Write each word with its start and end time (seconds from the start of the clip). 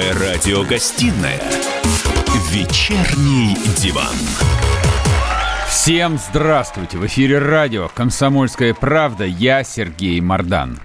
Первая 0.00 0.34
радиогостинная 0.34 1.42
«Вечерний 2.50 3.54
диван». 3.76 4.14
Всем 5.68 6.18
здравствуйте! 6.18 6.96
В 6.96 7.04
эфире 7.06 7.38
радио 7.38 7.90
«Комсомольская 7.94 8.72
правда». 8.72 9.24
Я 9.24 9.62
Сергей 9.62 10.18
Мордан. 10.22 10.78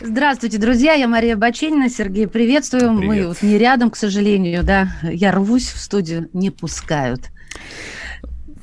Здравствуйте, 0.00 0.56
друзья. 0.56 0.94
Я 0.94 1.06
Мария 1.06 1.36
Баченина. 1.36 1.90
Сергей, 1.90 2.26
приветствую. 2.26 2.96
Привет. 2.96 3.06
Мы 3.06 3.26
вот 3.26 3.42
не 3.42 3.58
рядом, 3.58 3.90
к 3.90 3.96
сожалению, 3.96 4.62
да. 4.62 4.88
Я 5.02 5.32
рвусь 5.32 5.68
в 5.70 5.78
студию, 5.78 6.30
не 6.32 6.48
пускают. 6.50 7.24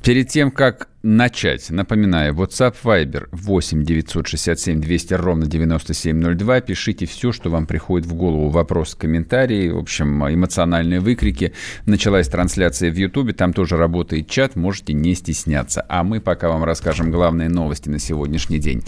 Перед 0.04 0.28
тем, 0.28 0.52
как 0.52 0.90
начать, 1.02 1.70
напоминаю, 1.70 2.34
WhatsApp 2.34 2.76
Viber 2.84 3.30
8 3.32 3.86
967 3.86 4.82
200 4.82 5.14
ровно 5.14 5.46
9702. 5.46 6.60
Пишите 6.60 7.06
все, 7.06 7.32
что 7.32 7.50
вам 7.50 7.66
приходит 7.66 8.06
в 8.06 8.14
голову. 8.14 8.50
Вопрос, 8.50 8.96
комментарии, 8.96 9.70
в 9.70 9.78
общем, 9.78 10.28
эмоциональные 10.28 11.00
выкрики. 11.00 11.54
Началась 11.86 12.28
трансляция 12.28 12.92
в 12.92 12.96
YouTube, 12.96 13.34
там 13.34 13.54
тоже 13.54 13.78
работает 13.78 14.30
чат, 14.30 14.58
можете 14.58 14.92
не 14.92 15.16
стесняться. 15.16 15.86
А 15.88 16.04
мы 16.04 16.20
пока 16.20 16.50
вам 16.50 16.66
расскажем 16.66 17.10
главные 17.10 17.48
новости 17.48 17.88
на 17.88 17.98
сегодняшний 17.98 18.60
день. 18.60 18.84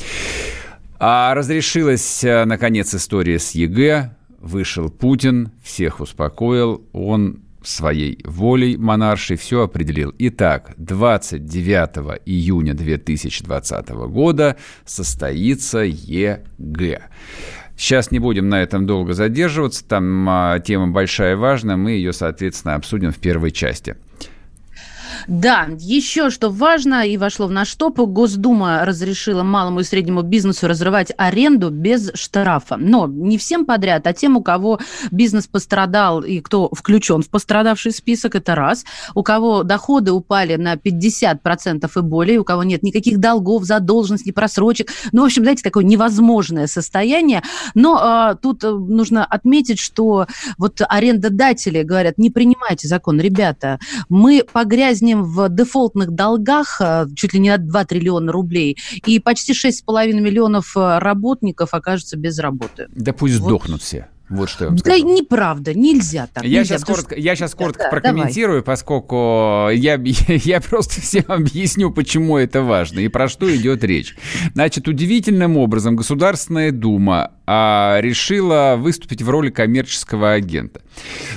А 1.00 1.34
разрешилась, 1.34 2.26
э, 2.26 2.44
наконец, 2.44 2.94
история 2.94 3.40
с 3.40 3.52
ЕГЭ. 3.52 4.14
Вышел 4.42 4.90
Путин, 4.90 5.52
всех 5.64 6.02
успокоил. 6.02 6.84
Он 6.92 7.45
своей 7.68 8.20
волей 8.24 8.78
монаршей 8.78 9.38
все 9.38 9.64
определил. 9.64 10.14
Итак, 10.20 10.74
29 10.78 12.22
июня 12.26 12.74
2020 12.74 13.90
года 13.90 14.56
состоится 14.86 15.80
ЕГЭ. 15.80 17.02
Сейчас 17.78 18.12
не 18.12 18.20
будем 18.20 18.48
на 18.48 18.62
этом 18.62 18.86
долго 18.86 19.14
задерживаться, 19.14 19.86
там 19.86 20.28
а, 20.30 20.60
тема 20.60 20.88
большая 20.88 21.34
и 21.34 21.36
важная, 21.36 21.76
мы 21.76 21.92
ее, 21.92 22.14
соответственно, 22.14 22.76
обсудим 22.76 23.12
в 23.12 23.18
первой 23.18 23.52
части. 23.52 23.98
Да, 25.28 25.68
еще 25.80 26.30
что 26.30 26.50
важно 26.50 27.06
и 27.06 27.18
вошло 27.18 27.48
в 27.48 27.52
наш 27.52 27.74
топ, 27.76 28.00
Госдума 28.00 28.86
разрешила 28.86 29.44
малому 29.44 29.80
и 29.80 29.84
среднему 29.84 30.22
бизнесу 30.22 30.68
разрывать 30.68 31.12
аренду 31.18 31.70
без 31.70 32.12
штрафа. 32.14 32.78
Но 32.78 33.08
не 33.08 33.38
всем 33.38 33.66
подряд, 33.66 34.06
а 34.08 34.14
тем, 34.14 34.38
у 34.38 34.44
кого 34.44 34.80
бизнес 35.12 35.48
пострадал 35.48 36.22
и 36.22 36.40
кто 36.42 36.70
включен 36.74 37.22
в 37.22 37.30
пострадавший 37.30 37.92
список, 37.92 38.36
это 38.36 38.56
раз. 38.56 38.86
У 39.14 39.24
кого 39.24 39.64
доходы 39.64 40.12
упали 40.12 40.56
на 40.56 40.76
50% 40.76 41.90
и 41.96 42.02
более, 42.02 42.40
у 42.40 42.44
кого 42.44 42.64
нет 42.64 42.84
никаких 42.84 43.20
долгов, 43.20 43.64
задолженностей, 43.64 44.34
просрочек. 44.34 44.92
Ну, 45.12 45.22
в 45.22 45.26
общем, 45.26 45.44
знаете, 45.44 45.64
такое 45.64 45.84
невозможное 45.84 46.68
состояние. 46.68 47.42
Но 47.74 47.98
а, 48.02 48.36
тут 48.36 48.64
э, 48.64 48.70
нужно 48.72 49.26
отметить, 49.26 49.80
что 49.80 50.28
вот 50.58 50.82
арендодатели 50.88 51.84
говорят, 51.84 52.18
не 52.18 52.30
принимайте 52.30 52.88
закон, 52.88 53.20
ребята, 53.20 53.80
мы 54.10 54.44
погрязнем 54.52 55.15
населением 55.16 55.24
в 55.24 55.50
дефолтных 55.50 56.12
долгах 56.12 56.82
э, 56.82 57.06
чуть 57.16 57.34
ли 57.34 57.40
не 57.40 57.50
на 57.50 57.58
2 57.58 57.86
триллиона 57.86 58.32
рублей, 58.32 58.78
и 59.06 59.20
почти 59.20 59.54
6,5 59.54 60.14
миллионов 60.14 60.76
э, 60.76 61.00
работников 61.00 61.74
окажутся 61.74 62.18
без 62.18 62.40
работы. 62.40 62.88
Да 62.96 63.14
пусть 63.14 63.40
вот. 63.40 63.48
сдохнут 63.48 63.82
все. 63.82 64.08
Вот 64.28 64.50
что 64.50 64.66
я 64.66 64.70
вам 64.70 64.78
скажу. 64.80 65.04
Да 65.04 65.14
неправда, 65.14 65.74
нельзя 65.74 66.28
так. 66.34 66.44
Я 66.44 66.60
нельзя, 66.60 66.78
сейчас 66.78 66.84
коротко, 66.86 67.16
что... 67.16 67.22
я 67.22 67.36
сейчас 67.36 67.54
коротко 67.54 67.84
да, 67.84 67.90
прокомментирую, 67.90 68.62
давай. 68.62 68.64
поскольку 68.64 69.70
я, 69.72 70.02
я 70.28 70.62
просто 70.62 71.00
всем 71.02 71.26
объясню, 71.28 71.92
почему 71.92 72.38
это 72.38 72.64
важно 72.64 73.00
и 73.00 73.08
про 73.08 73.28
что 73.28 73.54
идет 73.56 73.84
речь. 73.84 74.16
Значит, 74.54 74.88
удивительным 74.88 75.58
образом 75.58 75.96
Государственная 75.96 76.72
Дума 76.72 77.34
а, 77.46 78.00
решила 78.02 78.76
выступить 78.78 79.22
в 79.22 79.30
роли 79.30 79.52
коммерческого 79.52 80.32
агента. 80.32 80.82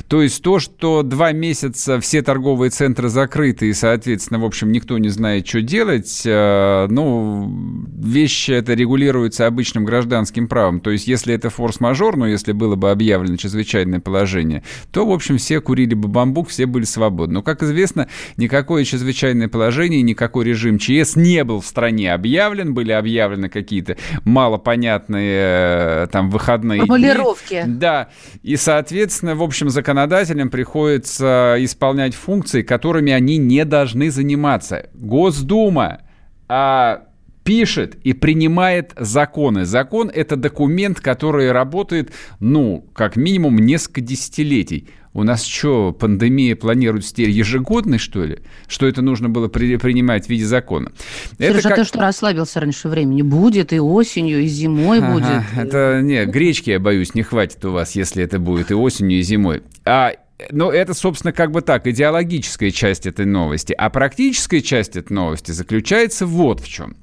То 0.07 0.23
есть 0.23 0.43
то, 0.43 0.59
что 0.59 1.03
два 1.03 1.33
месяца 1.33 2.01
все 2.01 2.23
торговые 2.23 2.71
центры 2.71 3.11
закрыты 3.11 3.69
и, 3.69 3.75
соответственно, 3.75 4.41
в 4.41 4.45
общем, 4.45 4.73
никто 4.73 4.97
не 4.97 5.11
знает, 5.11 5.47
что 5.47 5.61
делать, 5.61 6.23
а, 6.27 6.87
ну, 6.89 7.85
вещи 7.99 8.53
это 8.53 8.73
регулируется 8.73 9.47
обычным 9.47 9.85
гражданским 9.85 10.49
правом. 10.49 10.81
То 10.81 10.91
есть 10.91 11.07
если 11.07 11.35
это 11.35 11.51
форс-мажор, 11.51 12.17
ну, 12.17 12.25
если 12.25 12.53
было 12.53 12.77
бы 12.79 12.91
объявлено 12.91 13.37
чрезвычайное 13.37 14.01
положение, 14.01 14.63
то, 14.91 15.07
в 15.07 15.13
общем, 15.13 15.39
все 15.39 15.61
курили 15.61 15.95
бы 15.95 16.09
бамбук, 16.09 16.49
все 16.49 16.67
были 16.67 16.85
свободны. 16.85 17.35
Но, 17.35 17.43
как 17.43 17.63
известно, 17.63 18.09
никакое 18.37 18.85
чрезвычайное 18.85 19.49
положение, 19.49 20.03
никакой 20.03 20.45
режим 20.45 20.79
ЧС 20.79 21.17
не 21.17 21.45
был 21.45 21.61
в 21.61 21.67
стране 21.67 22.13
объявлен, 22.13 22.75
были 22.75 22.93
объявлены 22.93 23.49
какие-то 23.49 23.97
малопонятные 24.25 26.05
э, 26.05 26.07
там 26.11 26.31
выходные 26.31 26.81
Формулировки. 26.81 27.63
Дни. 27.65 27.75
Да, 27.75 28.09
и, 28.43 28.57
соответственно, 28.57 29.35
в 29.35 29.43
общем, 29.43 29.69
законодателям 29.69 30.51
приходится 30.51 31.57
исполнять 31.59 32.15
функции, 32.15 32.63
которыми 32.63 33.13
они 33.13 33.37
не 33.37 33.65
должны 33.65 34.11
заниматься. 34.11 34.89
Госдума 34.95 36.01
а, 36.49 37.03
пишет 37.49 37.95
и 38.05 38.13
принимает 38.13 38.93
законы. 38.99 39.65
Закон– 39.65 40.11
это 40.15 40.37
документ, 40.37 41.01
который 41.01 41.51
работает, 41.51 42.13
ну, 42.41 42.85
как 42.93 43.17
минимум 43.17 43.57
несколько 43.57 44.03
десятилетий. 44.03 44.89
У 45.15 45.23
нас 45.23 45.47
что, 45.47 45.93
пандемия 45.93 46.55
планируется 46.57 47.15
теперь 47.15 47.31
ежегодной, 47.31 47.97
что 47.97 48.23
ли? 48.23 48.41
Что 48.67 48.87
это 48.87 49.01
нужно 49.01 49.31
было 49.31 49.49
при, 49.49 49.79
принимать 49.79 50.27
в 50.27 50.29
виде 50.29 50.45
закона? 50.45 50.93
Сережа, 51.39 51.59
это 51.61 51.69
как... 51.71 51.79
ты 51.79 51.85
что, 51.85 52.01
расслабился 52.01 52.61
раньше 52.61 52.89
времени? 52.89 53.23
Будет 53.23 53.73
и 53.73 53.81
осенью, 53.81 54.41
и 54.41 54.47
зимой 54.47 54.99
ага, 54.99 55.13
будет. 55.15 55.43
Это, 55.57 56.03
не, 56.03 56.27
гречки, 56.27 56.69
я 56.69 56.79
боюсь, 56.79 57.15
не 57.15 57.23
хватит 57.23 57.65
у 57.65 57.71
вас, 57.71 57.97
если 57.97 58.23
это 58.23 58.39
будет 58.39 58.71
и 58.71 58.75
осенью, 58.75 59.21
и 59.21 59.23
зимой. 59.23 59.63
А 59.87 60.13
ну, 60.51 60.71
это, 60.71 60.95
собственно, 60.95 61.33
как 61.33 61.51
бы 61.51 61.63
так, 61.63 61.87
идеологическая 61.87 62.71
часть 62.71 63.07
этой 63.07 63.27
новости. 63.27 63.73
А 63.73 63.91
практическая 63.91 64.61
часть 64.61 64.97
этой 64.97 65.13
новости 65.13 65.51
заключается 65.51 66.27
вот 66.27 66.61
в 66.61 66.69
чем. 66.69 66.97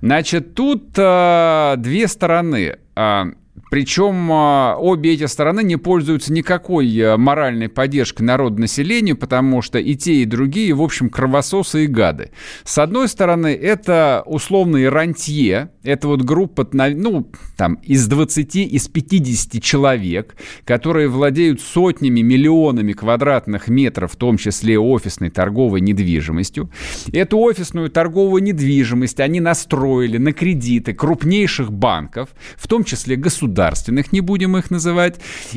Значит, 0.00 0.54
тут 0.54 0.90
э, 0.96 1.74
две 1.78 2.06
стороны. 2.08 2.78
Э, 2.94 3.24
причем 3.70 4.30
а, 4.30 4.76
обе 4.78 5.14
эти 5.14 5.26
стороны 5.26 5.62
не 5.64 5.76
пользуются 5.76 6.32
никакой 6.32 6.96
э, 6.96 7.16
моральной 7.16 7.68
поддержкой 7.68 8.22
народа 8.22 8.60
населению, 8.60 9.16
потому 9.16 9.60
что 9.60 9.78
и 9.78 9.96
те, 9.96 10.22
и 10.22 10.24
другие, 10.24 10.72
в 10.72 10.82
общем, 10.82 11.10
кровососы 11.10 11.84
и 11.84 11.86
гады. 11.86 12.30
С 12.64 12.78
одной 12.78 13.08
стороны, 13.08 13.48
это 13.48 14.22
условные 14.24 14.88
рантье, 14.88 15.70
это 15.82 16.06
вот 16.06 16.22
группа, 16.22 16.68
ну, 16.72 17.30
там, 17.56 17.74
из 17.82 18.06
20, 18.06 18.56
из 18.56 18.88
50 18.88 19.62
человек, 19.62 20.36
которые 20.64 21.08
владеют 21.08 21.60
сотнями, 21.60 22.20
миллионами 22.20 22.92
квадратных 22.92 23.68
метров, 23.68 24.12
в 24.12 24.16
том 24.16 24.36
числе 24.36 24.78
офисной 24.78 25.30
торговой 25.30 25.80
недвижимостью. 25.80 26.70
Эту 27.12 27.38
офисную 27.38 27.90
торговую 27.90 28.42
недвижимость 28.42 29.18
они 29.18 29.40
настроили 29.40 30.18
на 30.18 30.32
кредиты 30.32 30.94
крупнейших 30.94 31.72
банков, 31.72 32.30
в 32.56 32.68
том 32.68 32.84
числе 32.84 33.16
государственных, 33.16 33.55
государственных, 33.56 34.12
не 34.12 34.20
будем 34.20 34.56
их 34.56 34.70
называть, 34.70 35.16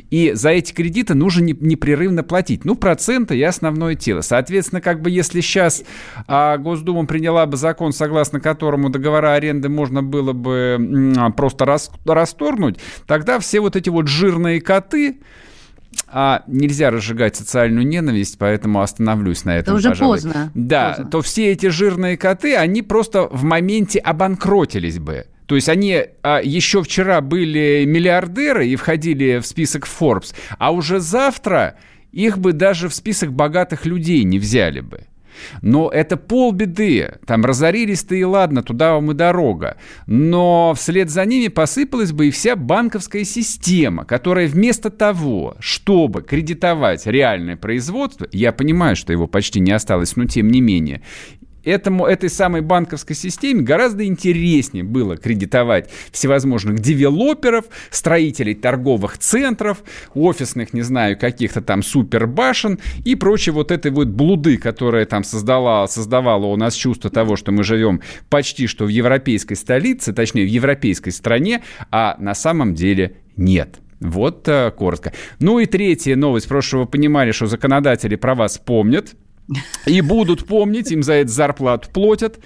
и 0.09 0.31
за 0.33 0.49
эти 0.49 0.71
кредиты 0.73 1.15
нужно 1.15 1.43
непрерывно 1.43 2.23
платить. 2.23 2.63
Ну, 2.65 2.75
проценты 2.75 3.37
и 3.37 3.43
основное 3.43 3.95
тело. 3.95 4.21
Соответственно, 4.21 4.81
как 4.81 5.01
бы 5.01 5.09
если 5.09 5.41
сейчас 5.41 5.83
а, 6.27 6.57
Госдума 6.57 7.05
приняла 7.05 7.45
бы 7.45 7.57
закон, 7.57 7.91
согласно 7.91 8.39
которому 8.39 8.89
договора 8.89 9.33
аренды 9.33 9.69
можно 9.69 10.01
было 10.01 10.33
бы 10.33 11.13
а, 11.17 11.29
просто 11.31 11.65
рас, 11.65 11.91
расторгнуть, 12.05 12.77
тогда 13.05 13.39
все 13.39 13.59
вот 13.59 13.75
эти 13.75 13.89
вот 13.89 14.07
жирные 14.07 14.61
коты, 14.61 15.17
а 16.07 16.43
нельзя 16.47 16.91
разжигать 16.91 17.35
социальную 17.35 17.85
ненависть, 17.85 18.37
поэтому 18.37 18.81
остановлюсь 18.81 19.43
на 19.43 19.57
этом. 19.57 19.75
Это 19.75 19.79
уже 19.79 19.89
пожалуй. 19.89 20.17
поздно. 20.17 20.51
Да, 20.53 20.89
поздно. 20.89 21.11
то 21.11 21.21
все 21.21 21.51
эти 21.51 21.67
жирные 21.67 22.15
коты, 22.15 22.55
они 22.55 22.81
просто 22.81 23.27
в 23.27 23.43
моменте 23.43 23.99
обанкротились 23.99 24.99
бы. 24.99 25.25
То 25.49 25.55
есть 25.55 25.67
они 25.67 26.03
а, 26.21 26.41
еще 26.43 26.83
вчера 26.83 27.21
были 27.21 27.83
миллиардеры 27.83 28.67
и 28.67 28.75
входили 28.75 29.39
в 29.39 29.47
список 29.47 29.87
Forbes, 29.87 30.35
а 30.59 30.71
уже 30.71 30.99
завтра 30.99 31.75
их 32.11 32.37
бы 32.37 32.53
даже 32.53 32.87
в 32.87 32.93
список 32.93 33.33
богатых 33.33 33.87
людей 33.87 34.23
не 34.25 34.37
взяли 34.37 34.81
бы. 34.81 35.07
Но 35.63 35.89
это 35.89 36.17
полбеды. 36.17 37.17
Там 37.25 37.45
разорились-то 37.45 38.13
и 38.13 38.23
ладно, 38.23 38.61
туда 38.61 38.93
вам 38.93 39.09
и 39.11 39.13
дорога. 39.15 39.77
Но 40.05 40.73
вслед 40.75 41.09
за 41.09 41.25
ними 41.25 41.47
посыпалась 41.47 42.11
бы 42.11 42.27
и 42.27 42.31
вся 42.31 42.55
банковская 42.55 43.23
система, 43.23 44.05
которая 44.05 44.47
вместо 44.47 44.89
того, 44.89 45.55
чтобы 45.59 46.21
кредитовать 46.21 47.07
реальное 47.07 47.57
производство, 47.57 48.27
я 48.31 48.51
понимаю, 48.51 48.95
что 48.95 49.13
его 49.13 49.25
почти 49.27 49.59
не 49.59 49.71
осталось, 49.71 50.15
но 50.15 50.25
тем 50.25 50.49
не 50.49 50.61
менее, 50.61 51.01
этому, 51.63 52.05
этой 52.05 52.29
самой 52.29 52.61
банковской 52.61 53.15
системе 53.15 53.61
гораздо 53.61 54.05
интереснее 54.05 54.83
было 54.83 55.17
кредитовать 55.17 55.89
всевозможных 56.11 56.79
девелоперов, 56.79 57.65
строителей 57.89 58.55
торговых 58.55 59.17
центров, 59.17 59.83
офисных, 60.13 60.73
не 60.73 60.81
знаю, 60.81 61.17
каких-то 61.17 61.61
там 61.61 61.83
супербашен 61.83 62.79
и 63.03 63.15
прочей 63.15 63.51
вот 63.51 63.71
этой 63.71 63.91
вот 63.91 64.07
блуды, 64.07 64.57
которая 64.57 65.05
там 65.05 65.23
создала, 65.23 65.87
создавала 65.87 66.45
у 66.45 66.55
нас 66.55 66.75
чувство 66.75 67.09
того, 67.09 67.35
что 67.35 67.51
мы 67.51 67.63
живем 67.63 68.01
почти 68.29 68.67
что 68.67 68.85
в 68.85 68.89
европейской 68.89 69.55
столице, 69.55 70.13
точнее, 70.13 70.45
в 70.45 70.49
европейской 70.49 71.09
стране, 71.11 71.63
а 71.91 72.15
на 72.19 72.33
самом 72.35 72.73
деле 72.75 73.17
нет. 73.35 73.79
Вот 73.99 74.47
э, 74.47 74.71
коротко. 74.71 75.11
Ну 75.39 75.59
и 75.59 75.65
третья 75.65 76.15
новость. 76.15 76.47
Просто 76.47 76.77
вы 76.77 76.85
понимали, 76.85 77.31
что 77.31 77.47
законодатели 77.47 78.15
про 78.15 78.33
вас 78.33 78.57
помнят. 78.57 79.15
И 79.85 80.01
будут 80.01 80.45
помнить, 80.45 80.91
им 80.91 81.03
за 81.03 81.13
это 81.13 81.29
зарплату 81.29 81.89
платят. 81.91 82.39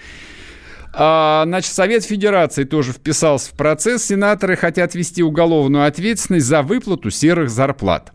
А, 0.93 1.43
значит, 1.45 1.73
Совет 1.73 2.03
Федерации 2.03 2.65
тоже 2.65 2.91
вписался 2.93 3.49
в 3.51 3.57
процесс. 3.57 4.05
Сенаторы 4.05 4.55
хотят 4.55 4.93
ввести 4.93 5.23
уголовную 5.23 5.85
ответственность 5.85 6.45
за 6.45 6.61
выплату 6.61 7.09
серых 7.09 7.49
зарплат. 7.49 8.13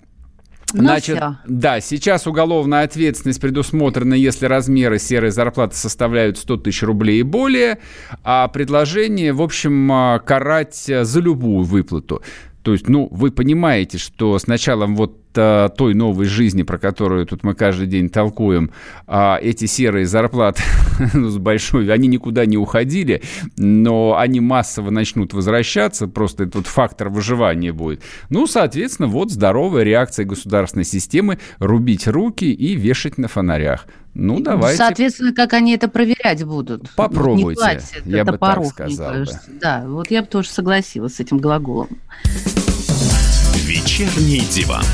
Ну, 0.75 0.83
Значит, 0.83 1.17
все. 1.17 1.39
да, 1.47 1.81
сейчас 1.81 2.27
уголовная 2.27 2.85
ответственность 2.85 3.41
предусмотрена, 3.41 4.13
если 4.13 4.45
размеры 4.45 4.99
серой 4.99 5.31
зарплаты 5.31 5.75
составляют 5.75 6.37
100 6.37 6.59
тысяч 6.59 6.83
рублей 6.83 7.21
и 7.21 7.23
более, 7.23 7.79
а 8.23 8.49
предложение, 8.49 9.33
в 9.33 9.41
общем, 9.41 9.91
а, 9.91 10.19
карать 10.19 10.77
за 10.77 11.21
любую 11.21 11.65
выплату. 11.65 12.23
То 12.63 12.73
есть, 12.73 12.87
ну, 12.87 13.09
вы 13.11 13.31
понимаете, 13.31 13.97
что 13.97 14.39
с 14.39 14.47
началом 14.47 14.95
вот 14.95 15.28
той 15.33 15.95
новой 15.95 16.27
жизни, 16.27 16.63
про 16.63 16.79
которую 16.79 17.27
тут 17.27 17.45
мы 17.45 17.55
каждый 17.55 17.87
день 17.87 18.09
толкуем, 18.09 18.71
а, 19.07 19.39
эти 19.41 19.67
серые 19.67 20.07
зарплаты 20.07 20.63
ну, 21.15 21.29
с 21.29 21.39
большой, 21.39 21.93
они 21.93 22.09
никуда 22.09 22.47
не 22.47 22.57
уходили, 22.57 23.23
но 23.57 24.17
они 24.19 24.41
массово 24.41 24.91
начнут 24.91 25.33
возвращаться, 25.33 26.09
просто 26.09 26.45
этот 26.45 26.67
фактор 26.67 27.09
выживания 27.09 27.73
будет. 27.73 28.03
Ну, 28.31 28.47
соответственно, 28.47 29.09
вот 29.09 29.31
здоровая 29.31 29.83
реакция 29.85 30.25
государственной 30.25 30.85
системы 30.85 31.39
рубить 31.59 32.07
руки 32.07 32.51
и 32.53 32.75
вешать 32.75 33.19
на 33.19 33.29
фонарях. 33.29 33.87
Ну, 34.15 34.41
давайте. 34.41 34.79
Соответственно, 34.79 35.33
как 35.33 35.53
они 35.53 35.75
это 35.75 35.89
проверять 35.89 36.43
будут? 36.43 36.91
Попробуйте, 36.97 37.61
хватит, 37.61 38.03
я 38.05 38.25
бы 38.25 38.37
так 38.37 38.67
сказал. 38.67 39.13
Бы. 39.13 39.27
Да, 39.61 39.85
вот 39.87 40.11
я 40.11 40.23
бы 40.23 40.29
тоже 40.29 40.49
согласилась 40.49 41.15
с 41.15 41.21
этим 41.21 41.39
глаголом. 41.39 41.89
Вечерний 43.79 44.41
диван. 44.41 44.85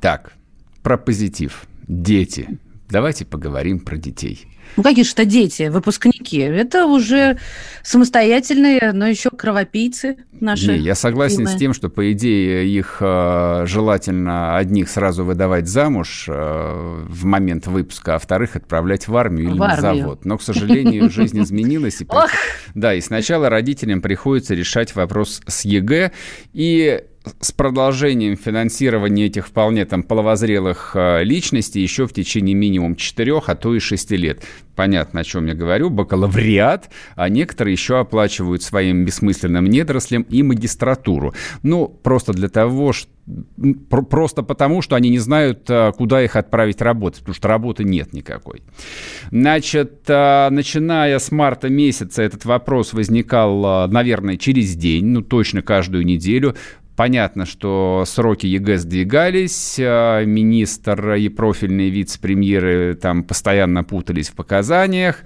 Так, 0.00 0.32
про 0.82 0.98
позитив. 0.98 1.66
Дети. 1.88 2.48
Давайте 2.90 3.24
поговорим 3.24 3.78
про 3.80 3.96
детей. 3.96 4.46
Ну, 4.76 4.82
какие 4.82 5.04
же 5.04 5.12
это 5.12 5.24
дети, 5.24 5.68
выпускники? 5.68 6.38
Это 6.38 6.86
уже 6.86 7.38
самостоятельные, 7.82 8.92
но 8.92 9.06
еще 9.06 9.30
кровопийцы 9.30 10.16
наши. 10.40 10.72
Не, 10.72 10.78
я 10.78 10.94
согласен 10.94 11.38
любимые. 11.40 11.56
с 11.56 11.58
тем, 11.58 11.74
что, 11.74 11.88
по 11.88 12.12
идее, 12.12 12.68
их 12.68 12.98
э, 13.00 13.64
желательно 13.66 14.56
одних 14.56 14.90
сразу 14.90 15.24
выдавать 15.24 15.66
замуж 15.66 16.26
э, 16.28 17.04
в 17.08 17.24
момент 17.24 17.66
выпуска, 17.66 18.16
а 18.16 18.18
вторых 18.18 18.56
отправлять 18.56 19.08
в 19.08 19.16
армию 19.16 19.50
или 19.50 19.56
в 19.56 19.60
на 19.60 19.80
завод. 19.80 20.24
Но, 20.24 20.36
к 20.36 20.42
сожалению, 20.42 21.10
жизнь 21.10 21.42
изменилась. 21.42 22.00
И, 22.02 22.06
да, 22.74 22.94
и 22.94 23.00
сначала 23.00 23.48
родителям 23.48 24.02
приходится 24.02 24.54
решать 24.54 24.94
вопрос 24.94 25.40
с 25.46 25.64
ЕГЭ. 25.64 26.12
И 26.52 27.02
с 27.40 27.52
продолжением 27.52 28.36
финансирования 28.36 29.26
этих 29.26 29.48
вполне 29.48 29.84
там 29.84 30.02
половозрелых 30.02 30.92
э, 30.94 31.24
личностей 31.24 31.80
еще 31.80 32.06
в 32.06 32.12
течение 32.12 32.54
минимум 32.54 32.96
4, 32.96 33.40
а 33.46 33.54
то 33.54 33.74
и 33.74 33.78
6 33.78 34.10
лет. 34.12 34.42
Понятно, 34.74 35.20
о 35.20 35.24
чем 35.24 35.46
я 35.46 35.54
говорю. 35.54 35.90
Бакалавриат, 35.90 36.90
а 37.14 37.28
некоторые 37.28 37.72
еще 37.72 37.98
оплачивают 37.98 38.62
своим 38.62 39.04
бессмысленным 39.04 39.64
недорослям 39.66 40.22
и 40.22 40.42
магистратуру. 40.42 41.34
Ну, 41.62 41.88
просто 41.88 42.32
для 42.32 42.48
того, 42.48 42.92
что 42.92 43.10
просто 43.90 44.44
потому, 44.44 44.82
что 44.82 44.94
они 44.94 45.10
не 45.10 45.18
знают, 45.18 45.68
э, 45.68 45.92
куда 45.96 46.22
их 46.22 46.36
отправить 46.36 46.80
работать, 46.80 47.20
потому 47.20 47.34
что 47.34 47.48
работы 47.48 47.82
нет 47.82 48.12
никакой. 48.12 48.62
Значит, 49.32 50.02
э, 50.06 50.48
начиная 50.50 51.18
с 51.18 51.32
марта 51.32 51.68
месяца 51.68 52.22
этот 52.22 52.44
вопрос 52.44 52.92
возникал, 52.92 53.88
наверное, 53.88 54.36
через 54.36 54.76
день, 54.76 55.06
ну, 55.06 55.22
точно 55.22 55.62
каждую 55.62 56.04
неделю. 56.04 56.54
Понятно, 56.96 57.44
что 57.44 58.04
сроки 58.06 58.46
ЕГЭ 58.46 58.78
сдвигались, 58.78 59.76
а, 59.78 60.24
министр 60.24 61.14
и 61.14 61.28
профильные 61.28 61.90
вице-премьеры 61.90 62.94
там 62.94 63.22
постоянно 63.22 63.84
путались 63.84 64.30
в 64.30 64.34
показаниях, 64.34 65.24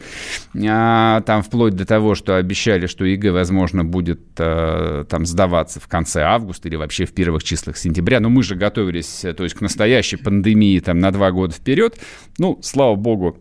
а, 0.68 1.20
там 1.20 1.42
вплоть 1.42 1.76
до 1.76 1.86
того, 1.86 2.16
что 2.16 2.36
обещали, 2.36 2.86
что 2.86 3.04
ЕГЭ, 3.04 3.30
возможно, 3.30 3.84
будет 3.84 4.20
а, 4.38 5.04
там 5.04 5.24
сдаваться 5.24 5.78
в 5.78 5.86
конце 5.86 6.22
августа 6.22 6.66
или 6.66 6.74
вообще 6.74 7.04
в 7.04 7.12
первых 7.12 7.44
числах 7.44 7.76
сентября. 7.76 8.18
Но 8.18 8.30
мы 8.30 8.42
же 8.42 8.56
готовились, 8.56 9.24
то 9.36 9.44
есть 9.44 9.54
к 9.54 9.60
настоящей 9.60 10.16
пандемии 10.16 10.80
там 10.80 10.98
на 10.98 11.12
два 11.12 11.30
года 11.30 11.54
вперед. 11.54 12.00
Ну, 12.38 12.58
слава 12.62 12.96
богу, 12.96 13.38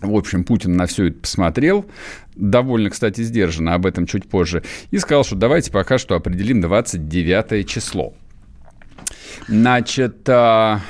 в 0.00 0.14
общем, 0.14 0.44
Путин 0.44 0.76
на 0.76 0.86
все 0.86 1.06
это 1.06 1.20
посмотрел, 1.20 1.86
довольно, 2.34 2.90
кстати, 2.90 3.22
сдержанно, 3.22 3.74
об 3.74 3.86
этом 3.86 4.06
чуть 4.06 4.28
позже, 4.28 4.62
и 4.90 4.98
сказал, 4.98 5.24
что 5.24 5.36
давайте 5.36 5.72
пока 5.72 5.98
что 5.98 6.14
определим 6.14 6.60
29 6.60 7.68
число. 7.68 8.14
Значит, 9.48 10.28
а, 10.28 10.80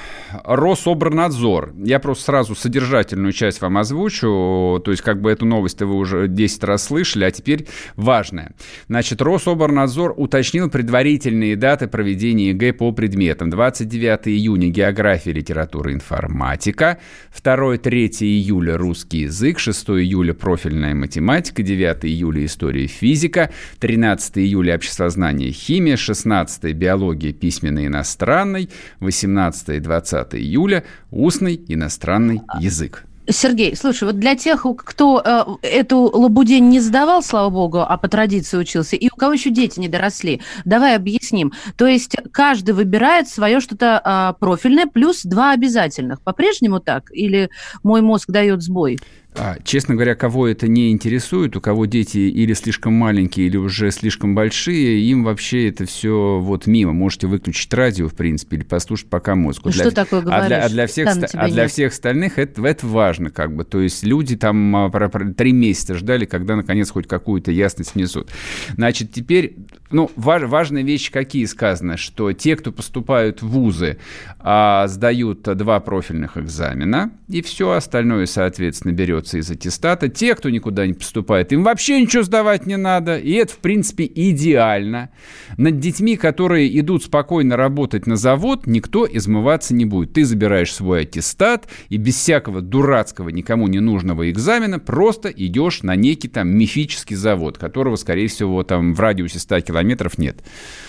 Рособрнадзор. 0.44 1.74
Я 1.84 1.98
просто 1.98 2.24
сразу 2.24 2.54
содержательную 2.54 3.32
часть 3.32 3.60
вам 3.60 3.78
озвучу. 3.78 4.80
То 4.84 4.90
есть, 4.90 5.02
как 5.02 5.20
бы 5.20 5.30
эту 5.30 5.46
новость 5.46 5.80
вы 5.80 5.94
уже 5.94 6.28
10 6.28 6.64
раз 6.64 6.84
слышали, 6.84 7.24
а 7.24 7.30
теперь 7.30 7.66
важная. 7.96 8.54
Значит, 8.88 9.22
Рособрнадзор 9.22 10.14
уточнил 10.16 10.68
предварительные 10.70 11.56
даты 11.56 11.88
проведения 11.88 12.50
ЕГЭ 12.50 12.72
по 12.74 12.92
предметам. 12.92 13.50
29 13.50 14.28
июня 14.28 14.68
география, 14.68 15.32
литература, 15.32 15.92
информатика. 15.92 16.98
2-3 17.34 18.24
июля 18.24 18.76
русский 18.76 19.20
язык. 19.20 19.58
6 19.58 19.90
июля 19.90 20.34
профильная 20.34 20.94
математика. 20.94 21.62
9 21.62 22.04
июля 22.04 22.44
история 22.44 22.84
и 22.84 22.88
физика. 22.88 23.50
13 23.80 24.38
июля 24.38 24.74
обществознание 24.76 25.52
химия. 25.52 25.96
16 25.96 26.72
биология 26.74 27.32
письменный 27.32 27.86
иностранный. 27.86 28.68
18 29.00 29.68
и 29.70 29.78
20 29.80 30.17
20 30.18 30.34
июля 30.34 30.84
устный 31.10 31.60
иностранный 31.68 32.42
язык. 32.60 33.04
Сергей, 33.30 33.76
слушай, 33.76 34.04
вот 34.04 34.18
для 34.18 34.34
тех, 34.36 34.64
кто 34.78 35.22
э, 35.22 35.44
эту 35.60 35.98
лабудень 35.98 36.70
не 36.70 36.80
сдавал, 36.80 37.22
слава 37.22 37.50
богу, 37.50 37.80
а 37.80 37.98
по 37.98 38.08
традиции 38.08 38.56
учился, 38.56 38.96
и 38.96 39.06
у 39.12 39.16
кого 39.16 39.34
еще 39.34 39.50
дети 39.50 39.78
не 39.78 39.88
доросли, 39.88 40.40
давай 40.64 40.96
объясним. 40.96 41.52
То 41.76 41.86
есть 41.86 42.16
каждый 42.32 42.70
выбирает 42.70 43.28
свое 43.28 43.60
что-то 43.60 44.00
э, 44.02 44.40
профильное 44.40 44.86
плюс 44.86 45.24
два 45.24 45.52
обязательных. 45.52 46.22
По-прежнему 46.22 46.80
так? 46.80 47.10
Или 47.12 47.50
мой 47.82 48.00
мозг 48.00 48.30
дает 48.30 48.62
сбой? 48.62 48.98
А, 49.38 49.56
честно 49.62 49.94
говоря, 49.94 50.14
кого 50.14 50.48
это 50.48 50.68
не 50.68 50.90
интересует, 50.90 51.56
у 51.56 51.60
кого 51.60 51.86
дети 51.86 52.18
или 52.18 52.52
слишком 52.54 52.92
маленькие, 52.94 53.46
или 53.46 53.56
уже 53.56 53.90
слишком 53.90 54.34
большие, 54.34 55.00
им 55.02 55.24
вообще 55.24 55.68
это 55.68 55.86
все 55.86 56.38
вот 56.40 56.66
мимо. 56.66 56.92
Можете 56.92 57.26
выключить 57.26 57.72
радио, 57.72 58.08
в 58.08 58.14
принципе, 58.14 58.56
или 58.56 58.64
послушать 58.64 59.08
пока 59.08 59.34
музыку. 59.34 59.68
Ну, 59.68 59.72
для... 59.74 59.84
Что 59.84 59.94
такое 59.94 60.22
говоришь? 60.22 60.44
А 60.44 60.48
для, 60.48 60.64
а 60.64 60.68
для, 60.68 60.86
всех, 60.86 61.08
а 61.32 61.48
для 61.48 61.68
всех 61.68 61.92
остальных 61.92 62.38
это, 62.38 62.66
это 62.66 62.86
важно, 62.86 63.30
как 63.30 63.54
бы. 63.54 63.64
То 63.64 63.80
есть 63.80 64.02
люди 64.02 64.36
там 64.36 64.74
а, 64.74 64.90
про, 64.90 65.08
три 65.32 65.52
месяца 65.52 65.94
ждали, 65.94 66.24
когда, 66.24 66.56
наконец, 66.56 66.90
хоть 66.90 67.06
какую-то 67.06 67.52
ясность 67.52 67.94
внесут. 67.94 68.30
Значит, 68.74 69.12
теперь, 69.12 69.56
ну, 69.90 70.10
важ, 70.16 70.42
важные 70.44 70.84
вещи 70.84 71.12
какие 71.12 71.44
сказаны, 71.44 71.96
что 71.96 72.32
те, 72.32 72.56
кто 72.56 72.72
поступают 72.72 73.42
в 73.42 73.48
вузы, 73.48 73.98
а, 74.40 74.86
сдают 74.88 75.42
два 75.42 75.80
профильных 75.80 76.36
экзамена, 76.36 77.10
и 77.28 77.42
все 77.42 77.72
остальное, 77.72 78.26
соответственно, 78.26 78.92
берется 78.92 79.27
берется 79.28 79.38
из 79.38 79.50
аттестата. 79.50 80.08
Те, 80.08 80.34
кто 80.34 80.50
никуда 80.50 80.86
не 80.86 80.94
поступает, 80.94 81.52
им 81.52 81.62
вообще 81.62 82.00
ничего 82.00 82.22
сдавать 82.22 82.66
не 82.66 82.76
надо. 82.76 83.18
И 83.18 83.32
это, 83.32 83.52
в 83.52 83.58
принципе, 83.58 84.10
идеально. 84.12 85.10
Над 85.56 85.78
детьми, 85.78 86.16
которые 86.16 86.78
идут 86.80 87.04
спокойно 87.04 87.56
работать 87.56 88.06
на 88.06 88.16
завод, 88.16 88.66
никто 88.66 89.06
измываться 89.10 89.74
не 89.74 89.84
будет. 89.84 90.12
Ты 90.12 90.24
забираешь 90.24 90.72
свой 90.72 91.02
аттестат 91.02 91.68
и 91.88 91.96
без 91.96 92.16
всякого 92.16 92.60
дурацкого, 92.60 93.28
никому 93.28 93.68
не 93.68 93.80
нужного 93.80 94.30
экзамена 94.30 94.78
просто 94.78 95.28
идешь 95.28 95.82
на 95.82 95.96
некий 95.96 96.28
там 96.28 96.48
мифический 96.48 97.16
завод, 97.16 97.58
которого, 97.58 97.96
скорее 97.96 98.28
всего, 98.28 98.62
там 98.62 98.94
в 98.94 99.00
радиусе 99.00 99.38
100 99.38 99.60
километров 99.60 100.18
нет. 100.18 100.42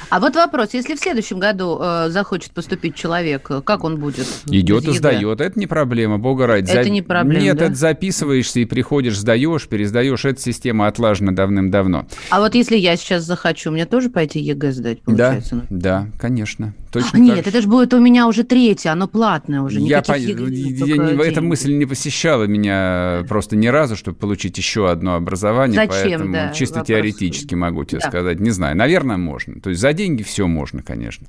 А 0.10 0.20
вот 0.20 0.36
вопрос, 0.36 0.74
если 0.74 0.96
в 0.96 1.00
следующем 1.00 1.40
году 1.40 1.78
э, 1.80 2.10
захочет 2.10 2.52
поступить 2.52 2.96
человек, 2.96 3.44
как 3.64 3.84
он 3.84 4.00
будет? 4.00 4.28
Идет 4.48 4.88
и 4.88 4.92
сдает, 4.92 5.40
это 5.40 5.60
не 5.60 5.68
проблема, 5.68 6.18
бога 6.18 6.48
ради. 6.48 6.72
Это 6.72 6.84
За... 6.84 6.90
не 6.90 7.04
проблема, 7.04 7.44
Нет, 7.44 7.58
да? 7.58 7.66
это 7.66 7.76
записываешься 7.76 8.60
и 8.60 8.66
приходишь, 8.66 9.18
сдаешь, 9.18 9.68
пересдаешь, 9.68 10.26
эта 10.26 10.42
система 10.42 10.88
отлажена 10.88 11.32
давным-давно. 11.32 12.08
А 12.32 12.40
вот 12.40 12.56
если 12.56 12.76
я 12.76 12.96
сейчас 12.96 13.24
захочу, 13.24 13.70
мне 13.70 13.86
тоже 13.86 14.10
пойти 14.10 14.40
ЕГЭ 14.40 14.72
сдать, 14.72 15.02
получается? 15.04 15.68
Да, 15.70 16.02
да, 16.02 16.08
конечно. 16.20 16.74
Точно 16.92 17.12
а, 17.14 17.20
нет, 17.20 17.46
это 17.46 17.62
же 17.62 17.68
будет 17.68 17.94
у 17.94 18.00
меня 18.00 18.28
уже 18.28 18.44
третье, 18.44 18.90
оно 18.90 19.08
платное 19.08 19.62
уже. 19.62 19.80
Я, 19.80 20.02
по... 20.02 20.18
я 20.18 20.34
не, 20.34 21.28
эта 21.28 21.42
мысль 21.42 21.74
не 21.74 21.86
посещала 21.86 22.46
меня 22.46 23.26
просто 23.30 23.56
ни 23.56 23.68
разу, 23.68 23.96
чтобы 23.96 24.18
получить 24.18 24.58
еще 24.58 24.90
одно 24.90 25.16
образование. 25.16 25.76
Зачем, 25.76 25.92
поэтому 25.92 26.34
да, 26.34 26.52
чисто 26.52 26.80
вопрос. 26.80 26.88
теоретически 26.88 27.54
могу 27.54 27.84
тебе 27.86 28.00
да. 28.02 28.08
сказать. 28.08 28.40
Не 28.40 28.50
знаю, 28.50 28.76
наверное, 28.76 29.18
можно. 29.18 29.62
То 29.62 29.70
есть 29.70 29.82
за 29.82 29.94
деньги 29.94 30.24
все 30.24 30.48
можно, 30.48 30.82
конечно. 30.82 31.28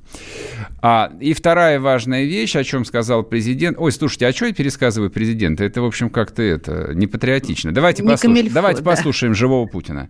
А, 0.80 1.12
и 1.20 1.34
вторая 1.34 1.78
важная 1.78 2.24
вещь, 2.24 2.56
о 2.56 2.64
чем 2.64 2.86
сказал 2.86 3.22
президент. 3.22 3.76
Ой, 3.78 3.92
слушайте, 3.92 4.26
а 4.26 4.32
что 4.32 4.46
я 4.46 4.54
пересказываю 4.54 5.10
президента? 5.10 5.62
Это, 5.62 5.82
в 5.82 5.84
общем, 5.84 6.08
как-то 6.08 6.42
это 6.42 6.92
не 6.94 7.06
патриотично. 7.06 7.72
Давайте, 7.72 8.02
не 8.02 8.08
послуш... 8.08 8.30
Камильфо, 8.34 8.54
Давайте 8.54 8.82
да. 8.82 8.90
послушаем 8.90 9.34
живого 9.34 9.66
Путина. 9.66 10.08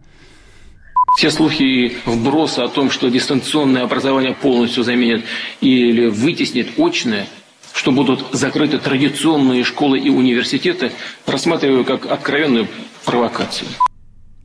Все 1.17 1.31
слухи 1.31 1.63
и 1.63 1.97
вбросы 2.07 2.61
о 2.61 2.69
том, 2.69 2.91
что 2.91 3.09
дистанционное 3.09 3.83
образование 3.83 4.33
полностью 4.33 4.85
заменит 4.85 5.25
или 5.61 6.07
вытеснит 6.07 6.79
очное, 6.79 7.27
что 7.73 7.93
будут 7.93 8.25
закрыты 8.33 8.79
традиционные 8.79 9.65
школы 9.65 9.99
и 9.99 10.09
университеты, 10.09 10.93
рассматриваю 11.27 11.85
как 11.85 12.07
откровенную 12.07 12.69
провокацию. 13.05 13.69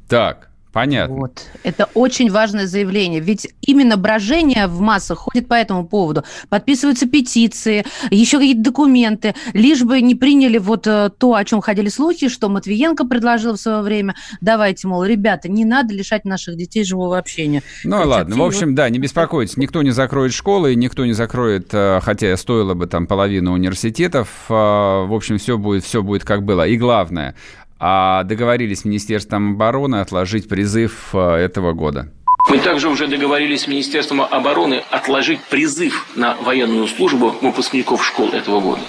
Так, 0.10 0.50
Понятно. 0.76 1.16
Вот. 1.16 1.46
Это 1.64 1.88
очень 1.94 2.30
важное 2.30 2.68
заявление. 2.68 3.22
Ведь 3.22 3.48
именно 3.62 3.96
брожение 3.96 4.68
в 4.68 4.82
массах 4.82 5.20
ходит 5.20 5.48
по 5.48 5.54
этому 5.54 5.88
поводу. 5.88 6.26
Подписываются 6.50 7.08
петиции, 7.08 7.86
еще 8.12 8.40
какие-то 8.40 8.62
документы. 8.62 9.36
Лишь 9.54 9.84
бы 9.84 10.02
не 10.02 10.16
приняли 10.16 10.58
вот 10.58 10.86
э, 10.86 11.12
то, 11.18 11.36
о 11.36 11.46
чем 11.46 11.62
ходили 11.62 11.88
слухи, 11.88 12.28
что 12.28 12.50
Матвиенко 12.50 13.06
предложил 13.06 13.54
в 13.54 13.58
свое 13.58 13.80
время. 13.84 14.16
Давайте, 14.42 14.90
мол, 14.90 15.06
ребята, 15.06 15.48
не 15.48 15.64
надо 15.64 15.94
лишать 15.94 16.26
наших 16.26 16.58
детей 16.58 16.84
живого 16.84 17.18
общения. 17.18 17.64
Ну 17.86 17.96
Хотя 17.96 18.10
ладно, 18.10 18.36
в 18.36 18.44
общем, 18.44 18.68
вот... 18.68 18.76
да, 18.76 18.90
не 18.90 19.00
беспокойтесь. 19.00 19.56
Никто 19.56 19.82
не 19.82 19.92
закроет 19.92 20.34
школы, 20.34 20.76
никто 20.76 21.06
не 21.06 21.14
закроет, 21.14 21.70
э, 21.72 22.02
хотя 22.04 22.36
стоило 22.36 22.74
бы 22.74 22.88
там 22.88 23.08
половину 23.08 23.54
университетов. 23.54 24.28
Э, 24.50 24.54
в 24.54 25.14
общем, 25.16 25.38
все 25.38 25.58
будет, 25.58 25.86
все 25.86 26.04
будет 26.04 26.26
как 26.26 26.44
было. 26.44 26.68
И 26.68 26.76
главное, 26.76 27.34
а 27.80 28.24
договорились 28.24 28.80
с 28.80 28.86
Министерством 28.86 29.54
обороны 29.54 29.98
отложить 29.98 30.48
призыв 30.48 31.10
э, 31.14 31.36
этого 31.36 31.74
года. 31.74 32.12
Мы 32.50 32.60
также 32.60 32.90
уже 32.90 33.08
договорились 33.08 33.62
с 33.62 33.68
Министерством 33.68 34.22
обороны 34.22 34.84
отложить 34.92 35.40
призыв 35.50 36.08
на 36.16 36.36
военную 36.36 36.88
службу 36.88 37.34
выпускников 37.42 38.06
школ 38.06 38.30
этого 38.30 38.62
года. 38.62 38.82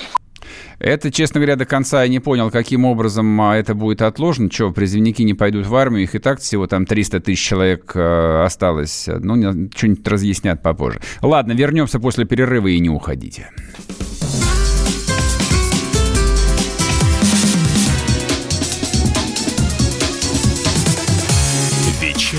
Это, 0.78 1.10
честно 1.10 1.40
говоря, 1.40 1.56
до 1.56 1.64
конца 1.64 2.02
я 2.02 2.08
не 2.08 2.20
понял, 2.20 2.50
каким 2.50 2.84
образом 2.84 3.40
а, 3.40 3.56
это 3.56 3.74
будет 3.74 4.02
отложено. 4.02 4.50
Чего, 4.50 4.72
призывники 4.72 5.22
не 5.22 5.32
пойдут 5.32 5.66
в 5.66 5.74
армию, 5.74 6.02
их 6.02 6.14
и 6.14 6.18
так 6.18 6.40
всего 6.40 6.66
там 6.66 6.84
300 6.84 7.20
тысяч 7.20 7.42
человек 7.42 7.92
э, 7.94 8.42
осталось. 8.44 9.08
Ну, 9.08 9.70
что-нибудь 9.74 10.06
разъяснят 10.06 10.62
попозже. 10.62 11.00
Ладно, 11.22 11.52
вернемся 11.52 11.98
после 11.98 12.26
перерыва 12.26 12.66
и 12.66 12.78
не 12.78 12.90
уходите. 12.90 13.50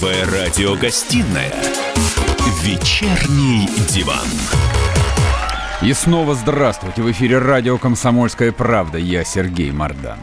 Первая 0.00 0.24
радиогостинная 0.46 1.52
«Вечерний 2.62 3.68
диван». 3.90 4.26
И 5.82 5.92
снова 5.92 6.34
здравствуйте. 6.34 7.02
В 7.02 7.10
эфире 7.10 7.38
радио 7.38 7.76
«Комсомольская 7.76 8.50
правда». 8.50 8.96
Я 8.96 9.24
Сергей 9.24 9.70
Мордан. 9.72 10.18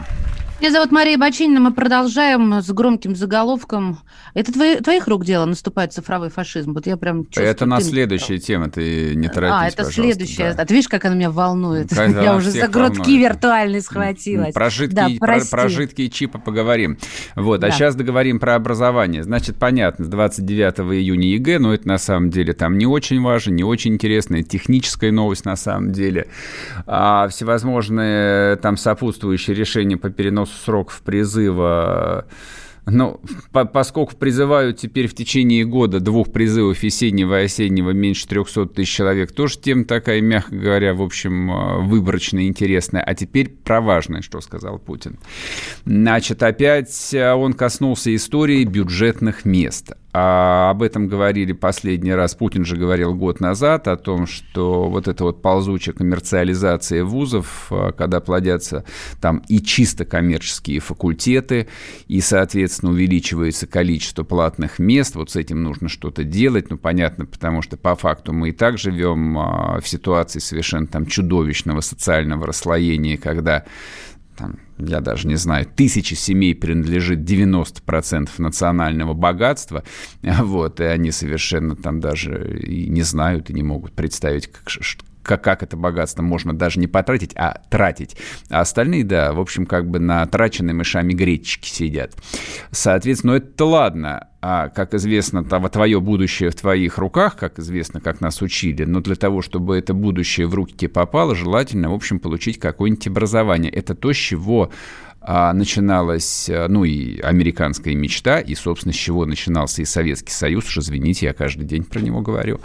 Меня 0.60 0.72
зовут 0.72 0.92
Мария 0.92 1.20
Бочинина. 1.20 1.60
Мы 1.60 1.72
продолжаем 1.72 2.52
с 2.52 2.72
громким 2.72 3.16
заголовком. 3.16 4.00
Это 4.34 4.52
твои, 4.52 4.78
твоих 4.78 5.08
рук 5.08 5.24
дело, 5.24 5.46
наступает 5.46 5.94
цифровой 5.94 6.30
фашизм. 6.32 6.74
Вот 6.74 6.88
я 6.88 6.98
прям 6.98 7.26
чувствую, 7.26 7.48
Это 7.48 7.68
на 7.68 7.80
следующая 7.80 8.40
тема, 8.40 8.68
ты 8.68 9.14
не 9.14 9.28
торопись, 9.28 9.56
А, 9.56 9.68
это 9.68 9.84
следующая. 9.92 10.56
Да. 10.56 10.64
А 10.64 10.66
ты 10.66 10.74
видишь, 10.74 10.90
как 10.90 11.06
она 11.06 11.14
меня 11.14 11.30
волнует? 11.30 11.92
Когда 11.94 12.24
я 12.24 12.36
уже 12.36 12.50
за 12.50 12.68
грудки 12.68 12.98
волнует. 12.98 13.22
виртуальные 13.22 13.82
схватилась. 13.82 14.54
Про 14.56 14.72
жидкие, 14.72 15.20
да, 15.20 15.26
про, 15.28 15.40
про 15.46 15.70
жидкие 15.70 16.10
чипы 16.10 16.40
поговорим. 16.40 16.98
Вот, 17.36 17.60
а 17.60 17.62
да. 17.62 17.68
а 17.68 17.72
сейчас 17.72 17.96
договорим 17.96 18.40
про 18.40 18.56
образование. 18.56 19.22
Значит, 19.22 19.58
понятно, 19.58 20.06
с 20.06 20.08
29 20.08 20.80
июня 21.00 21.28
ЕГЭ, 21.34 21.60
но 21.60 21.72
это 21.76 21.88
на 21.88 22.00
самом 22.00 22.32
деле 22.32 22.54
там 22.54 22.80
не 22.80 22.88
очень 22.88 23.22
важно, 23.22 23.52
не 23.52 23.64
очень 23.64 23.94
интересная 23.94 24.42
техническая 24.42 25.12
новость 25.12 25.46
на 25.46 25.56
самом 25.56 25.92
деле. 25.92 26.26
А 26.88 27.28
всевозможные 27.28 28.56
там 28.56 28.76
сопутствующие 28.76 29.56
решения 29.56 29.98
по 29.98 30.10
переносу 30.10 30.47
переносу 30.47 30.47
сроков 30.64 31.02
призыва 31.02 32.26
ну, 32.90 33.20
по 33.52 33.66
поскольку 33.66 34.16
призывают 34.16 34.78
теперь 34.78 35.08
в 35.08 35.14
течение 35.14 35.66
года 35.66 36.00
двух 36.00 36.32
призывов 36.32 36.82
весеннего 36.82 37.42
и 37.42 37.46
осеннего 37.46 37.92
меньше 37.92 38.28
300 38.28 38.68
тысяч 38.68 38.96
человек, 38.96 39.34
тоже 39.34 39.60
тема 39.60 39.84
такая, 39.84 40.22
мягко 40.22 40.56
говоря, 40.56 40.94
в 40.94 41.02
общем, 41.02 41.52
э, 41.52 41.82
выборочная, 41.82 42.48
интересная. 42.48 43.02
А 43.02 43.14
теперь 43.14 43.50
про 43.50 43.82
важное, 43.82 44.22
что 44.22 44.40
сказал 44.40 44.80
Путин. 44.80 45.20
Значит, 45.86 46.42
опять 46.44 47.14
э, 47.14 47.34
он 47.34 47.54
коснулся 47.54 48.16
истории 48.16 48.64
бюджетных 48.64 49.44
мест. 49.44 49.94
А 50.20 50.72
об 50.72 50.82
этом 50.82 51.08
говорили 51.08 51.52
последний 51.52 52.12
раз. 52.12 52.34
Путин 52.34 52.66
же 52.66 52.76
говорил 52.76 53.14
год 53.14 53.40
назад 53.40 53.88
о 53.88 53.98
том, 53.98 54.26
что 54.26 54.90
вот 54.90 55.08
эта 55.08 55.24
вот 55.24 55.44
ползучая 55.44 55.94
коммерциализация 55.94 57.04
вузов, 57.04 57.68
а, 57.70 57.92
когда 57.92 58.20
плодятся 58.20 58.84
там 59.22 59.44
и 59.48 59.62
чисто 59.62 60.06
коммерческие 60.06 60.80
факультеты, 60.80 61.68
и, 62.08 62.20
соответственно, 62.20 62.77
увеличивается 62.84 63.68
количество 63.68 64.24
платных 64.24 64.80
мест, 64.80 65.16
вот 65.16 65.32
с 65.32 65.36
этим 65.36 65.64
нужно 65.64 65.90
что-то 65.90 66.24
делать. 66.24 66.70
Ну, 66.70 66.78
понятно, 66.78 67.26
потому 67.26 67.62
что 67.62 67.78
по 67.78 67.96
факту 67.96 68.34
мы 68.34 68.50
и 68.50 68.52
так 68.52 68.78
живем 68.78 69.38
а, 69.38 69.80
в 69.80 69.88
ситуации 69.88 70.40
совершенно 70.40 70.88
там 70.88 71.06
чудовищного 71.06 71.82
социального 71.82 72.48
расслоения, 72.48 73.18
когда 73.18 73.66
там, 74.38 74.60
я 74.78 75.02
даже 75.02 75.28
не 75.28 75.36
знаю, 75.36 75.66
тысячи 75.66 76.14
семей 76.14 76.56
принадлежит 76.56 77.20
90% 77.20 78.30
национального 78.38 79.14
богатства, 79.14 79.84
вот, 80.22 80.80
и 80.80 80.84
они 80.84 81.12
совершенно 81.12 81.76
там 81.76 82.00
даже 82.00 82.60
и 82.60 82.88
не 82.88 83.02
знают, 83.02 83.50
и 83.50 83.54
не 83.54 83.64
могут 83.64 83.94
представить, 83.94 84.48
как, 84.48 84.70
как, 85.28 85.44
как 85.44 85.62
это 85.62 85.78
богатство 85.78 86.24
можно 86.24 86.58
даже 86.58 86.80
не 86.80 86.88
потратить, 86.88 87.34
а 87.36 87.62
тратить. 87.70 88.18
А 88.50 88.62
остальные, 88.62 89.04
да, 89.04 89.34
в 89.34 89.40
общем, 89.40 89.66
как 89.66 89.90
бы 89.90 90.00
на 90.00 90.26
траченной 90.26 90.74
мышами 90.74 91.14
гречки 91.14 91.70
сидят. 91.70 92.14
Соответственно, 92.72 93.34
ну 93.34 93.38
это 93.38 93.66
ладно. 93.66 94.28
А, 94.40 94.70
как 94.70 94.94
известно, 94.94 95.44
твое 95.44 96.00
будущее 96.00 96.52
в 96.52 96.56
твоих 96.56 96.98
руках, 96.98 97.36
как 97.36 97.60
известно, 97.60 98.00
как 98.00 98.22
нас 98.22 98.42
учили, 98.42 98.86
но 98.86 99.02
для 99.02 99.16
того, 99.16 99.42
чтобы 99.42 99.78
это 99.78 99.94
будущее 99.94 100.48
в 100.48 100.54
руки 100.54 100.88
попало, 100.88 101.36
желательно, 101.36 101.90
в 101.90 101.94
общем, 101.94 102.20
получить 102.20 102.60
какое-нибудь 102.60 103.08
образование. 103.08 103.72
Это 103.72 103.94
то, 103.96 104.14
с 104.14 104.16
чего 104.16 104.72
начиналась, 105.52 106.48
э, 106.48 106.68
ну, 106.70 106.86
и 106.86 107.20
американская 107.20 107.94
мечта, 107.94 108.40
и, 108.40 108.56
собственно, 108.56 108.94
с 108.94 108.96
чего 108.96 109.26
начинался 109.26 109.82
и 109.82 109.86
Советский 109.86 110.32
Союз, 110.32 110.66
уж 110.66 110.78
извините, 110.78 111.26
я 111.26 111.34
каждый 111.34 111.66
день 111.66 111.84
про 111.84 112.00
него 112.00 112.22
говорю, 112.22 112.62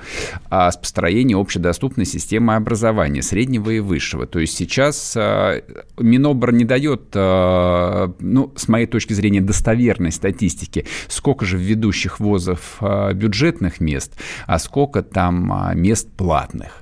а 0.49 0.71
с 0.71 0.77
построения 0.77 1.37
общедоступной 1.37 2.07
системы 2.07 2.55
образования, 2.55 3.23
среднего 3.23 3.71
и 3.71 3.81
высшего. 3.81 4.27
То 4.27 4.39
есть 4.39 4.57
сейчас 4.57 5.15
а, 5.17 5.61
Минобр 5.99 6.53
не 6.53 6.65
дает, 6.65 7.11
а, 7.15 8.15
ну, 8.21 8.53
с 8.55 8.69
моей 8.69 8.87
точки 8.87 9.13
зрения, 9.13 9.41
достоверной 9.41 10.13
статистики, 10.13 10.87
сколько 11.09 11.45
же 11.45 11.59
ведущих 11.59 12.21
вузов 12.21 12.81
бюджетных 13.15 13.81
мест, 13.81 14.17
а 14.47 14.61
сколько 14.61 15.03
там 15.03 15.73
мест 15.75 16.09
платных. 16.17 16.82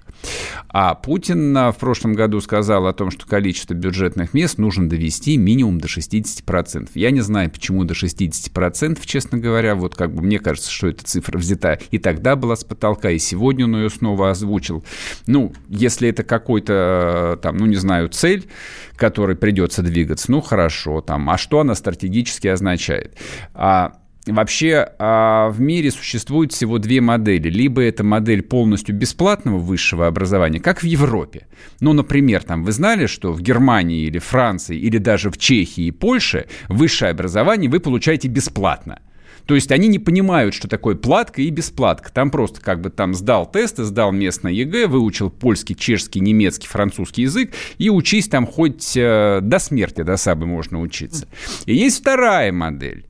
А 0.68 0.94
Путин 0.94 1.54
в 1.54 1.76
прошлом 1.78 2.12
году 2.12 2.40
сказал 2.40 2.86
о 2.86 2.92
том, 2.92 3.10
что 3.10 3.26
количество 3.26 3.74
бюджетных 3.74 4.34
мест 4.34 4.58
нужно 4.58 4.88
довести 4.88 5.36
минимум 5.36 5.80
до 5.80 5.88
60%. 5.88 6.90
Я 6.94 7.10
не 7.10 7.20
знаю, 7.20 7.50
почему 7.50 7.84
до 7.84 7.94
60%, 7.94 8.98
честно 9.04 9.38
говоря. 9.38 9.74
Вот 9.74 9.96
как 9.96 10.14
бы 10.14 10.22
мне 10.22 10.38
кажется, 10.38 10.70
что 10.70 10.88
эта 10.88 11.04
цифра 11.04 11.38
взята 11.38 11.78
и 11.90 11.98
тогда 11.98 12.36
была 12.36 12.56
с 12.56 12.64
потолка, 12.64 13.10
и 13.10 13.18
сегодня 13.18 13.64
он 13.64 13.76
ее 13.76 13.90
снова 13.90 14.30
озвучил. 14.30 14.84
Ну, 15.26 15.52
если 15.68 16.08
это 16.08 16.22
какой-то, 16.22 17.38
там, 17.42 17.56
ну, 17.56 17.66
не 17.66 17.76
знаю, 17.76 18.08
цель, 18.08 18.48
которой 18.96 19.36
придется 19.36 19.82
двигаться, 19.82 20.30
ну, 20.30 20.40
хорошо, 20.40 21.00
там, 21.00 21.28
а 21.30 21.38
что 21.38 21.60
она 21.60 21.74
стратегически 21.74 22.48
означает? 22.48 23.16
А 23.54 23.94
вообще 24.32 24.92
а, 24.98 25.50
в 25.50 25.60
мире 25.60 25.90
существует 25.90 26.52
всего 26.52 26.78
две 26.78 27.00
модели. 27.00 27.48
Либо 27.48 27.82
это 27.82 28.04
модель 28.04 28.42
полностью 28.42 28.94
бесплатного 28.94 29.58
высшего 29.58 30.06
образования, 30.06 30.60
как 30.60 30.82
в 30.82 30.86
Европе. 30.86 31.46
Ну, 31.80 31.92
например, 31.92 32.42
там 32.42 32.64
вы 32.64 32.72
знали, 32.72 33.06
что 33.06 33.32
в 33.32 33.40
Германии 33.40 34.02
или 34.02 34.18
Франции, 34.18 34.78
или 34.78 34.98
даже 34.98 35.30
в 35.30 35.38
Чехии 35.38 35.84
и 35.84 35.90
Польше 35.90 36.46
высшее 36.68 37.10
образование 37.10 37.70
вы 37.70 37.80
получаете 37.80 38.28
бесплатно. 38.28 39.00
То 39.46 39.54
есть 39.54 39.72
они 39.72 39.88
не 39.88 39.98
понимают, 39.98 40.54
что 40.54 40.68
такое 40.68 40.94
платка 40.94 41.42
и 41.42 41.50
бесплатка. 41.50 42.12
Там 42.12 42.30
просто 42.30 42.60
как 42.60 42.80
бы 42.80 42.90
там 42.90 43.14
сдал 43.14 43.50
тесты, 43.50 43.84
сдал 43.84 44.12
местное 44.12 44.52
ЕГЭ, 44.52 44.86
выучил 44.86 45.30
польский, 45.30 45.74
чешский, 45.74 46.20
немецкий, 46.20 46.68
французский 46.68 47.22
язык 47.22 47.52
и 47.78 47.90
учись 47.90 48.28
там 48.28 48.46
хоть 48.46 48.96
э, 48.96 49.40
до 49.42 49.58
смерти, 49.58 50.02
до 50.02 50.16
сабы 50.16 50.46
можно 50.46 50.80
учиться. 50.80 51.26
И 51.66 51.74
есть 51.74 52.00
вторая 52.00 52.52
модель, 52.52 53.06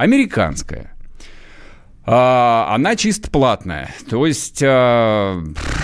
американская– 0.00 0.92
а, 2.06 2.74
она 2.74 2.96
чисто 2.96 3.30
платная. 3.30 3.90
То 4.08 4.26
есть... 4.26 4.62
А... 4.64 5.42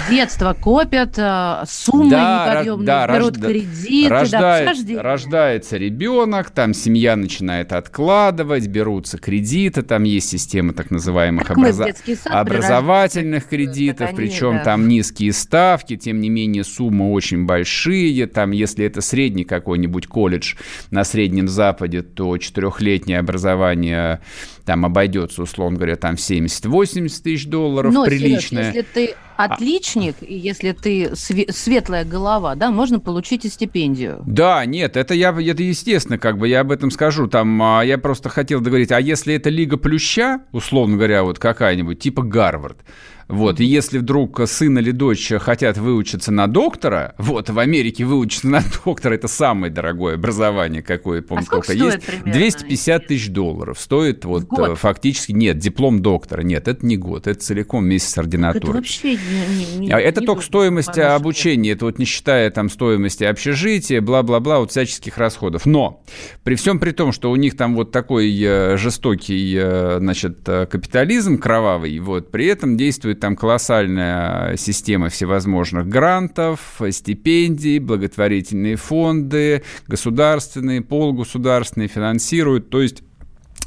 Детство 0.09 0.55
копят, 0.55 1.15
а, 1.19 1.65
суммы 1.69 2.11
да, 2.11 2.47
неподъемные, 2.49 2.87
да, 2.87 3.07
берут 3.07 3.37
рожда... 3.37 3.49
кредиты. 3.49 4.09
Рождает, 4.09 4.87
да, 4.87 5.03
рождается 5.03 5.77
ребенок, 5.77 6.51
там 6.51 6.73
семья 6.73 7.17
начинает 7.17 7.73
откладывать, 7.73 8.67
берутся 8.67 9.19
кредиты, 9.19 9.83
там 9.83 10.05
есть 10.05 10.31
система 10.31 10.73
так 10.73 10.91
называемых 10.91 11.51
образа... 11.51 11.89
образовательных 12.25 13.49
кредитов, 13.49 14.09
они, 14.09 14.17
причем 14.17 14.59
да. 14.59 14.65
там 14.65 14.89
низкие 14.89 15.33
ставки, 15.33 15.97
тем 15.97 16.21
не 16.21 16.31
менее 16.31 16.65
суммы 16.65 17.13
очень 17.13 17.45
большие. 17.45 18.27
Там, 18.27 18.53
если 18.53 18.87
это 18.87 19.03
средний 19.03 19.45
какой-нибудь 19.45 20.07
колледж 20.07 20.55
на 20.91 21.05
Среднем 21.05 21.47
Западе, 21.47 22.03
то 22.03 22.39
четырехлетнее 22.39 23.19
образование 23.19 24.21
там 24.67 24.85
обойдется, 24.85 25.43
условно 25.43 25.77
говоря, 25.77 25.97
там 25.97 26.17
70-80 26.17 27.23
тысяч 27.23 27.47
долларов, 27.47 27.95
Но, 27.95 28.05
приличное. 28.05 28.73
Сереж, 28.73 28.75
если 28.75 28.83
ты 28.83 29.15
отличник, 29.37 30.17
и 30.21 30.35
если 30.35 30.73
ты 30.73 31.13
светлая 31.15 32.05
голова, 32.05 32.57
да, 32.57 32.71
можно 32.71 32.99
получить 32.99 33.45
и 33.45 33.49
стипендию. 33.49 34.23
Да, 34.27 34.65
нет, 34.67 34.97
это 34.97 35.15
я, 35.15 35.31
это 35.31 35.63
естественно, 35.63 36.19
как 36.19 36.39
бы 36.39 36.49
я 36.49 36.61
об 36.61 36.73
этом 36.73 36.91
скажу. 36.91 37.29
Там 37.29 37.63
а, 37.63 37.83
я 37.83 37.97
просто 37.97 38.29
хотел 38.29 38.61
договорить, 38.61 38.91
а 38.91 39.01
если 39.01 39.35
это 39.35 39.51
Лига 39.51 39.77
Плюща, 39.77 40.41
условно 40.51 40.97
говоря, 40.97 41.23
вот 41.23 41.39
какая-нибудь, 41.39 42.01
типа 42.01 42.23
Гарвард, 42.23 42.79
вот, 43.29 43.59
и 43.59 43.65
если 43.65 43.99
вдруг 43.99 44.41
сын 44.47 44.79
или 44.79 44.93
дочь 44.93 45.33
хотят 45.41 45.79
выучиться 45.79 46.31
на 46.31 46.47
доктора, 46.47 47.15
вот, 47.19 47.51
в 47.51 47.59
Америке 47.59 48.05
выучиться 48.05 48.47
на 48.47 48.63
доктора, 48.85 49.15
это 49.15 49.27
самое 49.27 49.73
дорогое 49.73 50.15
образование, 50.15 50.83
какое, 50.83 51.23
помню, 51.23 51.45
а 51.49 51.51
только 51.51 51.73
есть. 51.73 52.07
Примерно? 52.07 52.33
250 52.33 53.07
тысяч 53.07 53.29
долларов 53.31 53.81
стоит 53.81 54.25
вот 54.25 54.47
э, 54.57 54.75
фактически, 54.77 55.33
нет, 55.33 55.59
диплом 55.59 56.03
доктора, 56.03 56.43
нет, 56.43 56.69
это 56.69 56.87
не 56.87 56.97
год, 56.97 57.27
это 57.27 57.41
целиком 57.41 57.85
месяц 57.87 58.17
ординатуры. 58.17 58.69
Это 58.69 58.73
вообще 58.77 59.17
не, 59.17 59.79
не, 59.79 59.91
а 59.91 59.99
Это 59.99 60.21
не 60.21 60.27
только 60.27 60.43
стоимость 60.43 60.99
обучения, 60.99 61.73
это 61.73 61.87
вот 61.87 61.99
не 61.99 62.05
считая 62.05 62.51
там 62.51 62.71
стоимости 62.71 63.25
общежития, 63.25 64.01
бла-бла-бла, 64.01 64.61
вот 64.61 64.71
всяческих 64.71 65.19
расходов. 65.19 65.67
Но 65.67 66.05
при 66.45 66.55
всем 66.55 66.79
при 66.79 66.93
том, 66.93 67.11
что 67.11 67.33
у 67.33 67.37
них 67.37 67.57
там 67.57 67.75
вот 67.75 67.91
такой 67.91 68.33
э, 68.41 68.77
жестокий, 68.77 69.57
э, 69.59 69.97
значит, 69.99 70.45
капитализм 70.45 71.39
кровавый, 71.39 71.99
вот, 71.99 72.31
при 72.31 72.47
этом 72.47 72.77
действует 72.77 73.16
существует 73.17 73.21
там 73.21 73.37
колоссальная 73.37 74.57
система 74.57 75.09
всевозможных 75.09 75.89
грантов, 75.89 76.81
стипендий, 76.91 77.79
благотворительные 77.79 78.77
фонды, 78.77 79.63
государственные, 79.89 80.83
полугосударственные 80.83 81.89
финансируют. 81.89 82.71
То 82.71 82.83
есть 82.83 83.03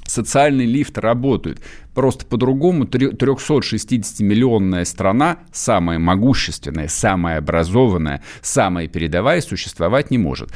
социальный 0.09 0.65
лифт 0.65 0.97
работает. 0.97 1.61
Просто 1.93 2.25
по-другому 2.25 2.85
360-миллионная 2.85 4.85
страна, 4.85 5.39
самая 5.51 5.99
могущественная, 5.99 6.87
самая 6.87 7.39
образованная, 7.39 8.23
самая 8.41 8.87
передовая, 8.87 9.41
существовать 9.41 10.11
не 10.11 10.17
может. 10.17 10.51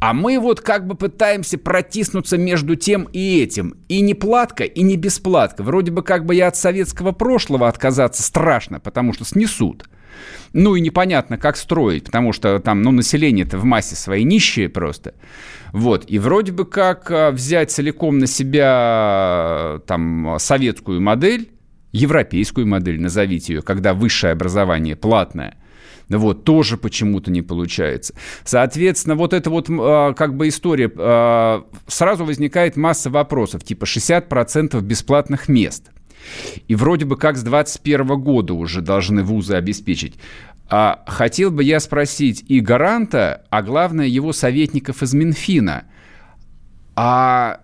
А 0.00 0.12
мы 0.12 0.38
вот 0.38 0.60
как 0.60 0.86
бы 0.86 0.94
пытаемся 0.94 1.58
протиснуться 1.58 2.38
между 2.38 2.76
тем 2.76 3.08
и 3.12 3.40
этим. 3.40 3.76
И 3.88 4.00
не 4.00 4.14
платка, 4.14 4.64
и 4.64 4.82
не 4.82 4.96
бесплатка. 4.96 5.62
Вроде 5.62 5.92
бы 5.92 6.02
как 6.02 6.24
бы 6.24 6.34
я 6.34 6.48
от 6.48 6.56
советского 6.56 7.12
прошлого 7.12 7.68
отказаться 7.68 8.22
страшно, 8.22 8.80
потому 8.80 9.12
что 9.12 9.24
снесут. 9.24 9.84
Ну 10.52 10.74
и 10.74 10.80
непонятно, 10.80 11.38
как 11.38 11.56
строить, 11.56 12.04
потому 12.04 12.32
что 12.32 12.58
там, 12.60 12.82
ну, 12.82 12.90
население-то 12.90 13.58
в 13.58 13.64
массе 13.64 13.96
своей 13.96 14.24
нищие 14.24 14.68
просто. 14.68 15.14
Вот, 15.76 16.04
и 16.08 16.18
вроде 16.18 16.52
бы 16.52 16.64
как 16.64 17.10
а, 17.10 17.30
взять 17.30 17.70
целиком 17.70 18.18
на 18.18 18.26
себя 18.26 19.78
там 19.86 20.36
советскую 20.38 21.02
модель, 21.02 21.50
европейскую 21.92 22.66
модель, 22.66 22.98
назовите 22.98 23.54
ее, 23.54 23.62
когда 23.62 23.92
высшее 23.92 24.32
образование 24.32 24.96
платное– 24.96 25.56
вот, 26.08 26.44
тоже 26.44 26.76
почему-то 26.76 27.30
не 27.30 27.42
получается. 27.42 28.14
Соответственно, 28.44 29.16
вот 29.16 29.32
эта 29.32 29.50
вот 29.50 29.66
а, 29.68 30.14
как 30.14 30.34
бы 30.34 30.48
история, 30.48 30.90
а, 30.96 31.64
сразу 31.86 32.24
возникает 32.24 32.76
масса 32.76 33.10
вопросов, 33.10 33.64
типа 33.64 33.84
60% 33.84 34.80
бесплатных 34.80 35.48
мест. 35.48 35.90
И 36.68 36.74
вроде 36.74 37.04
бы 37.04 37.16
как 37.16 37.36
с 37.36 37.42
2021 37.42 38.20
года 38.20 38.54
уже 38.54 38.80
должны 38.80 39.22
вузы 39.22 39.54
обеспечить. 39.54 40.14
А 40.68 41.04
хотел 41.06 41.50
бы 41.50 41.62
я 41.62 41.78
спросить 41.78 42.44
и 42.48 42.60
гаранта, 42.60 43.44
а 43.50 43.62
главное 43.62 44.06
его 44.06 44.32
советников 44.32 45.02
из 45.02 45.14
Минфина, 45.14 45.84
а 46.96 47.60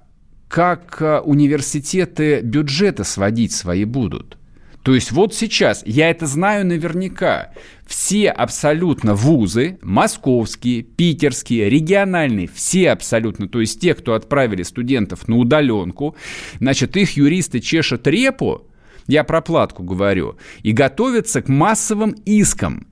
как 0.48 1.00
а, 1.00 1.20
университеты 1.20 2.42
бюджета 2.42 3.02
сводить 3.02 3.52
свои 3.52 3.84
будут? 3.84 4.38
То 4.82 4.94
есть 4.94 5.12
вот 5.12 5.34
сейчас, 5.34 5.82
я 5.86 6.10
это 6.10 6.26
знаю 6.26 6.66
наверняка, 6.66 7.52
все 7.86 8.30
абсолютно 8.30 9.14
вузы, 9.14 9.78
московские, 9.80 10.82
питерские, 10.82 11.70
региональные, 11.70 12.48
все 12.52 12.90
абсолютно, 12.90 13.48
то 13.48 13.60
есть 13.60 13.80
те, 13.80 13.94
кто 13.94 14.14
отправили 14.14 14.62
студентов 14.64 15.28
на 15.28 15.36
удаленку, 15.36 16.16
значит, 16.58 16.96
их 16.96 17.16
юристы 17.16 17.60
чешут 17.60 18.06
репу, 18.08 18.66
я 19.06 19.24
про 19.24 19.40
платку 19.40 19.84
говорю, 19.84 20.36
и 20.62 20.72
готовятся 20.72 21.42
к 21.42 21.48
массовым 21.48 22.12
искам 22.24 22.86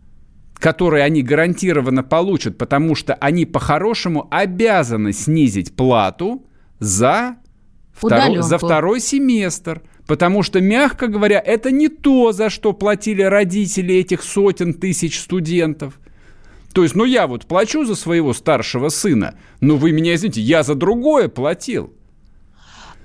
которые 0.60 1.04
они 1.04 1.22
гарантированно 1.22 2.04
получат, 2.04 2.58
потому 2.58 2.94
что 2.94 3.14
они 3.14 3.46
по-хорошему 3.46 4.28
обязаны 4.30 5.12
снизить 5.12 5.74
плату 5.74 6.46
за, 6.78 7.36
второй, 7.92 8.42
за 8.42 8.58
второй 8.58 9.00
семестр. 9.00 9.82
Потому 10.06 10.42
что, 10.42 10.60
мягко 10.60 11.06
говоря, 11.06 11.40
это 11.44 11.70
не 11.70 11.88
то, 11.88 12.32
за 12.32 12.50
что 12.50 12.72
платили 12.72 13.22
родители 13.22 13.94
этих 13.94 14.22
сотен 14.22 14.74
тысяч 14.74 15.18
студентов. 15.18 15.98
То 16.74 16.82
есть, 16.82 16.94
ну 16.94 17.04
я 17.04 17.26
вот 17.26 17.46
плачу 17.46 17.84
за 17.84 17.94
своего 17.94 18.32
старшего 18.32 18.90
сына, 18.90 19.36
но 19.60 19.76
вы 19.76 19.92
меня 19.92 20.14
извините, 20.14 20.40
я 20.40 20.62
за 20.62 20.74
другое 20.74 21.28
платил. 21.28 21.94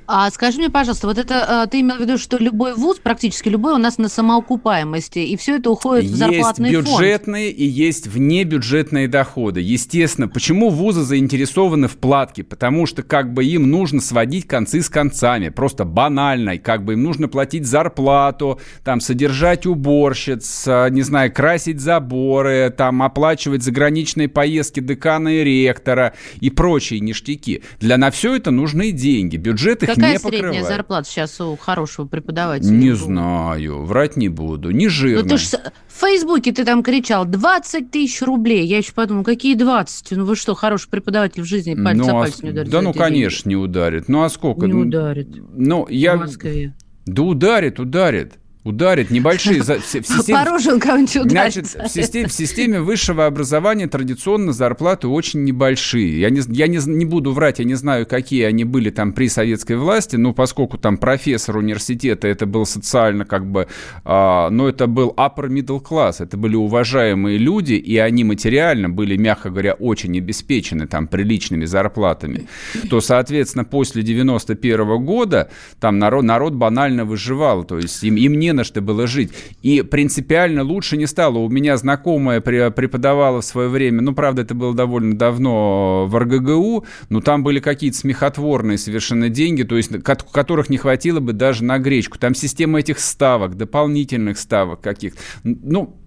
А 0.07 0.29
скажи 0.29 0.59
мне, 0.59 0.69
пожалуйста, 0.69 1.07
вот 1.07 1.17
это 1.17 1.63
а, 1.63 1.67
ты 1.67 1.81
имел 1.81 1.97
в 1.97 1.99
виду, 1.99 2.17
что 2.17 2.37
любой 2.37 2.73
вуз, 2.73 2.99
практически 2.99 3.49
любой, 3.49 3.73
у 3.73 3.77
нас 3.77 3.97
на 3.97 4.07
самоокупаемости, 4.09 5.19
и 5.19 5.35
все 5.37 5.57
это 5.57 5.71
уходит 5.71 6.05
в 6.05 6.15
зарплатный 6.15 6.73
фонд? 6.73 6.87
Есть 6.87 6.99
бюджетные 6.99 7.51
и 7.51 7.65
есть 7.65 8.07
внебюджетные 8.07 9.07
доходы. 9.07 9.61
Естественно, 9.61 10.27
почему 10.27 10.69
вузы 10.69 11.01
заинтересованы 11.01 11.87
в 11.87 11.97
платке? 11.97 12.43
Потому 12.43 12.85
что 12.85 13.03
как 13.03 13.33
бы 13.33 13.43
им 13.45 13.69
нужно 13.69 14.01
сводить 14.01 14.47
концы 14.47 14.81
с 14.81 14.89
концами, 14.89 15.49
просто 15.49 15.85
банально, 15.85 16.57
как 16.57 16.85
бы 16.85 16.93
им 16.93 17.03
нужно 17.03 17.27
платить 17.27 17.65
зарплату, 17.65 18.59
там, 18.83 19.01
содержать 19.01 19.65
уборщиц, 19.65 20.65
а, 20.67 20.89
не 20.89 21.01
знаю, 21.01 21.33
красить 21.33 21.79
заборы, 21.79 22.73
там, 22.75 23.01
оплачивать 23.01 23.63
заграничные 23.63 24.29
поездки 24.29 24.79
декана 24.79 25.29
и 25.29 25.43
ректора 25.43 26.13
и 26.39 26.49
прочие 26.49 26.99
ништяки. 26.99 27.63
Для 27.79 27.97
на 27.97 28.11
все 28.11 28.35
это 28.35 28.51
нужны 28.51 28.91
деньги. 28.91 29.37
Бюджет 29.37 29.83
их 29.83 29.94
Какая 29.95 30.13
не 30.13 30.19
покрывает. 30.19 30.53
средняя 30.53 30.63
зарплата 30.63 31.09
сейчас 31.09 31.41
у 31.41 31.55
хорошего 31.55 32.05
преподавателя? 32.05 32.71
Не 32.71 32.95
знаю, 32.95 33.83
врать 33.83 34.17
не 34.17 34.29
буду, 34.29 34.71
не 34.71 34.87
жирно. 34.87 35.23
Ну, 35.23 35.29
ты 35.29 35.37
ж 35.37 35.51
в 35.87 35.99
Фейсбуке 36.01 36.51
ты 36.51 36.65
там 36.65 36.83
кричал 36.83 37.25
20 37.25 37.91
тысяч 37.91 38.21
рублей. 38.21 38.65
Я 38.65 38.77
еще 38.77 38.93
подумал, 38.93 39.23
какие 39.23 39.55
20? 39.55 40.11
Ну 40.11 40.25
вы 40.25 40.35
что, 40.35 40.55
хороший 40.55 40.89
преподаватель 40.89 41.41
в 41.41 41.45
жизни 41.45 41.75
пальца 41.75 42.11
ну, 42.11 42.17
а, 42.17 42.21
пальцем 42.21 42.45
не 42.45 42.51
ударит? 42.51 42.69
Да 42.69 42.81
ну, 42.81 42.93
конечно, 42.93 43.49
деньги. 43.49 43.57
не 43.59 43.63
ударит. 43.63 44.09
Ну 44.09 44.23
а 44.23 44.29
сколько? 44.29 44.67
Не 44.67 44.73
ударит. 44.73 45.29
Ну, 45.53 45.87
я... 45.89 46.17
В 46.17 46.19
Москве. 46.19 46.75
Да 47.05 47.23
ударит, 47.23 47.79
ударит. 47.79 48.33
Ударит 48.65 49.11
небольшие. 49.11 49.61
В 49.61 49.63
системе, 49.63 50.39
кого-нибудь 50.79 51.29
Значит, 51.29 51.67
в 51.67 51.87
системе, 51.87 52.27
в 52.27 52.33
системе 52.33 52.81
высшего 52.81 53.27
образования 53.27 53.85
традиционно 53.87 54.53
зарплаты 54.53 55.07
очень 55.07 55.43
небольшие. 55.43 56.19
Я, 56.19 56.31
не, 56.31 56.41
я 56.47 56.65
не, 56.65 56.79
не 56.83 57.05
буду 57.05 57.31
врать, 57.31 57.59
я 57.59 57.65
не 57.65 57.75
знаю, 57.75 58.07
какие 58.07 58.41
они 58.43 58.63
были 58.63 58.89
там 58.89 59.13
при 59.13 59.29
советской 59.29 59.77
власти, 59.77 60.15
но 60.15 60.33
поскольку 60.33 60.79
там 60.79 60.97
профессор 60.97 61.57
университета, 61.57 62.27
это 62.27 62.47
был 62.47 62.65
социально 62.65 63.23
как 63.23 63.45
бы, 63.45 63.67
а, 64.03 64.49
но 64.49 64.67
это 64.67 64.87
был 64.87 65.13
upper 65.15 65.47
middle 65.47 65.79
class, 65.79 66.15
это 66.17 66.35
были 66.35 66.55
уважаемые 66.55 67.37
люди, 67.37 67.73
и 67.73 67.97
они 67.97 68.23
материально 68.23 68.89
были, 68.89 69.15
мягко 69.15 69.51
говоря, 69.51 69.73
очень 69.73 70.17
обеспечены 70.17 70.87
там 70.87 71.07
приличными 71.07 71.65
зарплатами, 71.65 72.47
то, 72.89 72.99
соответственно, 72.99 73.63
после 73.63 74.01
91 74.01 75.05
года 75.05 75.51
там 75.79 75.99
народ, 75.99 76.23
народ 76.23 76.53
банально 76.53 77.05
выживал, 77.05 77.63
то 77.63 77.77
есть 77.77 78.03
им, 78.03 78.15
им 78.15 78.39
не 78.39 78.54
на 78.55 78.63
что 78.63 78.81
было 78.81 79.07
жить. 79.07 79.31
И 79.61 79.81
принципиально 79.81 80.63
лучше 80.63 80.97
не 80.97 81.05
стало. 81.05 81.37
У 81.39 81.49
меня 81.49 81.77
знакомая 81.77 82.41
преподавала 82.41 83.41
в 83.41 83.45
свое 83.45 83.69
время, 83.69 84.01
ну, 84.01 84.13
правда, 84.13 84.41
это 84.41 84.55
было 84.55 84.73
довольно 84.73 85.17
давно 85.17 86.05
в 86.07 86.17
РГГУ, 86.17 86.85
но 87.09 87.21
там 87.21 87.43
были 87.43 87.59
какие-то 87.59 87.97
смехотворные 87.97 88.77
совершенно 88.77 89.29
деньги, 89.29 89.63
то 89.63 89.77
есть 89.77 89.91
которых 90.03 90.69
не 90.69 90.77
хватило 90.77 91.19
бы 91.19 91.33
даже 91.33 91.63
на 91.63 91.77
гречку. 91.79 92.17
Там 92.17 92.35
система 92.35 92.79
этих 92.79 92.99
ставок, 92.99 93.55
дополнительных 93.55 94.37
ставок 94.37 94.81
каких. 94.81 95.13
Ну, 95.43 95.97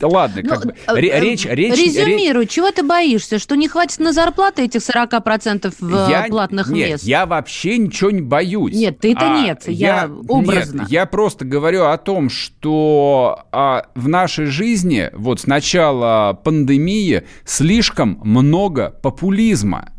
Ладно, 0.00 0.42
ну, 0.42 0.48
как 0.48 0.66
бы, 0.66 0.74
э, 0.86 1.00
речь, 1.00 1.46
речь... 1.46 1.76
Резюмируй, 1.76 2.42
речь... 2.42 2.50
чего 2.50 2.70
ты 2.70 2.82
боишься? 2.82 3.38
Что 3.38 3.54
не 3.54 3.68
хватит 3.68 3.98
на 3.98 4.12
зарплаты 4.12 4.62
этих 4.64 4.80
40% 4.80 5.74
в 5.78 6.10
я, 6.10 6.26
платных 6.28 6.68
нет, 6.68 6.90
мест? 6.90 7.04
я 7.04 7.26
вообще 7.26 7.78
ничего 7.78 8.10
не 8.10 8.20
боюсь. 8.20 8.74
Нет, 8.74 9.00
ты-то 9.00 9.34
а, 9.34 9.42
нет, 9.42 9.62
я, 9.66 10.02
я 10.02 10.10
образно. 10.28 10.82
Нет, 10.82 10.90
я 10.90 11.06
просто 11.06 11.44
говорю 11.44 11.84
о 11.84 11.96
том, 11.96 12.30
что 12.30 13.46
а, 13.52 13.86
в 13.94 14.08
нашей 14.08 14.46
жизни 14.46 15.10
вот 15.14 15.40
с 15.40 15.46
начала 15.46 16.34
пандемии 16.34 17.24
слишком 17.44 18.20
много 18.22 18.90
популизма 19.02 19.92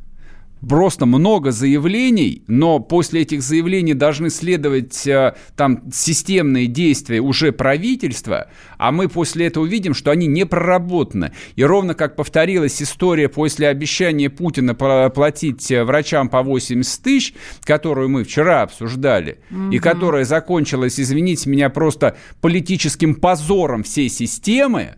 просто 0.67 1.05
много 1.05 1.51
заявлений, 1.51 2.43
но 2.47 2.79
после 2.79 3.21
этих 3.21 3.41
заявлений 3.41 3.93
должны 3.93 4.29
следовать 4.29 5.05
э, 5.07 5.35
там 5.55 5.83
системные 5.91 6.67
действия 6.67 7.19
уже 7.19 7.51
правительства, 7.51 8.49
а 8.77 8.91
мы 8.91 9.07
после 9.07 9.47
этого 9.47 9.63
увидим, 9.63 9.93
что 9.93 10.11
они 10.11 10.27
не 10.27 10.45
проработаны. 10.45 11.31
И 11.55 11.63
ровно 11.63 11.93
как 11.93 12.15
повторилась 12.15 12.81
история 12.81 13.29
после 13.29 13.67
обещания 13.67 14.29
Путина 14.29 14.75
платить 14.75 15.69
э, 15.71 15.83
врачам 15.83 16.29
по 16.29 16.41
80 16.41 17.03
тысяч, 17.03 17.33
которую 17.63 18.09
мы 18.09 18.23
вчера 18.23 18.63
обсуждали, 18.63 19.39
угу. 19.51 19.71
и 19.71 19.79
которая 19.79 20.25
закончилась, 20.25 20.99
извините 20.99 21.49
меня, 21.49 21.69
просто 21.69 22.17
политическим 22.41 23.15
позором 23.15 23.83
всей 23.83 24.09
системы, 24.09 24.95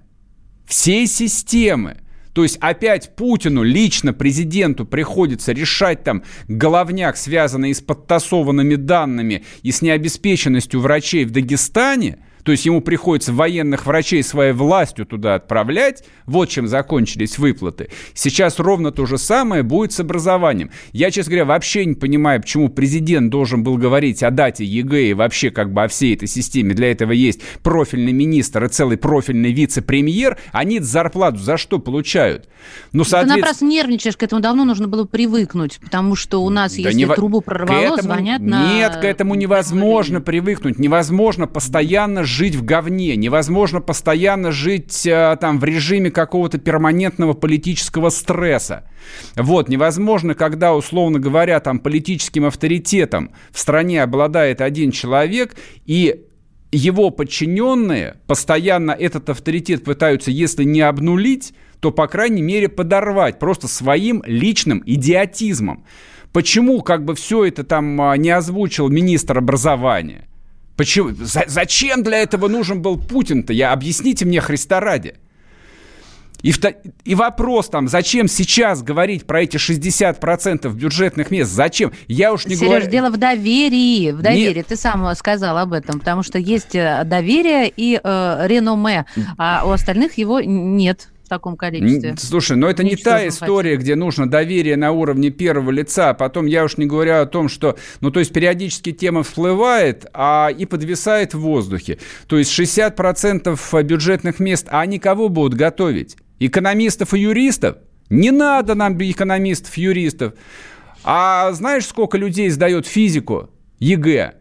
всей 0.65 1.07
системы– 1.07 1.97
то 2.33 2.43
есть 2.43 2.57
опять 2.61 3.15
Путину, 3.15 3.63
лично 3.63 4.13
президенту 4.13 4.85
приходится 4.85 5.51
решать 5.51 6.03
там 6.03 6.23
головняк, 6.47 7.17
связанный 7.17 7.73
с 7.73 7.81
подтасованными 7.81 8.75
данными 8.75 9.43
и 9.63 9.71
с 9.71 9.81
необеспеченностью 9.81 10.79
врачей 10.79 11.25
в 11.25 11.31
Дагестане– 11.31 12.19
то 12.43 12.51
есть 12.51 12.65
ему 12.65 12.81
приходится 12.81 13.33
военных 13.33 13.85
врачей 13.85 14.23
своей 14.23 14.53
властью 14.53 15.05
туда 15.05 15.35
отправлять. 15.35 16.03
Вот 16.25 16.49
чем 16.49 16.67
закончились 16.67 17.37
выплаты. 17.37 17.89
Сейчас 18.13 18.59
ровно 18.59 18.91
то 18.91 19.05
же 19.05 19.17
самое 19.17 19.63
будет 19.63 19.91
с 19.91 19.99
образованием. 19.99 20.71
Я, 20.91 21.11
честно 21.11 21.31
говоря, 21.31 21.45
вообще 21.45 21.85
не 21.85 21.95
понимаю, 21.95 22.41
почему 22.41 22.69
президент 22.69 23.29
должен 23.29 23.63
был 23.63 23.77
говорить 23.77 24.23
о 24.23 24.31
дате 24.31 24.65
ЕГЭ 24.65 25.09
и 25.09 25.13
вообще 25.13 25.49
как 25.49 25.73
бы 25.73 25.83
о 25.83 25.87
всей 25.87 26.15
этой 26.15 26.27
системе. 26.27 26.73
Для 26.73 26.91
этого 26.91 27.11
есть 27.11 27.41
профильный 27.63 28.13
министр 28.13 28.65
и 28.65 28.67
целый 28.69 28.97
профильный 28.97 29.51
вице-премьер. 29.51 30.37
Они 30.51 30.79
зарплату 30.79 31.37
за 31.37 31.57
что 31.57 31.79
получают? 31.79 32.47
Ну, 32.91 33.03
соответственно... 33.03 33.35
Ты 33.35 33.41
напрасно 33.41 33.65
нервничаешь, 33.65 34.17
к 34.17 34.23
этому 34.23 34.41
давно 34.41 34.65
нужно 34.65 34.87
было 34.87 35.05
привыкнуть, 35.05 35.79
потому 35.81 36.15
что 36.15 36.43
у 36.43 36.49
нас, 36.49 36.73
да 36.73 36.89
если 36.89 36.93
не... 36.93 37.05
трубу 37.05 37.41
прорвало, 37.41 37.95
этому... 37.95 38.01
звонят 38.01 38.41
на... 38.41 38.73
Нет, 38.73 38.97
к 38.97 39.03
этому 39.03 39.35
невозможно 39.35 40.21
привыкнуть. 40.21 40.79
Невозможно 40.79 41.47
постоянно 41.47 42.23
жить 42.29 42.55
в 42.55 42.63
говне, 42.63 43.15
невозможно 43.15 43.81
постоянно 43.81 44.51
жить 44.51 45.05
э, 45.05 45.37
там 45.41 45.59
в 45.59 45.63
режиме 45.63 46.11
какого-то 46.11 46.59
перманентного 46.59 47.33
политического 47.33 48.09
стресса. 48.09 48.85
Вот, 49.35 49.67
невозможно, 49.67 50.35
когда, 50.35 50.75
условно 50.75 51.19
говоря, 51.19 51.59
там 51.59 51.79
политическим 51.79 52.45
авторитетом 52.45 53.31
в 53.51 53.59
стране 53.59 54.03
обладает 54.03 54.61
один 54.61 54.91
человек, 54.91 55.55
и 55.85 56.25
его 56.71 57.09
подчиненные 57.09 58.17
постоянно 58.27 58.91
этот 58.91 59.29
авторитет 59.29 59.83
пытаются, 59.83 60.31
если 60.31 60.63
не 60.63 60.81
обнулить, 60.81 61.53
то, 61.79 61.91
по 61.91 62.07
крайней 62.07 62.41
мере, 62.41 62.69
подорвать 62.69 63.39
просто 63.39 63.67
своим 63.67 64.21
личным 64.25 64.83
идиотизмом. 64.85 65.85
Почему 66.31 66.81
как 66.81 67.05
бы 67.05 67.15
все 67.15 67.45
это 67.45 67.63
там 67.63 67.99
а, 68.01 68.15
не 68.17 68.29
озвучил 68.29 68.87
министр 68.89 69.39
образования? 69.39 70.28
Почему? 70.79 71.09
За, 71.11 71.43
зачем 71.45 72.03
для 72.03 72.19
этого 72.19 72.47
нужен 72.47 72.81
был 72.81 72.97
Путин-то? 72.97 73.51
Я 73.51 73.73
объясните 73.73 74.23
мне 74.23 74.39
Христа 74.39 74.79
ради. 74.79 75.15
И, 76.41 76.53
и 77.03 77.15
вопрос 77.15 77.67
там, 77.67 77.89
зачем 77.89 78.29
сейчас 78.29 78.81
говорить 78.81 79.27
про 79.27 79.41
эти 79.41 79.57
60% 79.57 80.71
бюджетных 80.71 81.31
мест? 81.31 81.51
Зачем? 81.51 81.91
Я 82.07 82.31
уж 82.31 82.45
не 82.45 82.55
Сереж, 82.55 82.69
говорю... 82.69 82.89
дело 82.89 83.09
в 83.09 83.17
доверии. 83.17 84.11
В 84.11 84.21
доверии. 84.21 84.59
Нет. 84.59 84.67
Ты 84.67 84.77
сам 84.77 85.13
сказал 85.15 85.57
об 85.57 85.73
этом. 85.73 85.99
Потому 85.99 86.23
что 86.23 86.39
есть 86.39 86.75
э, 86.75 87.03
доверие 87.03 87.69
и 87.75 87.99
э, 88.01 88.47
реноме, 88.47 89.05
а 89.37 89.63
у 89.65 89.71
остальных 89.71 90.17
его 90.17 90.39
нет 90.39 91.09
в 91.29 91.35
таком 91.37 91.55
количестве. 91.55 92.15
Слушай, 92.17 92.57
но 92.57 92.67
это 92.67 92.83
не 92.83 92.95
та 92.95 93.27
история, 93.27 93.73
хотим. 93.73 93.81
где 93.83 93.95
нужно 93.95 94.27
доверие 94.27 94.75
на 94.77 94.91
уровне 94.91 95.29
первого 95.29 95.69
лица. 95.69 96.15
Потом 96.15 96.47
я 96.47 96.63
уж 96.63 96.77
не 96.77 96.87
говорю 96.87 97.21
о 97.21 97.25
том, 97.27 97.49
что, 97.49 97.77
ну, 98.01 98.09
то 98.09 98.19
есть 98.19 98.33
периодически 98.33 98.91
тема 98.91 99.21
всплывает, 99.21 100.07
а 100.11 100.49
и 100.49 100.65
подвисает 100.65 101.35
в 101.35 101.39
воздухе. 101.41 101.99
То 102.25 102.39
есть 102.39 102.51
60% 102.59 103.83
бюджетных 103.83 104.39
мест, 104.39 104.65
а 104.71 104.81
они 104.81 104.97
кого 104.97 105.29
будут 105.29 105.53
готовить? 105.53 106.17
Экономистов 106.39 107.13
и 107.13 107.19
юристов? 107.19 107.77
Не 108.09 108.31
надо 108.31 108.73
нам 108.73 108.97
экономистов, 108.97 109.77
юристов. 109.77 110.33
А 111.03 111.51
знаешь, 111.51 111.85
сколько 111.85 112.17
людей 112.17 112.49
сдает 112.49 112.87
физику, 112.87 113.51
ЕГЭ? 113.77 114.33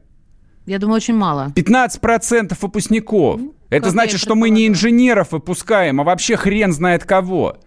Я 0.65 0.79
думаю, 0.79 0.97
очень 0.97 1.15
мало. 1.15 1.53
15% 1.55 2.57
выпускников. 2.63 3.43
Это 3.71 3.85
как 3.85 3.93
значит, 3.93 4.21
что 4.21 4.35
мы 4.35 4.49
не 4.51 4.67
инженеров 4.67 5.33
выпускаем, 5.33 6.01
а 6.01 6.05
вообще 6.05 6.37
хрен 6.37 6.73
знает 6.73 7.05
кого. 7.05 7.59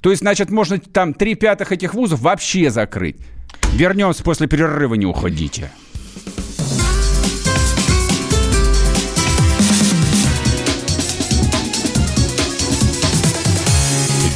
То 0.00 0.10
есть, 0.10 0.22
значит, 0.22 0.50
можно 0.50 0.78
там 0.78 1.14
три 1.14 1.34
пятых 1.34 1.72
этих 1.72 1.94
вузов 1.94 2.20
вообще 2.20 2.70
закрыть. 2.70 3.16
Вернемся 3.72 4.24
после 4.24 4.48
перерыва, 4.48 4.94
не 4.94 5.06
уходите. 5.06 5.70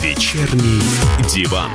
Вечерний 0.03 0.81
диван. 1.29 1.71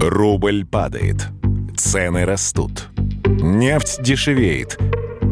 Рубль 0.00 0.66
падает. 0.66 1.28
Цены 1.76 2.24
растут. 2.24 2.88
Нефть 3.26 4.02
дешевеет. 4.02 4.78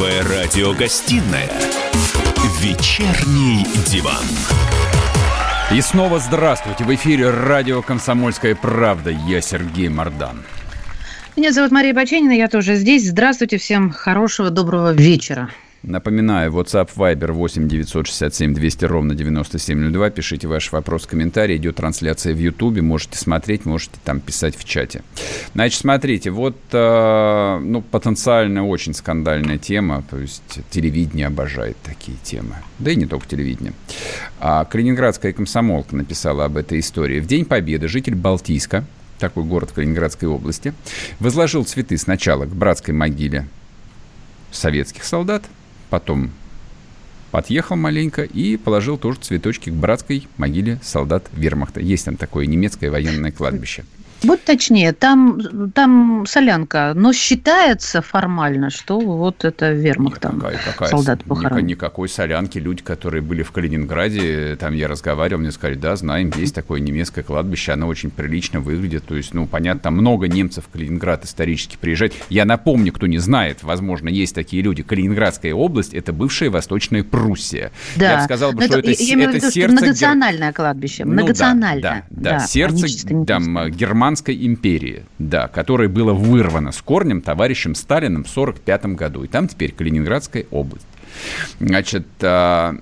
Первая 0.00 0.46
радиогостинная 0.46 1.50
«Вечерний 2.58 3.66
диван». 3.86 4.24
И 5.70 5.82
снова 5.82 6.18
здравствуйте. 6.18 6.84
В 6.84 6.94
эфире 6.94 7.28
радио 7.28 7.82
«Комсомольская 7.82 8.54
правда». 8.54 9.10
Я 9.10 9.42
Сергей 9.42 9.90
Мордан. 9.90 10.42
Меня 11.36 11.52
зовут 11.52 11.70
Мария 11.70 11.92
Баченина, 11.92 12.32
я 12.32 12.48
тоже 12.48 12.76
здесь. 12.76 13.10
Здравствуйте 13.10 13.58
всем, 13.58 13.90
хорошего, 13.90 14.48
доброго 14.48 14.94
вечера. 14.94 15.50
Напоминаю, 15.82 16.52
WhatsApp 16.52 16.90
Viber 16.94 17.32
8 17.32 17.66
967 17.66 18.52
200 18.52 18.84
ровно 18.84 19.14
9702. 19.14 20.10
Пишите 20.10 20.46
ваш 20.46 20.72
вопрос, 20.72 21.06
комментарий. 21.06 21.56
Идет 21.56 21.76
трансляция 21.76 22.34
в 22.34 22.38
Ютубе. 22.38 22.82
Можете 22.82 23.16
смотреть, 23.16 23.64
можете 23.64 23.94
там 24.04 24.20
писать 24.20 24.56
в 24.58 24.64
чате. 24.64 25.02
Значит, 25.54 25.80
смотрите, 25.80 26.30
вот 26.32 26.56
э, 26.72 27.58
ну, 27.62 27.80
потенциально 27.80 28.66
очень 28.66 28.92
скандальная 28.92 29.56
тема. 29.56 30.04
То 30.10 30.18
есть 30.18 30.60
телевидение 30.68 31.28
обожает 31.28 31.78
такие 31.82 32.18
темы. 32.22 32.56
Да 32.78 32.90
и 32.90 32.96
не 32.96 33.06
только 33.06 33.26
телевидение. 33.26 33.72
А 34.38 34.66
Калининградская 34.66 35.32
комсомолка 35.32 35.96
написала 35.96 36.44
об 36.44 36.58
этой 36.58 36.80
истории. 36.80 37.20
В 37.20 37.26
День 37.26 37.46
Победы 37.46 37.88
житель 37.88 38.16
Балтийска, 38.16 38.84
такой 39.18 39.44
город 39.44 39.70
в 39.70 39.74
Калининградской 39.74 40.28
области, 40.28 40.74
возложил 41.20 41.64
цветы 41.64 41.96
сначала 41.96 42.44
к 42.44 42.50
братской 42.50 42.92
могиле 42.92 43.46
советских 44.52 45.04
солдат, 45.04 45.44
потом 45.90 46.30
подъехал 47.30 47.76
маленько 47.76 48.22
и 48.22 48.56
положил 48.56 48.96
тоже 48.96 49.18
цветочки 49.20 49.70
к 49.70 49.74
братской 49.74 50.26
могиле 50.36 50.80
солдат 50.82 51.28
вермахта. 51.32 51.80
Есть 51.80 52.06
там 52.06 52.16
такое 52.16 52.46
немецкое 52.46 52.90
военное 52.90 53.32
кладбище. 53.32 53.84
Будь 54.22 54.44
точнее, 54.44 54.92
там, 54.92 55.70
там 55.72 56.24
солянка, 56.26 56.92
но 56.94 57.12
считается 57.12 58.02
формально, 58.02 58.70
что 58.70 59.00
вот 59.00 59.44
это 59.44 59.72
вермахт 59.72 60.20
там, 60.20 60.40
какая, 60.40 60.58
какая, 60.58 60.88
солдат 60.88 61.24
похоронен. 61.24 61.66
Никакой 61.66 62.08
солянки. 62.08 62.58
Люди, 62.58 62.82
которые 62.82 63.22
были 63.22 63.42
в 63.42 63.50
Калининграде, 63.52 64.56
там 64.58 64.74
я 64.74 64.88
разговаривал, 64.88 65.40
мне 65.40 65.52
сказали, 65.52 65.76
да, 65.76 65.96
знаем, 65.96 66.32
есть 66.36 66.54
такое 66.54 66.80
немецкое 66.80 67.24
кладбище, 67.24 67.72
оно 67.72 67.86
очень 67.86 68.10
прилично 68.10 68.60
выглядит. 68.60 69.04
То 69.06 69.16
есть, 69.16 69.32
ну, 69.32 69.46
понятно, 69.46 69.80
там 69.80 69.94
много 69.94 70.28
немцев 70.28 70.64
в 70.66 70.68
Калининград 70.68 71.24
исторически 71.24 71.76
приезжает. 71.80 72.14
Я 72.28 72.44
напомню, 72.44 72.92
кто 72.92 73.06
не 73.06 73.18
знает, 73.18 73.62
возможно, 73.62 74.08
есть 74.08 74.34
такие 74.34 74.62
люди. 74.62 74.82
Калининградская 74.82 75.54
область– 75.54 75.94
это 75.94 76.12
бывшая 76.12 76.50
Восточная 76.50 77.04
Пруссия. 77.04 77.72
Да. 77.96 78.10
Я 78.10 78.18
бы 78.18 78.24
сказал, 78.24 78.52
Но 78.52 78.62
что 78.62 78.78
это, 78.78 78.90
это, 78.90 79.02
я 79.02 79.14
это 79.14 79.32
виду, 79.32 79.38
что 79.38 79.50
сердце... 79.50 79.72
многонациональное 79.72 80.52
кладбище, 80.52 81.04
Ну 81.04 81.10
да, 81.10 81.14
многонациональное. 81.14 82.04
Да, 82.10 82.30
да, 82.30 82.36
они 82.36 82.46
сердце 82.46 83.08
там, 83.26 83.44
пустые. 83.54 83.72
Германской 84.10 84.44
империи, 84.44 85.04
да, 85.20 85.46
которое 85.46 85.88
было 85.88 86.12
вырвано 86.12 86.72
с 86.72 86.82
корнем 86.82 87.20
товарищем 87.22 87.76
Сталиным 87.76 88.24
в 88.24 88.30
1945 88.30 88.86
году. 88.96 89.22
И 89.22 89.28
там 89.28 89.46
теперь 89.46 89.72
Калининградская 89.72 90.46
область. 90.50 90.86
Значит, 91.60 92.06
а, 92.20 92.74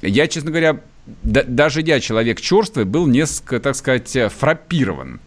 я, 0.00 0.26
честно 0.26 0.50
говоря, 0.50 0.80
да- 1.22 1.44
даже 1.46 1.82
я, 1.82 2.00
человек 2.00 2.40
черствый, 2.40 2.86
был 2.86 3.06
несколько, 3.06 3.60
так 3.60 3.76
сказать, 3.76 4.16
фраппирован. 4.38 5.20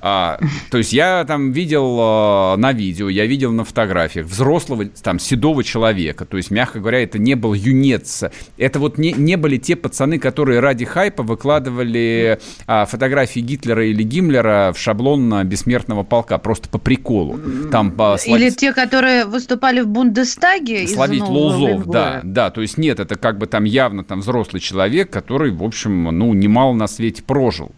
А, 0.00 0.38
то 0.70 0.78
есть 0.78 0.92
я 0.92 1.24
там 1.24 1.52
видел 1.52 1.98
э, 1.98 2.56
на 2.56 2.72
видео, 2.72 3.08
я 3.08 3.26
видел 3.26 3.52
на 3.52 3.64
фотографиях 3.64 4.26
взрослого, 4.26 4.86
там, 4.86 5.18
седого 5.18 5.64
человека. 5.64 6.24
То 6.24 6.36
есть, 6.36 6.50
мягко 6.50 6.80
говоря, 6.80 7.02
это 7.02 7.18
не 7.18 7.34
был 7.34 7.54
юнец. 7.54 8.24
Это 8.58 8.78
вот 8.78 8.98
не, 8.98 9.12
не 9.12 9.36
были 9.36 9.56
те 9.56 9.74
пацаны, 9.74 10.18
которые 10.18 10.60
ради 10.60 10.84
хайпа 10.84 11.22
выкладывали 11.22 12.38
а, 12.66 12.84
фотографии 12.84 13.40
Гитлера 13.40 13.86
или 13.86 14.02
Гиммлера 14.02 14.72
в 14.74 14.78
шаблон 14.78 15.28
на 15.28 15.44
бессмертного 15.44 16.02
полка, 16.02 16.38
просто 16.38 16.68
по 16.68 16.78
приколу. 16.78 17.40
Там, 17.70 17.90
по, 17.90 18.16
Или 18.26 18.50
те, 18.50 18.72
которые 18.72 19.24
выступали 19.24 19.80
в 19.80 19.88
Бундестаге 19.88 20.86
словить 20.86 21.22
Уренгоя. 21.22 21.82
да, 21.84 22.20
да, 22.22 22.50
то 22.50 22.60
есть 22.60 22.78
нет, 22.78 23.00
это 23.00 23.16
как 23.16 23.38
бы 23.38 23.46
там 23.46 23.64
явно 23.64 24.04
там 24.04 24.20
взрослый 24.20 24.60
человек, 24.60 25.10
который, 25.10 25.50
в 25.50 25.62
общем, 25.62 26.04
ну, 26.04 26.34
немало 26.34 26.74
на 26.74 26.86
свете 26.86 27.22
прожил. 27.22 27.72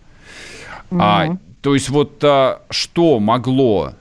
А, 0.91 1.37
то 1.69 1.75
есть 1.75 1.91
вот 1.91 2.25
а, 2.25 2.63
что 2.71 3.21
могло 3.21 3.93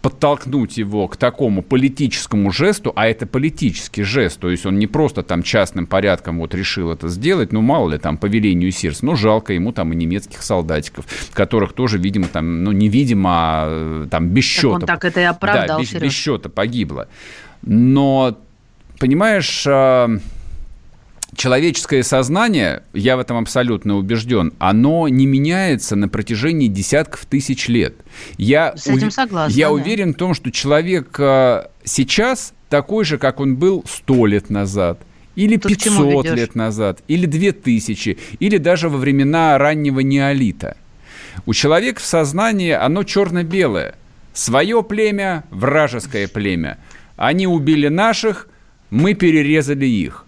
подтолкнуть 0.00 0.78
его 0.78 1.08
к 1.08 1.18
такому 1.18 1.60
политическому 1.60 2.50
жесту, 2.50 2.90
а 2.96 3.06
это 3.06 3.26
политический 3.26 4.02
жест, 4.02 4.40
то 4.40 4.48
есть 4.48 4.64
он 4.64 4.78
не 4.78 4.86
просто 4.86 5.22
там 5.22 5.42
частным 5.42 5.86
порядком 5.86 6.38
вот 6.38 6.54
решил 6.54 6.90
это 6.90 7.08
сделать, 7.08 7.52
ну 7.52 7.60
мало 7.60 7.90
ли 7.90 7.98
там 7.98 8.16
по 8.16 8.24
велению 8.24 8.72
Сирс, 8.72 9.02
ну 9.02 9.14
жалко 9.14 9.52
ему 9.52 9.72
там 9.72 9.92
и 9.92 9.96
немецких 9.96 10.42
солдатиков, 10.42 11.04
которых 11.34 11.74
тоже, 11.74 11.98
видимо, 11.98 12.28
там, 12.28 12.64
ну 12.64 12.72
невидимо, 12.72 13.30
а, 13.30 14.08
там 14.10 14.28
без 14.28 14.44
Так 14.44 14.50
счета. 14.50 14.74
он 14.76 14.80
так 14.80 15.04
это 15.04 15.20
и 15.20 15.24
оправдал, 15.24 15.76
Да, 15.76 15.82
без, 15.82 15.92
без 15.92 16.12
счета 16.14 16.48
погибло. 16.48 17.08
Но, 17.60 18.38
понимаешь, 18.98 19.64
а, 19.66 20.08
человеческое 21.36 22.02
сознание, 22.02 22.82
я 22.92 23.16
в 23.16 23.20
этом 23.20 23.38
абсолютно 23.38 23.96
убежден, 23.96 24.52
оно 24.58 25.08
не 25.08 25.26
меняется 25.26 25.96
на 25.96 26.08
протяжении 26.08 26.68
десятков 26.68 27.24
тысяч 27.26 27.68
лет. 27.68 27.94
Я, 28.36 28.76
С 28.76 28.86
этим 28.86 29.10
согласна, 29.10 29.56
я 29.56 29.66
да. 29.68 29.72
уверен 29.72 30.12
в 30.12 30.16
том, 30.16 30.34
что 30.34 30.50
человек 30.50 31.14
а, 31.18 31.70
сейчас 31.84 32.52
такой 32.68 33.04
же, 33.04 33.18
как 33.18 33.40
он 33.40 33.56
был 33.56 33.84
сто 33.88 34.26
лет 34.26 34.50
назад. 34.50 35.00
Или 35.34 35.56
чему 35.56 35.68
500 35.68 36.24
ведёшь? 36.24 36.38
лет 36.38 36.54
назад, 36.54 37.02
или 37.08 37.24
2000, 37.24 38.18
или 38.38 38.58
даже 38.58 38.90
во 38.90 38.98
времена 38.98 39.56
раннего 39.56 40.00
неолита. 40.00 40.76
У 41.46 41.54
человека 41.54 42.00
в 42.00 42.04
сознании 42.04 42.72
оно 42.72 43.02
черно-белое. 43.04 43.94
Свое 44.34 44.82
племя, 44.82 45.44
вражеское 45.50 46.28
племя. 46.28 46.78
Они 47.16 47.46
убили 47.46 47.88
наших, 47.88 48.48
мы 48.90 49.14
перерезали 49.14 49.86
их. 49.86 50.26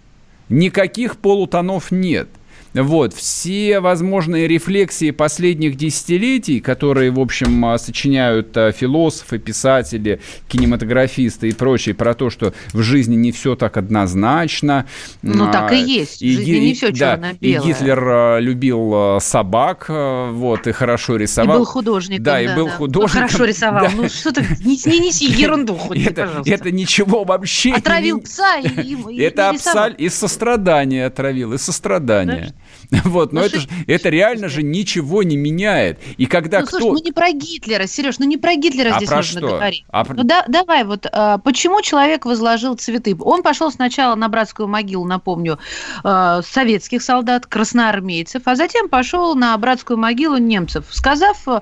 Никаких 0.54 1.16
полутонов 1.16 1.90
нет. 1.90 2.28
Вот, 2.74 3.14
все 3.14 3.78
возможные 3.80 4.48
рефлексии 4.48 5.12
последних 5.12 5.76
десятилетий, 5.76 6.58
которые, 6.60 7.12
в 7.12 7.20
общем, 7.20 7.64
а, 7.66 7.78
сочиняют 7.78 8.56
а, 8.56 8.72
философы, 8.72 9.38
писатели, 9.38 10.20
кинематографисты 10.48 11.48
и 11.50 11.52
прочие, 11.52 11.94
про 11.94 12.14
то, 12.14 12.30
что 12.30 12.52
в 12.72 12.82
жизни 12.82 13.14
не 13.14 13.30
все 13.30 13.54
так 13.54 13.76
однозначно. 13.76 14.86
Ну, 15.22 15.48
А, 15.48 15.52
так 15.52 15.72
и 15.72 15.76
есть. 15.76 16.16
В 16.20 16.24
жизни 16.26 16.44
Ги- 16.44 16.60
не 16.60 16.74
всё 16.74 16.90
да, 16.90 17.14
чёрно-белое. 17.16 17.38
И 17.40 17.66
Гитлер 17.68 18.38
любил 18.40 19.20
собак, 19.20 19.86
вот, 19.88 20.66
и 20.66 20.72
хорошо 20.72 21.16
И 21.16 21.20
рисовал. 21.20 21.58
был 21.58 21.64
художником. 21.66 22.24
Да, 22.24 22.40
и 22.40 22.54
был 22.56 22.68
художником. 22.68 23.28
Хорошо 23.28 23.44
рисовал. 23.44 23.84
Да. 23.84 23.90
Ну 23.94 24.08
что 24.08 24.32
ты, 24.32 24.40
не, 24.64 24.76
не 24.90 24.98
неси 24.98 25.26
ерунду 25.26 25.76
хоть, 25.76 26.04
Это, 26.06 26.22
пожалуйста. 26.26 26.52
это 26.52 26.70
ничего 26.72 27.24
вообще 27.24 27.72
Отравил 27.72 28.20
пса 28.20 28.58
и, 28.58 28.66
и- 28.82 29.14
и 29.16 29.20
это 29.20 29.50
абсолютно 29.50 30.02
из 30.02 30.14
сострадания 30.14 31.06
отравил, 31.06 31.52
из 31.52 31.62
сострадания. 31.62 32.52
Вот, 33.04 33.32
но 33.32 33.40
Ну, 33.40 33.46
это, 33.46 33.60
ж- 33.60 33.68
это 33.86 34.08
реально 34.08 34.48
же 34.48 34.62
ничего 34.62 35.22
не 35.22 35.36
меняет. 35.36 35.98
И 36.16 36.26
когда 36.26 36.60
ну, 36.60 36.66
кто... 36.66 36.78
слушай, 36.78 36.92
ну 37.00 37.04
не 37.04 37.12
про 37.12 37.32
Гитлера, 37.32 37.86
Сереж, 37.86 38.18
ну 38.18 38.26
не 38.26 38.36
про 38.36 38.54
Гитлера 38.54 38.90
А 38.94 38.96
здесь 38.96 39.08
про 39.08 39.16
нужно 39.18 39.40
что? 39.40 39.48
говорить. 39.48 39.84
А 39.88 40.04
про- 40.04 40.14
Ну 40.14 40.22
да, 40.24 40.44
давай, 40.48 40.84
вот 40.84 41.06
а, 41.10 41.38
почему 41.38 41.82
человек 41.82 42.24
возложил 42.24 42.74
цветы? 42.76 43.16
Он 43.20 43.42
пошел 43.42 43.70
сначала 43.72 44.14
на 44.14 44.28
братскую 44.28 44.68
могилу, 44.68 45.04
напомню, 45.04 45.58
а, 46.02 46.42
советских 46.42 47.02
солдат, 47.02 47.46
красноармейцев, 47.46 48.42
а 48.44 48.54
затем 48.56 48.88
пошел 48.88 49.34
на 49.34 49.56
братскую 49.58 49.98
могилу 49.98 50.36
немцев, 50.36 50.84
сказав, 50.90 51.42
а, 51.46 51.60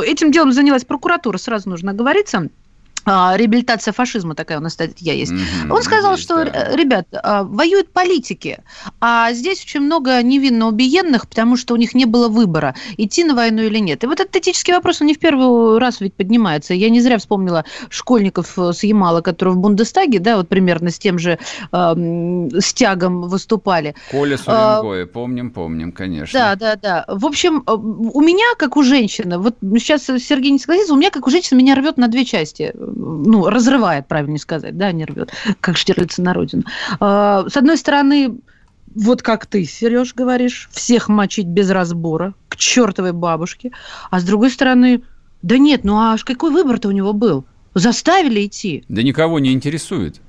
этим 0.00 0.30
делом 0.32 0.52
занялась 0.52 0.84
прокуратура, 0.84 1.38
сразу 1.38 1.68
нужно 1.68 1.92
говориться. 1.92 2.48
А, 3.04 3.36
реабилитация 3.36 3.92
фашизма 3.92 4.34
такая 4.34 4.58
у 4.58 4.60
нас 4.60 4.74
статья 4.74 5.12
есть. 5.12 5.32
Мгм, 5.32 5.72
Он 5.72 5.82
сказал, 5.82 6.12
есть, 6.12 6.22
что, 6.22 6.44
да. 6.44 6.50
э, 6.52 6.76
ребят, 6.76 7.06
а, 7.12 7.42
воюют 7.42 7.92
политики, 7.92 8.62
а 9.00 9.32
здесь 9.32 9.62
очень 9.62 9.80
много 9.80 10.22
невинно 10.22 10.68
убиенных, 10.68 11.28
потому 11.28 11.56
что 11.56 11.74
у 11.74 11.76
них 11.76 11.94
не 11.94 12.04
было 12.04 12.28
выбора, 12.28 12.74
идти 12.96 13.24
на 13.24 13.34
войну 13.34 13.62
или 13.62 13.78
нет. 13.78 14.04
И 14.04 14.06
вот 14.06 14.20
этот 14.20 14.36
этический 14.36 14.72
вопрос, 14.72 15.00
он 15.00 15.08
не 15.08 15.14
в 15.14 15.18
первый 15.18 15.78
раз 15.78 16.00
ведь 16.00 16.14
поднимается. 16.14 16.74
Я 16.74 16.90
не 16.90 17.00
зря 17.00 17.18
вспомнила 17.18 17.64
школьников 17.88 18.58
э, 18.58 18.72
с 18.72 18.82
Ямала, 18.84 19.20
которые 19.20 19.54
в 19.54 19.58
Бундестаге, 19.58 20.18
да, 20.18 20.36
вот 20.36 20.48
примерно 20.48 20.90
с 20.90 20.98
тем 20.98 21.18
же 21.18 21.38
эм, 21.72 22.50
стягом 22.60 23.22
выступали. 23.22 23.94
Коля 24.10 24.38
а, 24.46 24.78
Суренгоя, 24.78 25.06
помним, 25.06 25.50
помним, 25.50 25.92
конечно. 25.92 26.38
Да, 26.38 26.54
да, 26.56 26.76
да. 26.76 27.04
В 27.08 27.26
общем, 27.26 27.64
э, 27.66 27.72
у 27.72 28.20
меня, 28.20 28.54
как 28.58 28.76
у 28.76 28.82
женщины, 28.82 29.38
вот 29.38 29.56
сейчас 29.60 30.04
Сергей 30.04 30.52
не 30.52 30.58
согласится, 30.58 30.94
у 30.94 30.96
меня, 30.96 31.10
как 31.10 31.26
у 31.26 31.30
женщины, 31.30 31.58
меня 31.58 31.74
рвет 31.74 31.96
на 31.96 32.08
две 32.08 32.24
части. 32.24 32.72
Ну, 32.94 33.48
разрывает, 33.48 34.06
правильно 34.06 34.38
сказать, 34.38 34.76
да, 34.76 34.92
не 34.92 35.04
рвет, 35.04 35.32
как 35.60 35.76
Штирлица 35.76 36.22
на 36.22 36.34
родину. 36.34 36.64
А, 37.00 37.44
С 37.48 37.56
одной 37.56 37.76
стороны, 37.76 38.38
вот 38.94 39.22
как 39.22 39.46
ты, 39.46 39.64
Сереж, 39.64 40.14
говоришь, 40.14 40.68
всех 40.72 41.08
мочить 41.08 41.46
без 41.46 41.70
разбора, 41.70 42.34
к 42.48 42.56
чертовой 42.56 43.12
бабушке. 43.12 43.72
А 44.10 44.20
с 44.20 44.24
другой 44.24 44.50
стороны, 44.50 45.02
да 45.42 45.58
нет, 45.58 45.84
ну 45.84 45.96
аж 45.98 46.24
какой 46.24 46.50
выбор-то 46.50 46.88
у 46.88 46.92
него 46.92 47.12
был? 47.12 47.44
Заставили 47.74 48.46
идти. 48.46 48.84
Да 48.88 49.02
никого 49.02 49.38
не 49.38 49.52
интересует. 49.52 50.20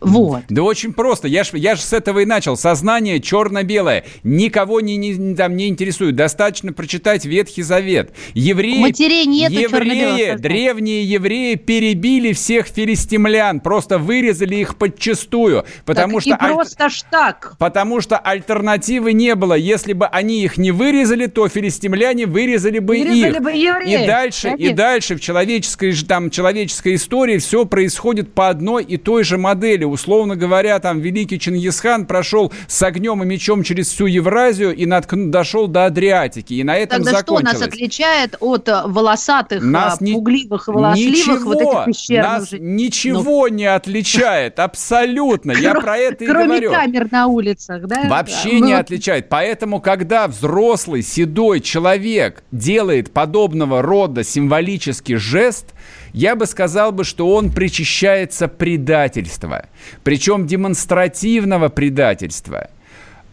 Вот. 0.00 0.42
Да 0.48 0.62
очень 0.62 0.92
просто. 0.92 1.28
Я 1.28 1.44
ж, 1.44 1.50
я 1.54 1.76
ж 1.76 1.80
с 1.80 1.92
этого 1.92 2.18
и 2.20 2.24
начал. 2.26 2.56
Сознание 2.56 3.20
черно-белое. 3.20 4.04
Никого 4.22 4.80
не, 4.80 4.96
не- 4.96 5.34
там 5.34 5.56
не 5.56 5.68
интересует. 5.68 6.14
Достаточно 6.16 6.72
прочитать 6.72 7.24
Ветхий 7.24 7.62
Завет. 7.62 8.12
Евреи, 8.34 8.80
матерей 8.80 9.24
нету 9.26 9.54
евреи 9.54 10.36
древние 10.36 11.04
евреи 11.04 11.54
перебили 11.54 12.32
всех 12.32 12.66
филистимлян. 12.66 13.60
Просто 13.60 13.98
вырезали 13.98 14.56
их 14.56 14.76
подчистую. 14.76 15.64
Потому 15.86 16.14
Так 16.14 16.20
что... 16.22 16.30
не 16.30 16.36
аль- 16.36 16.54
просто 16.54 16.88
ж 16.90 17.02
так. 17.10 17.54
Потому 17.58 18.00
что 18.00 18.18
альтернативы 18.18 19.12
не 19.14 19.34
было. 19.34 19.54
Если 19.54 19.92
бы 19.94 20.06
они 20.06 20.42
их 20.42 20.58
не 20.58 20.70
вырезали, 20.70 21.26
то 21.26 21.48
филистимляне 21.48 22.26
вырезали 22.26 22.78
бы 22.78 22.98
Вырезали 22.98 23.36
их. 23.36 23.42
бы 23.42 23.52
евреев. 23.52 24.02
И 24.02 24.06
дальше, 24.06 24.48
и 24.48 24.50
Конечно. 24.52 24.76
дальше 24.76 25.16
в 25.16 25.20
человеческой, 25.20 25.94
там, 26.06 26.28
человеческой 26.30 26.96
истории 26.96 27.38
все 27.38 27.64
происходит 27.64 28.34
по 28.34 28.48
одной 28.48 28.84
и 28.84 28.96
той 28.98 29.24
же 29.24 29.38
модели. 29.38 29.83
Предатели. 29.84 29.94
Условно 29.94 30.36
говоря, 30.36 30.78
там 30.80 31.00
великий 31.00 31.38
Чингисхан 31.38 32.06
прошел 32.06 32.52
с 32.66 32.82
огнем 32.82 33.22
и 33.22 33.26
мечом 33.26 33.62
через 33.62 33.88
всю 33.88 34.06
Евразию 34.06 34.74
и 34.74 34.86
наткну, 34.86 35.30
дошел 35.30 35.66
до 35.68 35.86
Адриатики. 35.86 36.54
И 36.54 36.64
на 36.64 36.76
этом 36.76 37.02
Тогда 37.04 37.18
закончилось. 37.18 37.56
что 37.56 37.60
нас 37.60 37.68
отличает 37.68 38.36
от 38.40 38.68
э, 38.68 38.82
волосатых, 38.86 39.62
Нас 39.62 39.98
а, 40.00 40.04
пугливых, 40.04 40.68
волосливых 40.68 41.16
Ничего, 41.16 41.44
вот 41.52 41.60
этих 41.60 41.84
пещерных 41.86 42.30
нас 42.32 42.50
жителей? 42.50 42.60
ничего 42.72 43.48
не 43.48 43.66
отличает, 43.66 44.58
абсолютно. 44.58 45.52
Я 45.52 45.74
про 45.74 45.96
это 45.96 46.24
и 46.24 46.26
Кроме 46.26 46.46
говорю. 46.46 46.72
камер 46.72 47.08
на 47.12 47.26
улицах, 47.26 47.86
да? 47.86 48.04
Вообще 48.08 48.60
не 48.60 48.72
Ну, 48.74 48.78
отличает. 48.80 49.28
Поэтому, 49.28 49.80
когда 49.80 50.26
взрослый, 50.28 51.02
седой 51.02 51.60
человек 51.60 52.42
делает 52.50 53.12
подобного 53.12 53.82
рода 53.82 54.24
символический 54.24 55.16
жест, 55.16 55.74
я 56.14 56.36
бы 56.36 56.46
сказал 56.46 56.92
бы, 56.92 57.02
что 57.02 57.34
он 57.34 57.50
причащается 57.50 58.46
предательства. 58.46 59.66
Причем 60.04 60.46
демонстративного 60.46 61.68
предательства. 61.68 62.70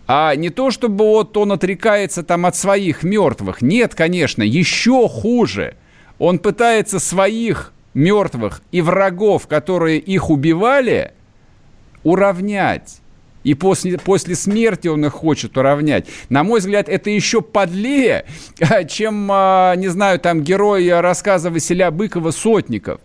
А 0.08 0.36
не 0.36 0.50
то, 0.50 0.72
чтобы 0.72 1.06
вот 1.06 1.38
он 1.38 1.52
отрекается 1.52 2.24
там 2.24 2.46
от 2.48 2.56
своих 2.56 3.04
мертвых. 3.04 3.62
Нет, 3.62 3.94
конечно, 3.94 4.41
еще 4.41 5.08
хуже. 5.08 5.76
Он 6.17 6.39
пытается 6.39 7.00
своих 7.00 7.72
мертвых 7.94 8.63
и 8.72 8.82
врагов, 8.82 9.46
которые 9.46 10.00
их 10.00 10.32
убивали, 10.32 11.13
уравнять. 12.04 13.01
И 13.44 13.54
после, 13.54 13.98
после 13.98 14.36
смерти 14.36 14.88
он 14.88 15.06
их 15.06 15.14
хочет 15.14 15.58
уравнять. 15.58 16.08
На 16.30 16.44
мой 16.44 16.60
взгляд, 16.60 16.90
это 16.90 17.10
еще 17.10 17.42
подлее, 17.42 18.26
чем, 18.88 19.30
а, 19.32 19.76
не 19.76 19.88
знаю, 19.88 20.20
там 20.20 20.42
герой 20.42 21.00
рассказа 21.00 21.50
Василя 21.50 21.92
Быкова 21.92 22.32
«Сотников». 22.32 23.00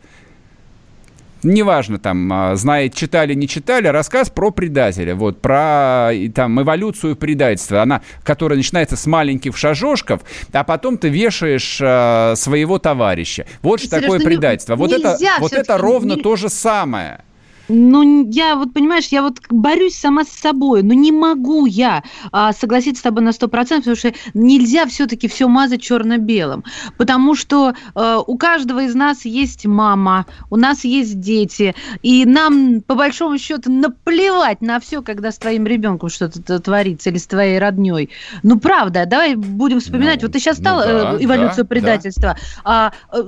Неважно, 1.42 1.99
там, 1.99 2.33
а, 2.33 2.57
знает, 2.57 2.94
читали, 2.94 3.33
не 3.35 3.46
читали, 3.46 3.87
рассказ 3.87 4.31
про 4.31 4.51
предателя, 4.51 5.14
вот, 5.14 5.40
про 5.40 6.11
там, 6.35 6.61
эволюцию 6.61 7.14
предательства, 7.14 7.83
она, 7.83 8.03
которая 8.25 8.57
начинается 8.57 8.96
с 8.96 9.07
маленьких 9.07 9.57
шажочков, 9.57 10.22
а 10.53 10.64
потом 10.64 10.99
ты 10.99 11.09
вешаешь 11.09 11.79
а, 11.81 12.35
своего 12.37 12.79
товарища. 12.79 13.46
Вот 13.62 13.81
что 13.81 13.90
такое 13.90 14.18
ну 14.18 14.18
не- 14.18 14.25
предательство. 14.25 14.77
Вот 14.77 14.92
это, 14.92 15.16
вот 15.38 15.53
это 15.53 15.79
ровно 15.79 16.14
не- 16.14 16.22
то 16.22 16.37
же 16.37 16.49
самое. 16.49 17.20
Ну, 17.68 18.29
я 18.31 18.57
вот, 18.57 18.72
понимаешь, 18.72 19.09
я 19.09 19.22
вот 19.22 19.38
борюсь 19.50 19.96
сама 19.96 20.24
с 20.24 20.29
собой, 20.29 20.83
но 20.83 20.94
не 20.94 21.12
могу 21.12 21.66
я 21.66 22.02
а, 22.33 22.52
согласиться 22.52 23.00
с 23.00 23.02
тобой 23.02 23.22
на 23.22 23.31
100%, 23.31 23.48
потому 23.48 23.96
что 23.96 24.12
нельзя 24.35 24.87
все-таки 24.87 25.29
все 25.29 25.48
мазать 25.48 25.83
черно-белым, 25.83 26.64
потому 26.96 27.35
что 27.35 27.74
э, 27.94 28.18
у 28.26 28.38
каждого 28.38 28.85
из 28.85 28.94
нас 28.94 29.24
есть 29.24 29.66
мама, 29.66 30.26
у 30.50 30.57
нас 30.57 30.85
есть 30.85 31.20
дети, 31.20 31.74
и 32.02 32.24
нам, 32.24 32.83
по 32.83 32.94
большому 32.94 33.38
счету, 33.38 33.70
наплевать 33.70 34.61
на 34.61 34.81
все, 34.81 35.02
когда 35.02 35.33
с 35.33 35.38
твоим 35.38 35.66
ребенком 35.66 36.09
что-то 36.09 36.61
творится 36.61 37.11
или 37.11 37.18
с 37.18 37.26
твоей 37.26 37.59
родней. 37.59 38.11
Ну, 38.42 38.59
правда, 38.61 39.07
давай 39.07 39.35
будем 39.35 39.81
вспоминать. 39.81 40.22
Ну, 40.22 40.29
вот 40.29 40.33
ты 40.33 40.38
сейчас 40.38 40.59
ну 40.59 40.62
стал 40.62 40.79
да, 40.81 41.12
э, 41.14 41.24
эволюцию 41.24 41.64
да, 41.64 41.68
предательства. 41.68 42.37
А, 42.64 42.92
э, 43.12 43.22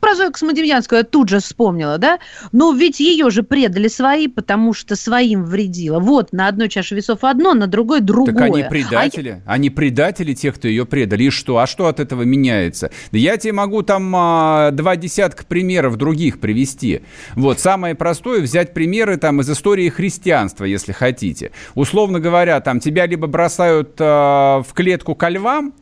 про 0.00 0.14
Зою 0.14 0.32
Космодемьянскую 0.32 0.98
я 0.98 1.04
тут 1.04 1.28
же 1.28 1.40
вспомнила, 1.40 1.98
да? 1.98 2.18
Но 2.52 2.72
ведь 2.72 3.00
ее 3.00 3.30
же 3.30 3.42
предали 3.42 3.75
свои, 3.88 4.28
потому 4.28 4.72
что 4.72 4.96
своим 4.96 5.44
вредила. 5.44 5.98
Вот, 6.00 6.32
на 6.32 6.48
одной 6.48 6.68
чаше 6.68 6.94
весов 6.94 7.22
одно, 7.22 7.54
на 7.54 7.66
другой 7.66 8.00
другое. 8.00 8.34
Так 8.34 8.42
они 8.42 8.62
А 8.62 8.68
предатели. 8.68 9.42
Они 9.46 9.70
предатели 9.70 10.32
тех, 10.32 10.54
кто 10.54 10.68
ее 10.68 10.86
предали. 10.86 11.24
И 11.24 11.30
что? 11.30 11.58
А 11.58 11.66
что 11.66 11.86
от 11.86 12.00
этого 12.00 12.22
меняется? 12.22 12.90
Да 13.12 13.18
я 13.18 13.36
тебе 13.36 13.52
могу 13.52 13.82
там 13.82 14.12
а, 14.16 14.70
два 14.72 14.96
десятка 14.96 15.44
примеров 15.44 15.96
других 15.96 16.40
привести. 16.40 17.02
Вот, 17.34 17.60
самое 17.60 17.94
простое 17.94 18.40
взять 18.40 18.72
примеры 18.74 19.16
там 19.18 19.40
из 19.40 19.50
истории 19.50 19.88
христианства, 19.90 20.64
если 20.64 20.92
хотите. 20.92 21.52
Условно 21.74 22.20
говоря, 22.20 22.60
там 22.60 22.80
тебя 22.80 23.06
либо 23.06 23.26
бросают 23.26 23.96
а, 24.00 24.62
в 24.62 24.72
клетку 24.72 25.14
ко 25.14 25.28
львам 25.28 25.74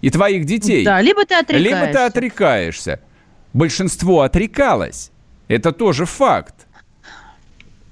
и 0.00 0.08
твоих 0.10 0.46
детей, 0.46 0.84
Да, 0.84 1.00
либо 1.00 1.24
ты 1.26 1.34
отрекаешься. 1.34 1.76
либо 1.80 1.92
ты 1.92 1.98
отрекаешься. 1.98 3.00
Большинство 3.52 4.22
отрекалось. 4.22 5.10
Это 5.48 5.72
тоже 5.72 6.06
факт. 6.06 6.66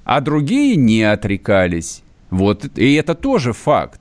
А 0.08 0.22
другие 0.22 0.74
не 0.76 1.02
отрекались. 1.02 2.02
Вот, 2.30 2.64
и 2.78 2.94
это 2.94 3.14
тоже 3.14 3.52
факт. 3.52 4.00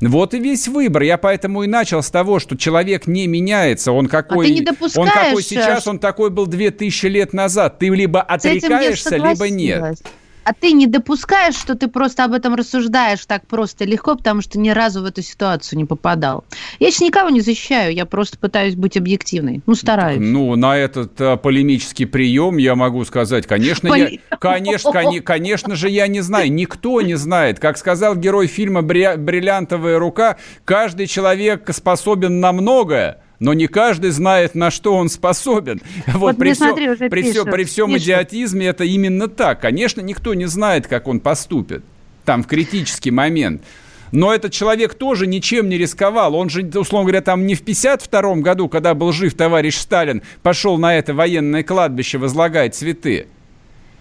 Вот 0.00 0.32
и 0.32 0.38
весь 0.38 0.68
выбор. 0.68 1.02
Я 1.02 1.18
поэтому 1.18 1.64
и 1.64 1.66
начал 1.66 2.02
с 2.02 2.10
того, 2.10 2.38
что 2.38 2.56
человек 2.56 3.06
не 3.06 3.26
меняется. 3.26 3.92
Он 3.92 4.06
какой, 4.06 4.46
А 4.46 4.48
ты 4.48 4.54
не 4.54 4.60
он 4.60 4.64
допускаешь, 4.64 5.12
какой 5.12 5.42
э, 5.42 5.44
сейчас, 5.44 5.86
он 5.86 5.98
такой 5.98 6.30
был 6.30 6.46
2000 6.46 7.06
лет 7.08 7.34
назад. 7.34 7.78
Ты 7.78 7.88
либо 7.88 8.22
отрекаешься, 8.22 9.16
либо 9.16 9.50
нет. 9.50 9.98
А 10.44 10.54
ты 10.54 10.72
не 10.72 10.86
допускаешь, 10.86 11.54
что 11.54 11.74
ты 11.74 11.88
просто 11.88 12.24
об 12.24 12.32
этом 12.32 12.54
рассуждаешь 12.54 13.24
так 13.26 13.46
просто 13.46 13.84
легко, 13.84 14.16
потому 14.16 14.40
что 14.40 14.58
ни 14.58 14.70
разу 14.70 15.02
в 15.02 15.04
эту 15.04 15.22
ситуацию 15.22 15.78
не 15.78 15.84
попадал. 15.84 16.44
Я 16.78 16.90
сейчас 16.90 17.02
никого 17.02 17.30
не 17.30 17.40
защищаю, 17.40 17.92
я 17.94 18.06
просто 18.06 18.38
пытаюсь 18.38 18.74
быть 18.74 18.96
объективной. 18.96 19.60
Ну, 19.66 19.74
стараюсь. 19.74 20.18
Ну, 20.20 20.56
на 20.56 20.76
этот 20.76 21.20
а, 21.20 21.36
полемический 21.36 22.06
прием 22.06 22.56
я 22.56 22.74
могу 22.74 23.04
сказать, 23.04 23.46
конечно, 23.46 23.88
я, 23.88 24.06
Поли- 24.06 24.20
конечно, 24.38 24.90
коне- 24.90 25.20
конечно 25.22 25.76
же, 25.76 25.90
я 25.90 26.06
не 26.06 26.20
знаю, 26.20 26.52
никто 26.52 27.00
не 27.02 27.14
знает. 27.14 27.58
Как 27.58 27.76
сказал 27.76 28.16
герой 28.16 28.46
фильма 28.46 28.80
«Бри- 28.82 29.16
«Бриллиантовая 29.16 29.98
рука», 29.98 30.38
каждый 30.64 31.06
человек 31.06 31.68
способен 31.72 32.40
на 32.40 32.52
многое, 32.52 33.20
но 33.40 33.52
не 33.54 33.66
каждый 33.66 34.10
знает, 34.10 34.54
на 34.54 34.70
что 34.70 34.94
он 34.94 35.08
способен. 35.08 35.80
Вот, 36.08 36.18
Вот 36.20 36.36
при, 36.38 36.54
смотри, 36.54 36.90
уже 36.90 37.08
при, 37.08 37.22
пишут, 37.22 37.50
при 37.50 37.64
всем 37.64 37.88
пишут. 37.88 38.02
идиотизме 38.02 38.66
это 38.66 38.84
именно 38.84 39.28
так. 39.28 39.60
Конечно, 39.60 40.00
никто 40.00 40.34
не 40.34 40.46
знает, 40.46 40.86
как 40.86 41.06
он 41.08 41.20
поступит 41.20 41.82
там 42.24 42.42
в 42.42 42.46
критический 42.46 43.10
момент. 43.10 43.62
Но 44.10 44.32
этот 44.34 44.52
человек 44.52 44.94
тоже 44.94 45.26
ничем 45.26 45.68
не 45.68 45.76
рисковал. 45.78 46.34
Он 46.34 46.48
же, 46.50 46.62
условно 46.62 47.04
говоря, 47.06 47.20
там 47.20 47.46
не 47.46 47.54
в 47.54 47.62
52 47.62 48.36
году, 48.36 48.68
когда 48.68 48.94
был 48.94 49.12
жив 49.12 49.34
товарищ 49.34 49.76
Сталин, 49.76 50.22
пошел 50.42 50.78
на 50.78 50.96
это 50.96 51.12
военное 51.14 51.62
кладбище 51.62 52.16
возлагать 52.18 52.74
цветы. 52.74 53.26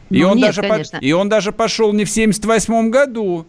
И, 0.09 0.21
Ну, 0.21 0.29
он 0.29 0.37
нет, 0.37 0.45
даже 0.55 0.63
по- 0.63 0.97
и 1.01 1.11
он 1.11 1.27
даже 1.27 1.51
пошел 1.51 1.91
не 1.91 2.05
в 2.05 2.09
78 2.09 2.89
году 2.89 3.45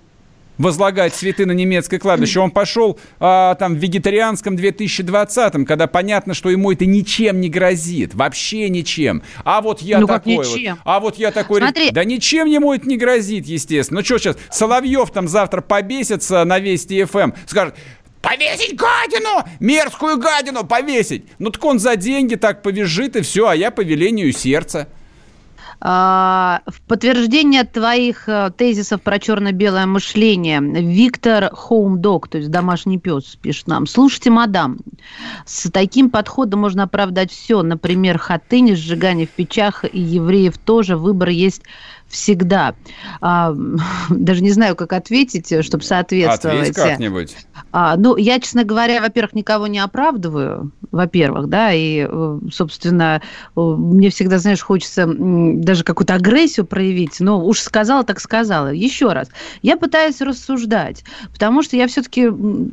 возлагать 0.58 1.14
цветы 1.14 1.46
на 1.46 1.52
немецкое 1.52 1.98
кладбище. 1.98 2.40
Он 2.40 2.50
пошел 2.50 2.98
а, 3.18 3.54
там 3.54 3.74
в 3.74 3.78
вегетарианском 3.78 4.56
2020, 4.56 5.66
когда 5.66 5.86
понятно, 5.86 6.34
что 6.34 6.50
ему 6.50 6.72
это 6.72 6.84
ничем 6.86 7.40
не 7.40 7.48
грозит. 7.48 8.14
Вообще 8.14 8.68
ничем. 8.68 9.22
А 9.44 9.60
вот 9.60 9.80
я 9.80 10.00
Ну, 10.00 10.06
такой 10.06 10.36
вот. 10.36 10.58
А 10.84 11.00
вот 11.00 11.16
я 11.16 11.30
такой... 11.30 11.60
Смотри. 11.60 11.90
Да 11.90 12.04
ничем 12.04 12.46
ему 12.46 12.72
это 12.72 12.88
не 12.88 12.96
грозит, 12.96 13.46
естественно. 13.46 14.00
Ну 14.00 14.04
что 14.04 14.18
сейчас, 14.18 14.36
Соловьев 14.50 15.10
там 15.10 15.28
завтра 15.28 15.60
побесится 15.60 16.44
на 16.44 16.58
Вести 16.58 17.04
ФМ, 17.04 17.32
скажет, 17.46 17.74
Повесить 18.20 18.76
гадину! 18.76 19.44
Мерзкую 19.60 20.18
гадину 20.18 20.64
повесить! 20.64 21.24
Ну 21.38 21.50
так 21.50 21.64
он 21.64 21.78
за 21.78 21.94
деньги 21.94 22.34
так 22.34 22.62
повяжет 22.62 23.14
и 23.14 23.22
все, 23.22 23.46
а 23.46 23.54
я 23.54 23.70
по 23.70 23.80
велению 23.80 24.32
сердца. 24.32 24.88
А, 25.80 26.62
в 26.66 26.80
подтверждение 26.82 27.62
твоих 27.62 28.28
э, 28.28 28.50
тезисов 28.56 29.00
про 29.00 29.20
черно-белое 29.20 29.86
мышление, 29.86 30.60
Виктор 30.60 31.54
Хоумдог, 31.54 32.26
то 32.26 32.38
есть 32.38 32.50
домашний 32.50 32.98
пес, 32.98 33.36
пишет 33.40 33.68
нам. 33.68 33.86
Слушайте, 33.86 34.30
мадам, 34.30 34.78
с 35.46 35.70
таким 35.70 36.10
подходом 36.10 36.60
можно 36.60 36.82
оправдать 36.82 37.30
все. 37.30 37.62
Например, 37.62 38.18
хатынь, 38.18 38.74
сжигание 38.74 39.28
в 39.28 39.30
печах 39.30 39.84
и 39.84 40.00
евреев 40.00 40.58
тоже. 40.58 40.96
Выбор 40.96 41.28
есть 41.28 41.62
всегда. 42.08 42.74
А, 43.20 43.54
даже 44.10 44.42
не 44.42 44.50
знаю, 44.50 44.76
как 44.76 44.92
ответить, 44.92 45.64
чтобы 45.64 45.84
соответствовать. 45.84 46.70
Ответь 46.70 46.76
как-нибудь. 46.76 47.36
А, 47.70 47.96
ну, 47.96 48.16
я, 48.16 48.40
честно 48.40 48.64
говоря, 48.64 49.00
во-первых, 49.00 49.34
никого 49.34 49.66
не 49.66 49.78
оправдываю, 49.78 50.72
во-первых, 50.90 51.48
да, 51.48 51.72
и, 51.72 52.06
э, 52.08 52.38
собственно, 52.50 53.20
э, 53.56 53.60
мне 53.60 54.10
всегда, 54.10 54.38
знаешь, 54.38 54.62
хочется 54.62 55.06
даже 55.06 55.84
какую-то 55.84 56.14
агрессию 56.14 56.64
проявить, 56.66 57.20
но 57.20 57.44
уж 57.44 57.60
сказала, 57.60 58.04
так 58.04 58.20
сказала. 58.20 58.68
Еще 58.68 59.12
раз, 59.12 59.28
я 59.62 59.76
пытаюсь 59.76 60.20
рассуждать, 60.20 61.04
потому 61.32 61.62
что 61.62 61.76
я 61.76 61.86
все-таки 61.88 62.28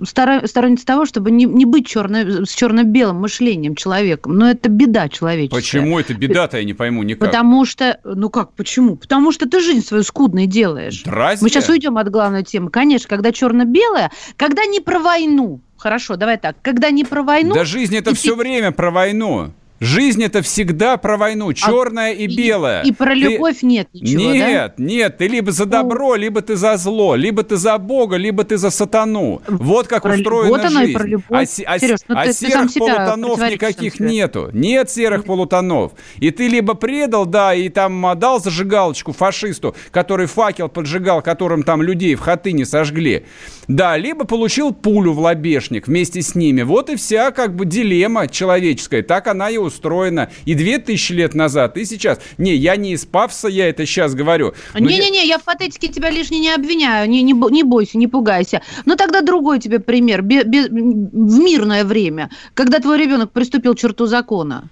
сторонница 0.05 0.85
того, 0.85 1.05
чтобы 1.05 1.31
не, 1.31 1.45
не 1.45 1.65
быть 1.65 1.87
черно, 1.87 2.45
с 2.45 2.53
черно-белым 2.53 3.17
мышлением 3.17 3.75
человеком, 3.75 4.37
но 4.37 4.49
это 4.49 4.69
беда 4.69 5.09
человеческая. 5.09 5.57
Почему 5.57 5.99
это 5.99 6.13
беда-то, 6.13 6.57
я 6.57 6.63
не 6.63 6.73
пойму 6.73 7.03
никак. 7.03 7.27
Потому 7.27 7.65
что, 7.65 7.99
ну 8.03 8.29
как, 8.29 8.53
почему? 8.53 8.95
Потому 8.95 9.24
что 9.31 9.47
ты 9.47 9.59
жизнь 9.59 9.85
свою 9.85 10.03
скудной 10.03 10.47
делаешь. 10.47 11.03
Разве? 11.05 11.43
Мы 11.43 11.49
сейчас 11.49 11.69
уйдем 11.69 11.97
от 11.97 12.09
главной 12.09 12.43
темы. 12.43 12.69
Конечно, 12.69 13.07
когда 13.07 13.31
черно-белое, 13.31 14.11
когда 14.37 14.65
не 14.65 14.79
про 14.79 14.99
войну. 14.99 15.61
Хорошо, 15.77 16.15
давай 16.15 16.37
так. 16.37 16.55
Когда 16.61 16.89
не 16.89 17.03
про 17.03 17.23
войну... 17.23 17.53
Да 17.53 17.65
жизнь 17.65 17.95
это 17.95 18.15
все 18.15 18.31
ты- 18.31 18.35
время 18.35 18.71
про 18.71 18.91
войну. 18.91 19.51
Жизнь 19.85 20.23
это 20.23 20.41
всегда 20.41 20.97
про 20.97 21.15
войну, 21.15 21.53
черная 21.53 22.09
а, 22.09 22.13
и, 22.13 22.25
и 22.25 22.35
белая. 22.35 22.81
И, 22.81 22.89
и 22.89 22.91
про 22.91 23.13
любовь 23.13 23.59
ты... 23.59 23.65
нет 23.67 23.87
ничего, 23.93 24.33
Нет, 24.33 24.73
да? 24.77 24.83
нет, 24.83 25.17
ты 25.17 25.27
либо 25.27 25.51
за 25.51 25.65
добро, 25.65 26.09
ну... 26.09 26.15
либо 26.15 26.41
ты 26.41 26.55
за 26.55 26.75
зло, 26.77 27.15
либо 27.15 27.43
ты 27.43 27.55
за 27.55 27.77
Бога, 27.77 28.15
либо 28.15 28.43
ты 28.43 28.57
за 28.57 28.71
сатану. 28.71 29.43
Вот 29.47 29.87
как 29.87 30.01
про... 30.01 30.15
устроена 30.15 30.49
вот 30.49 30.61
жизнь. 30.63 30.75
Вот 30.75 30.87
и 30.87 30.93
про 30.93 31.07
любовь. 31.07 31.27
А, 31.29 31.73
а, 31.73 31.79
Сереж, 31.79 31.99
ну, 32.07 32.15
а 32.17 32.25
ты, 32.25 32.33
серых 32.33 32.73
ты 32.73 32.79
полутонов 32.79 33.39
никаких 33.39 33.99
нету. 33.99 34.49
Нет 34.53 34.89
серых 34.89 35.23
полутонов. 35.23 35.91
И 36.17 36.31
ты 36.31 36.47
либо 36.47 36.73
предал, 36.73 37.27
да, 37.27 37.53
и 37.53 37.69
там 37.69 38.07
дал 38.17 38.41
зажигалочку 38.41 39.11
фашисту, 39.11 39.75
который 39.91 40.25
факел 40.25 40.67
поджигал, 40.67 41.21
которым 41.21 41.61
там 41.61 41.83
людей 41.83 42.15
в 42.15 42.21
хатыне 42.21 42.65
сожгли. 42.65 43.25
Да, 43.67 43.97
либо 43.97 44.25
получил 44.25 44.73
пулю 44.73 45.13
в 45.13 45.19
лобешник 45.19 45.87
вместе 45.87 46.21
с 46.21 46.35
ними. 46.35 46.61
Вот 46.61 46.89
и 46.89 46.95
вся 46.95 47.31
как 47.31 47.55
бы 47.55 47.65
дилемма 47.65 48.27
человеческая. 48.27 49.03
Так 49.03 49.27
она 49.27 49.49
и 49.49 49.57
устроена. 49.57 50.29
И 50.45 50.53
две 50.53 50.77
тысячи 50.77 51.13
лет 51.13 51.33
назад, 51.33 51.77
и 51.77 51.85
сейчас. 51.85 52.19
Не, 52.37 52.55
я 52.55 52.75
не 52.75 52.93
из 52.93 53.05
пафоса, 53.05 53.47
я 53.47 53.69
это 53.69 53.85
сейчас 53.85 54.13
говорю. 54.13 54.53
Не-не-не, 54.73 55.19
я... 55.19 55.35
я 55.35 55.37
в 55.39 55.43
патетике 55.43 55.87
тебя 55.87 56.09
лишний 56.09 56.39
не 56.39 56.51
обвиняю. 56.51 57.09
Не, 57.09 57.21
не, 57.23 57.33
не 57.33 57.63
бойся, 57.63 57.97
не 57.97 58.07
пугайся. 58.07 58.61
Но 58.85 58.95
тогда 58.95 59.21
другой 59.21 59.59
тебе 59.59 59.79
пример. 59.79 60.21
Бе, 60.21 60.43
бе, 60.43 60.67
в 60.67 61.39
мирное 61.39 61.83
время, 61.83 62.29
когда 62.53 62.79
твой 62.79 62.99
ребенок 62.99 63.31
приступил 63.31 63.75
к 63.75 63.79
черту 63.79 64.05
закона. 64.05 64.69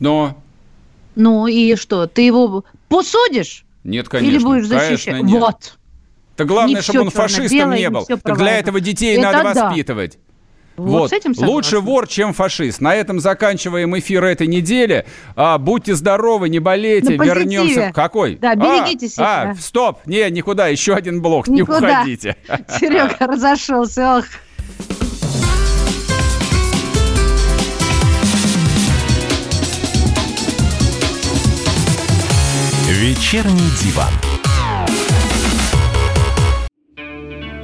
Но? 0.00 0.36
Ну 1.14 1.46
и 1.46 1.76
что, 1.76 2.06
ты 2.06 2.22
его 2.22 2.64
посудишь? 2.88 3.64
Нет, 3.84 4.08
конечно. 4.08 4.36
Или 4.36 4.42
будешь 4.42 4.66
защищать? 4.66 5.04
Конечно, 5.04 5.26
нет. 5.26 5.40
Вот. 5.40 5.78
Так 6.36 6.46
главное, 6.46 6.82
чтобы 6.82 7.00
он 7.00 7.10
фашистом 7.10 7.72
не 7.72 7.90
был. 7.90 8.06
Так 8.06 8.36
для 8.36 8.58
этого 8.58 8.80
детей 8.80 9.16
это 9.16 9.32
надо 9.32 9.54
да. 9.54 9.64
воспитывать. 9.68 10.18
Вот, 10.76 11.00
вот. 11.00 11.10
С 11.10 11.12
этим 11.14 11.32
лучше 11.38 11.80
вор, 11.80 12.06
чем 12.06 12.34
фашист. 12.34 12.82
На 12.82 12.94
этом 12.94 13.18
заканчиваем 13.18 13.98
эфир 13.98 14.24
этой 14.24 14.46
недели. 14.46 15.06
А, 15.34 15.56
будьте 15.56 15.94
здоровы, 15.94 16.50
не 16.50 16.58
болейте, 16.58 17.16
вернемся. 17.16 17.92
Какой? 17.94 18.36
Да, 18.36 18.54
берегите 18.54 19.06
а, 19.06 19.08
себя. 19.08 19.50
А, 19.50 19.54
стоп, 19.54 20.00
не, 20.06 20.30
никуда, 20.30 20.68
еще 20.68 20.94
один 20.94 21.22
блок, 21.22 21.48
никуда. 21.48 21.80
не 21.80 21.94
уходите. 21.94 22.36
Серега 22.78 23.26
разошелся, 23.26 24.18
ох. 24.18 24.24
Вечерний 32.88 33.70
диван. 33.82 34.12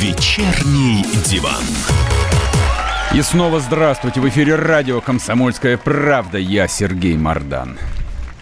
«Вечерний 0.00 1.04
диван». 1.24 1.62
И 3.14 3.22
снова 3.22 3.60
здравствуйте. 3.60 4.20
В 4.20 4.28
эфире 4.28 4.56
радио 4.56 5.00
«Комсомольская 5.00 5.76
правда». 5.78 6.36
Я 6.36 6.66
Сергей 6.66 7.16
Мордан. 7.16 7.78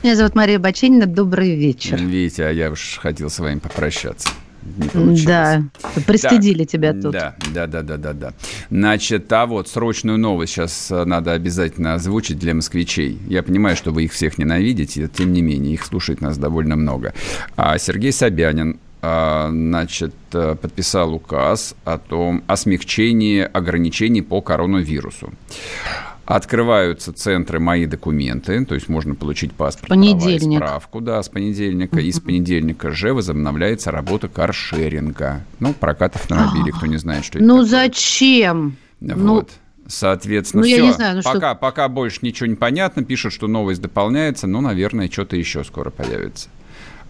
Меня 0.03 0.17
зовут 0.17 0.35
Мария 0.35 0.59
Баченина. 0.59 1.07
Добрый 1.07 1.55
вечер. 1.55 1.99
Видите, 1.99 2.47
а 2.47 2.51
я 2.51 2.71
уж 2.71 2.99
хотел 3.03 3.29
с 3.29 3.39
вами 3.39 3.59
попрощаться. 3.59 4.31
Не 4.65 5.27
Да, 5.27 5.63
пристыдили 6.07 6.61
да, 6.61 6.65
тебя 6.65 6.93
тут. 6.95 7.13
Да, 7.13 7.37
да, 7.53 7.67
да, 7.67 7.83
да, 7.83 7.97
да, 7.99 8.13
да. 8.13 8.33
Значит, 8.71 9.31
а 9.33 9.47
вот 9.47 9.69
срочную 9.69 10.19
новость 10.19 10.55
сейчас 10.55 10.91
э, 10.91 11.05
надо 11.05 11.33
обязательно 11.33 11.95
озвучить 11.95 12.39
для 12.39 12.55
москвичей. 12.55 13.19
Я 13.29 13.43
понимаю, 13.43 13.77
что 13.77 13.91
вы 13.91 14.05
их 14.05 14.13
всех 14.13 14.39
ненавидите, 14.39 15.09
тем 15.09 15.33
не 15.33 15.43
менее, 15.43 15.75
их 15.75 15.85
слушает 15.85 16.21
нас 16.21 16.39
довольно 16.39 16.77
много. 16.77 17.13
А 17.57 17.77
Сергей 17.79 18.13
Собянин 18.13 18.79
значит, 19.03 20.15
э, 20.33 20.55
подписал 20.55 21.13
указ 21.15 21.75
о 21.85 21.99
том, 21.99 22.45
о 22.47 22.57
смягчении 22.57 23.41
ограничений 23.43 24.23
по 24.23 24.41
коронавирусу. 24.41 25.33
Открываются 26.25 27.13
центры 27.13 27.59
«Мои 27.59 27.87
документы», 27.87 28.65
то 28.65 28.77
есть 28.77 28.89
можно 28.89 29.17
получить 29.17 29.53
паспорт, 29.53 29.89
Понедельник. 29.89 30.61
права 30.61 30.79
справку, 30.79 31.01
да, 31.01 31.21
с 31.21 31.29
понедельника. 31.29 31.99
И 31.99 32.13
с 32.13 32.21
понедельника 32.21 32.93
же 32.93 33.13
возобновляется 33.13 33.91
работа 33.91 34.29
каршеринга. 34.29 35.45
Ну, 35.59 35.75
прокат 35.75 36.15
автомобилей, 36.15 36.71
кто 36.71 36.87
не 36.87 36.97
знает, 36.97 37.25
что 37.25 37.39
это 37.39 37.47
Ну, 37.47 37.55
такое. 37.65 37.69
зачем? 37.71 38.77
Вот. 39.01 39.17
Ну... 39.17 39.47
Соответственно, 39.89 40.63
ну, 40.63 40.69
все. 40.69 40.77
Я 40.77 40.83
не 40.87 40.93
знаю, 40.93 41.17
ну, 41.17 41.23
пока, 41.23 41.51
что... 41.51 41.55
пока 41.57 41.89
больше 41.89 42.21
ничего 42.23 42.47
не 42.47 42.55
понятно. 42.55 43.03
Пишут, 43.05 43.33
что 43.33 43.49
новость 43.49 43.83
дополняется. 43.83 44.47
Ну, 44.47 44.61
наверное, 44.61 45.11
что-то 45.11 45.37
еще 45.37 45.65
скоро 45.65 45.91
появится. 45.91 46.49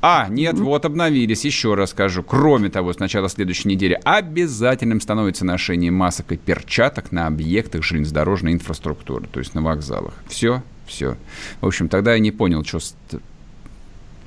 А, 0.05 0.27
нет, 0.29 0.59
вот 0.59 0.85
обновились, 0.85 1.45
еще 1.45 1.75
раз 1.75 1.91
скажу. 1.91 2.25
Кроме 2.25 2.71
того, 2.71 2.93
с 2.93 2.99
начала 2.99 3.29
следующей 3.29 3.69
недели 3.69 3.99
обязательным 4.03 5.01
становится 5.01 5.45
ношение 5.45 5.93
масок 5.93 6.33
и 6.33 6.37
перчаток 6.37 7.13
на 7.13 7.29
объектах 7.29 7.85
железнодорожной 7.85 8.53
инфраструктуры, 8.53 9.29
то 9.29 9.39
есть 9.39 9.55
на 9.55 9.63
вокзалах. 9.63 10.15
Все, 10.29 10.65
все. 10.87 11.17
В 11.61 11.67
общем, 11.69 11.89
тогда 11.89 12.15
я 12.15 12.19
не 12.19 12.33
понял, 12.33 12.65
что 12.65 12.81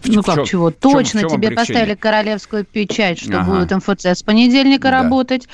ну 0.08 0.24
как 0.24 0.36
чем, 0.36 0.46
чего? 0.46 0.72
Точно 0.72 1.22
чем, 1.22 1.30
чем 1.30 1.42
тебе 1.42 1.52
поставили 1.52 1.96
королевскую 1.96 2.66
печать, 2.66 3.20
что 3.20 3.40
ага. 3.40 3.52
будет 3.52 3.72
МФЦ 3.72 4.06
с 4.08 4.24
понедельника 4.24 4.90
да. 4.90 5.04
работать. 5.04 5.48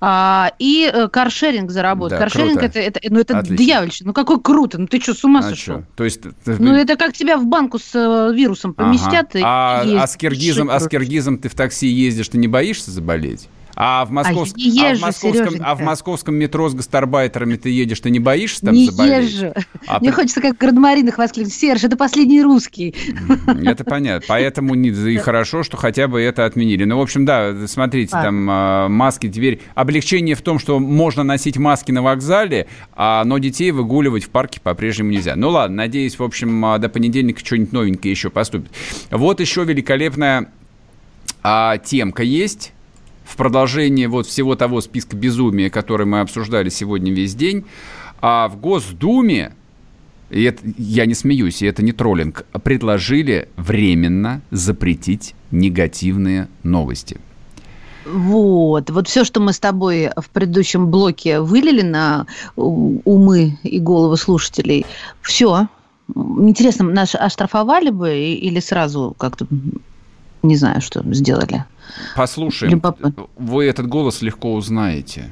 А, 0.00 0.52
и 0.58 0.90
э, 0.92 1.08
каршеринг 1.08 1.70
заработать. 1.70 2.18
Да, 2.18 2.24
каршеринг 2.24 2.62
это, 2.62 2.78
это, 2.78 3.00
ну, 3.08 3.20
это 3.20 3.42
дьявольщина. 3.42 4.08
Ну 4.08 4.12
какой 4.12 4.40
круто. 4.40 4.78
Ну 4.78 4.86
ты 4.86 5.00
что, 5.00 5.14
с 5.14 5.24
ума 5.24 5.40
а 5.40 5.42
сошел? 5.42 5.84
То 5.96 6.04
есть... 6.04 6.20
Ну 6.46 6.74
это 6.74 6.96
как 6.96 7.12
тебя 7.12 7.36
в 7.36 7.46
банку 7.46 7.78
с 7.78 7.94
э, 7.94 8.34
вирусом 8.34 8.74
поместят. 8.74 9.34
Ага. 9.34 9.84
И 9.84 9.94
а, 9.94 10.02
а, 10.02 10.06
с 10.06 10.16
киргизом, 10.16 10.70
а 10.70 10.80
с 10.80 10.88
киргизом 10.88 11.38
ты 11.38 11.48
в 11.48 11.54
такси 11.54 11.88
ездишь, 11.88 12.28
ты 12.28 12.38
не 12.38 12.48
боишься 12.48 12.90
заболеть? 12.90 13.48
А 13.80 14.04
в, 14.04 14.10
московск... 14.10 14.56
а, 14.56 14.60
езжу, 14.60 14.82
а, 14.82 14.96
в 14.96 15.00
московском... 15.02 15.54
а 15.62 15.74
в 15.76 15.80
московском 15.82 16.34
метро 16.34 16.68
с 16.68 16.74
гастарбайтерами 16.74 17.54
ты 17.54 17.70
едешь, 17.70 18.00
ты 18.00 18.10
не 18.10 18.18
боишься 18.18 18.62
там 18.62 18.74
не 18.74 18.90
заболеть? 18.90 19.30
езжу. 19.30 19.54
А 19.86 20.00
Мне 20.00 20.10
при... 20.10 20.16
хочется 20.16 20.40
как 20.40 20.58
градмаринах 20.58 21.16
воскликнуть. 21.16 21.54
Серж, 21.54 21.84
это 21.84 21.96
последний 21.96 22.42
русский. 22.42 22.92
Это 23.46 23.84
понятно. 23.84 24.26
Поэтому 24.26 24.74
и 24.74 25.16
хорошо, 25.18 25.62
что 25.62 25.76
хотя 25.76 26.08
бы 26.08 26.20
это 26.20 26.44
отменили. 26.44 26.82
Ну, 26.82 26.98
в 26.98 27.02
общем, 27.02 27.24
да, 27.24 27.54
смотрите, 27.68 28.16
а. 28.16 28.22
там 28.24 28.34
маски 28.92 29.30
теперь... 29.30 29.60
Облегчение 29.76 30.34
в 30.34 30.42
том, 30.42 30.58
что 30.58 30.80
можно 30.80 31.22
носить 31.22 31.56
маски 31.56 31.92
на 31.92 32.02
вокзале, 32.02 32.66
а, 32.94 33.22
но 33.24 33.38
детей 33.38 33.70
выгуливать 33.70 34.24
в 34.24 34.30
парке 34.30 34.60
по-прежнему 34.60 35.10
нельзя. 35.10 35.36
Ну 35.36 35.50
ладно, 35.50 35.76
надеюсь, 35.76 36.18
в 36.18 36.22
общем, 36.24 36.64
а, 36.64 36.78
до 36.78 36.88
понедельника 36.88 37.44
что-нибудь 37.44 37.72
новенькое 37.72 38.10
еще 38.10 38.28
поступит. 38.28 38.72
Вот 39.12 39.38
еще 39.38 39.62
великолепная 39.62 40.50
а, 41.44 41.78
темка 41.78 42.24
есть 42.24 42.72
в 43.28 43.36
продолжение 43.36 44.08
вот 44.08 44.26
всего 44.26 44.56
того 44.56 44.80
списка 44.80 45.14
безумия, 45.14 45.68
который 45.68 46.06
мы 46.06 46.20
обсуждали 46.20 46.70
сегодня 46.70 47.12
весь 47.12 47.34
день, 47.34 47.66
а 48.22 48.48
в 48.48 48.58
Госдуме, 48.58 49.52
и 50.30 50.42
это, 50.44 50.62
я 50.78 51.04
не 51.04 51.14
смеюсь, 51.14 51.60
и 51.60 51.66
это 51.66 51.82
не 51.82 51.92
троллинг, 51.92 52.46
предложили 52.64 53.50
временно 53.56 54.40
запретить 54.50 55.34
негативные 55.50 56.48
новости. 56.62 57.18
Вот, 58.06 58.88
вот 58.88 59.08
все, 59.08 59.24
что 59.24 59.40
мы 59.40 59.52
с 59.52 59.58
тобой 59.58 60.08
в 60.16 60.30
предыдущем 60.30 60.90
блоке 60.90 61.40
вылили 61.40 61.82
на 61.82 62.26
умы 62.56 63.58
и 63.62 63.78
головы 63.78 64.16
слушателей, 64.16 64.86
все. 65.20 65.68
Интересно, 66.16 66.86
нас 66.86 67.14
оштрафовали 67.14 67.90
бы 67.90 68.16
или 68.16 68.60
сразу 68.60 69.14
как-то, 69.18 69.46
не 70.42 70.56
знаю, 70.56 70.80
что 70.80 71.02
сделали? 71.12 71.66
Послушаем. 72.16 72.72
Любопытно. 72.72 73.26
Вы 73.36 73.66
этот 73.66 73.86
голос 73.86 74.22
легко 74.22 74.54
узнаете. 74.54 75.24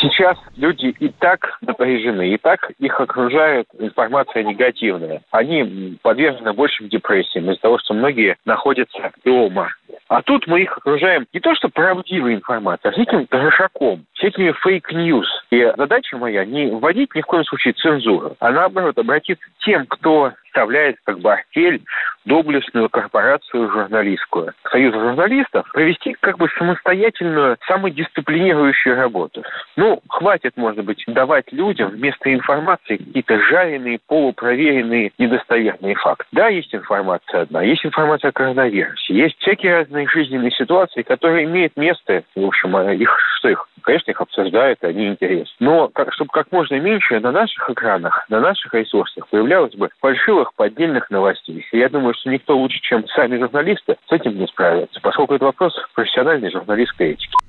Сейчас 0.00 0.36
люди 0.56 0.94
и 0.98 1.08
так 1.08 1.58
напряжены, 1.60 2.30
и 2.30 2.38
так 2.38 2.70
их 2.78 3.00
окружает 3.00 3.66
информация 3.78 4.42
негативная. 4.42 5.22
Они 5.30 5.98
подвержены 6.02 6.52
большим 6.52 6.88
депрессиям 6.88 7.50
из-за 7.50 7.60
того, 7.60 7.78
что 7.78 7.94
многие 7.94 8.36
находятся 8.44 9.12
дома. 9.24 9.70
А 10.08 10.22
тут 10.22 10.46
мы 10.46 10.62
их 10.62 10.76
окружаем 10.76 11.26
не 11.32 11.40
то 11.40 11.54
что 11.54 11.68
правдивой 11.68 12.34
информацией, 12.34 12.92
а 12.92 12.96
с 12.96 12.98
этим 12.98 13.26
трешаком, 13.26 14.04
с 14.14 14.22
этими 14.22 14.52
fake 14.52 14.86
news. 14.86 15.28
И 15.50 15.72
задача 15.76 16.16
моя 16.16 16.44
не 16.44 16.70
вводить 16.70 17.14
ни 17.14 17.20
в 17.20 17.26
коем 17.26 17.44
случае 17.44 17.74
цензуру, 17.74 18.36
а 18.40 18.50
наоборот 18.50 18.98
обратиться 18.98 19.44
к 19.44 19.64
тем, 19.64 19.86
кто 19.86 20.32
составляет 20.46 20.96
как 21.04 21.20
бы 21.20 21.32
артель 21.32 21.82
доблестную 22.24 22.88
корпорацию 22.88 23.70
журналистскую. 23.70 24.52
Союз 24.70 24.94
журналистов 24.94 25.66
провести 25.72 26.16
как 26.20 26.38
бы 26.38 26.48
самостоятельную, 26.58 27.56
самодисциплинирующую 27.66 28.96
работу. 28.96 29.42
Ну, 29.78 30.00
хватит, 30.08 30.56
может 30.56 30.84
быть, 30.84 31.04
давать 31.06 31.52
людям 31.52 31.90
вместо 31.90 32.34
информации 32.34 32.96
какие-то 32.96 33.38
жареные, 33.38 34.00
полупроверенные, 34.08 35.12
недостоверные 35.18 35.94
факты. 35.94 36.24
Да, 36.32 36.48
есть 36.48 36.74
информация 36.74 37.42
одна, 37.42 37.62
есть 37.62 37.86
информация 37.86 38.30
о 38.30 38.32
коронавирусе, 38.32 39.14
есть 39.14 39.38
всякие 39.38 39.76
разные 39.76 40.08
жизненные 40.08 40.50
ситуации, 40.50 41.02
которые 41.02 41.44
имеют 41.44 41.76
место, 41.76 42.24
в 42.34 42.44
общем, 42.44 42.74
а 42.74 42.92
их, 42.92 43.16
что 43.36 43.50
их, 43.50 43.68
конечно, 43.82 44.10
их 44.10 44.20
обсуждают, 44.20 44.82
они 44.82 45.06
интересны. 45.06 45.54
Но 45.60 45.86
как, 45.86 46.12
чтобы 46.12 46.30
как 46.32 46.50
можно 46.50 46.74
меньше 46.80 47.20
на 47.20 47.30
наших 47.30 47.70
экранах, 47.70 48.26
на 48.28 48.40
наших 48.40 48.74
ресурсах 48.74 49.28
появлялось 49.28 49.76
бы 49.76 49.90
фальшивых 50.00 50.54
поддельных 50.54 51.08
новостей. 51.10 51.64
И 51.70 51.78
я 51.78 51.88
думаю, 51.88 52.14
что 52.14 52.30
никто 52.30 52.58
лучше, 52.58 52.80
чем 52.80 53.06
сами 53.10 53.38
журналисты, 53.38 53.96
с 54.08 54.12
этим 54.12 54.40
не 54.40 54.48
справится, 54.48 55.00
поскольку 55.00 55.36
это 55.36 55.44
вопрос 55.44 55.72
профессиональной 55.94 56.50
журналистской 56.50 57.10
этики. 57.12 57.47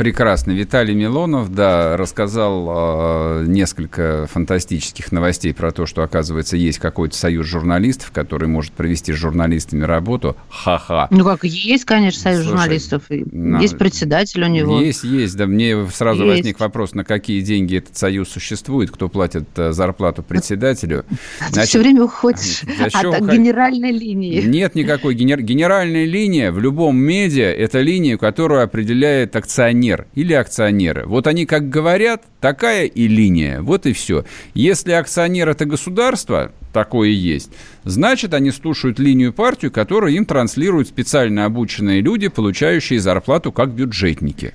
Прекрасно. 0.00 0.52
Виталий 0.52 0.94
Милонов, 0.94 1.52
да, 1.52 1.94
рассказал 1.98 3.42
э, 3.42 3.44
несколько 3.46 4.26
фантастических 4.32 5.12
новостей 5.12 5.52
про 5.52 5.72
то, 5.72 5.84
что, 5.84 6.02
оказывается, 6.02 6.56
есть 6.56 6.78
какой-то 6.78 7.14
союз 7.14 7.44
журналистов, 7.46 8.10
который 8.10 8.48
может 8.48 8.72
провести 8.72 9.12
с 9.12 9.16
журналистами 9.16 9.84
работу. 9.84 10.38
Ха-ха. 10.48 11.06
Ну 11.10 11.22
как, 11.22 11.44
есть, 11.44 11.84
конечно, 11.84 12.18
союз 12.18 12.38
Слушай, 12.38 12.48
журналистов. 12.48 13.02
На... 13.10 13.60
Есть 13.60 13.76
председатель 13.76 14.42
у 14.42 14.46
него. 14.46 14.80
Есть, 14.80 15.04
есть. 15.04 15.36
Да, 15.36 15.44
мне 15.44 15.86
сразу 15.90 16.24
есть. 16.24 16.38
возник 16.38 16.60
вопрос, 16.60 16.94
на 16.94 17.04
какие 17.04 17.42
деньги 17.42 17.76
этот 17.76 17.94
союз 17.94 18.30
существует, 18.30 18.90
кто 18.90 19.10
платит 19.10 19.50
э, 19.56 19.72
зарплату 19.72 20.22
председателю. 20.22 21.04
Значит, 21.40 21.54
Ты 21.54 21.66
все 21.66 21.78
время 21.78 22.04
уходишь 22.04 22.62
от 22.80 23.04
уход... 23.04 23.30
генеральной 23.30 23.92
линии. 23.92 24.40
Нет 24.40 24.74
никакой 24.74 25.14
генер... 25.14 25.42
генеральной 25.42 26.06
линии 26.06 26.48
в 26.48 26.58
любом 26.58 26.96
медиа– 26.96 27.52
это 27.54 27.80
линия, 27.80 28.16
которую 28.16 28.62
определяет 28.62 29.36
акционер 29.36 29.89
акционер 29.90 30.06
или 30.14 30.32
акционеры. 30.32 31.06
Вот 31.06 31.26
они 31.26 31.46
как 31.46 31.68
говорят, 31.68 32.24
такая 32.40 32.86
и 32.86 33.08
линия. 33.08 33.60
Вот 33.60 33.86
и 33.86 33.92
все. 33.92 34.24
Если 34.54 34.92
акционер 34.92 35.48
это 35.48 35.64
государство, 35.64 36.52
такое 36.72 37.08
есть, 37.08 37.50
значит, 37.84 38.34
они 38.34 38.50
слушают 38.50 38.98
линию 38.98 39.32
партию, 39.32 39.70
которую 39.70 40.14
им 40.14 40.24
транслируют 40.24 40.88
специально 40.88 41.44
обученные 41.44 42.00
люди, 42.00 42.28
получающие 42.28 43.00
зарплату 43.00 43.52
как 43.52 43.70
бюджетники. 43.70 44.54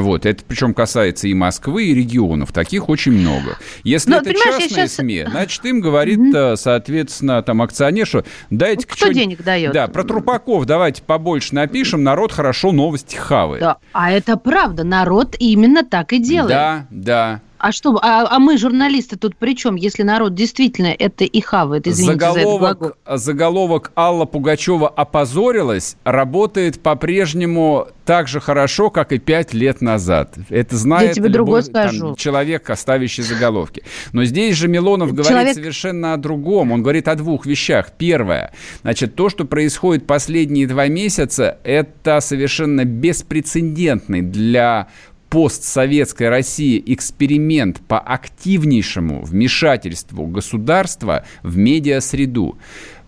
Вот, 0.00 0.26
это 0.26 0.44
причем 0.46 0.74
касается 0.74 1.28
и 1.28 1.34
Москвы, 1.34 1.84
и 1.84 1.94
регионов. 1.94 2.52
Таких 2.52 2.88
очень 2.88 3.12
много. 3.12 3.58
Если 3.84 4.10
Но, 4.10 4.18
это 4.18 4.32
частные 4.34 4.68
сейчас... 4.68 4.94
СМИ, 4.94 5.26
значит, 5.30 5.64
им 5.64 5.80
говорит, 5.80 6.18
mm-hmm. 6.18 6.56
соответственно, 6.56 7.42
там 7.42 7.62
акционер, 7.62 8.06
что 8.06 8.24
дайте 8.50 8.86
Кто 8.86 9.08
денег 9.08 9.42
дает? 9.42 9.72
Да, 9.72 9.86
про 9.88 10.04
трупаков 10.04 10.66
давайте 10.66 11.02
побольше 11.02 11.54
напишем, 11.54 12.02
народ 12.02 12.32
хорошо 12.32 12.72
новости 12.72 13.16
хавает. 13.16 13.62
Да, 13.62 13.76
а 13.92 14.10
это 14.10 14.36
правда, 14.36 14.84
народ 14.84 15.36
именно 15.38 15.84
так 15.84 16.12
и 16.12 16.18
делает. 16.18 16.50
Да, 16.50 16.86
да. 16.90 17.40
А 17.64 17.72
что, 17.72 17.98
а, 18.02 18.26
а 18.28 18.38
мы, 18.40 18.58
журналисты, 18.58 19.16
тут 19.16 19.36
при 19.36 19.56
чем, 19.56 19.76
если 19.76 20.02
народ 20.02 20.34
действительно 20.34 20.88
это 20.88 21.24
и 21.24 21.40
хавает? 21.40 21.86
Извините 21.86 22.12
заголовок, 22.12 22.98
за 23.06 23.16
заголовок 23.16 23.90
Алла 23.96 24.26
Пугачева 24.26 24.86
опозорилась, 24.86 25.96
работает 26.04 26.82
по-прежнему 26.82 27.88
так 28.04 28.28
же 28.28 28.40
хорошо, 28.40 28.90
как 28.90 29.12
и 29.12 29.18
пять 29.18 29.54
лет 29.54 29.80
назад. 29.80 30.34
Это 30.50 30.76
знает 30.76 31.08
Я 31.08 31.14
тебе 31.14 31.30
любой 31.30 31.62
там, 31.62 32.16
человек, 32.16 32.68
оставящий 32.68 33.22
заголовки. 33.22 33.82
Но 34.12 34.24
здесь 34.24 34.56
же 34.56 34.68
Милонов 34.68 35.12
человек... 35.12 35.26
говорит 35.26 35.54
совершенно 35.54 36.12
о 36.12 36.18
другом. 36.18 36.70
Он 36.70 36.82
говорит 36.82 37.08
о 37.08 37.14
двух 37.14 37.46
вещах. 37.46 37.92
Первое, 37.96 38.52
значит, 38.82 39.14
то, 39.14 39.30
что 39.30 39.46
происходит 39.46 40.06
последние 40.06 40.66
два 40.66 40.88
месяца, 40.88 41.56
это 41.64 42.20
совершенно 42.20 42.84
беспрецедентный 42.84 44.20
для 44.20 44.88
постсоветской 45.34 46.28
России 46.28 46.80
эксперимент 46.86 47.80
по 47.80 47.98
активнейшему 47.98 49.24
вмешательству 49.24 50.28
государства 50.28 51.24
в 51.42 51.56
медиасреду. 51.56 52.56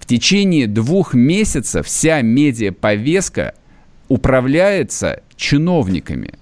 В 0.00 0.06
течение 0.06 0.66
двух 0.66 1.14
месяцев 1.14 1.86
вся 1.86 2.22
медиаповестка 2.22 3.54
управляется 4.08 5.22
чиновниками. 5.36 6.34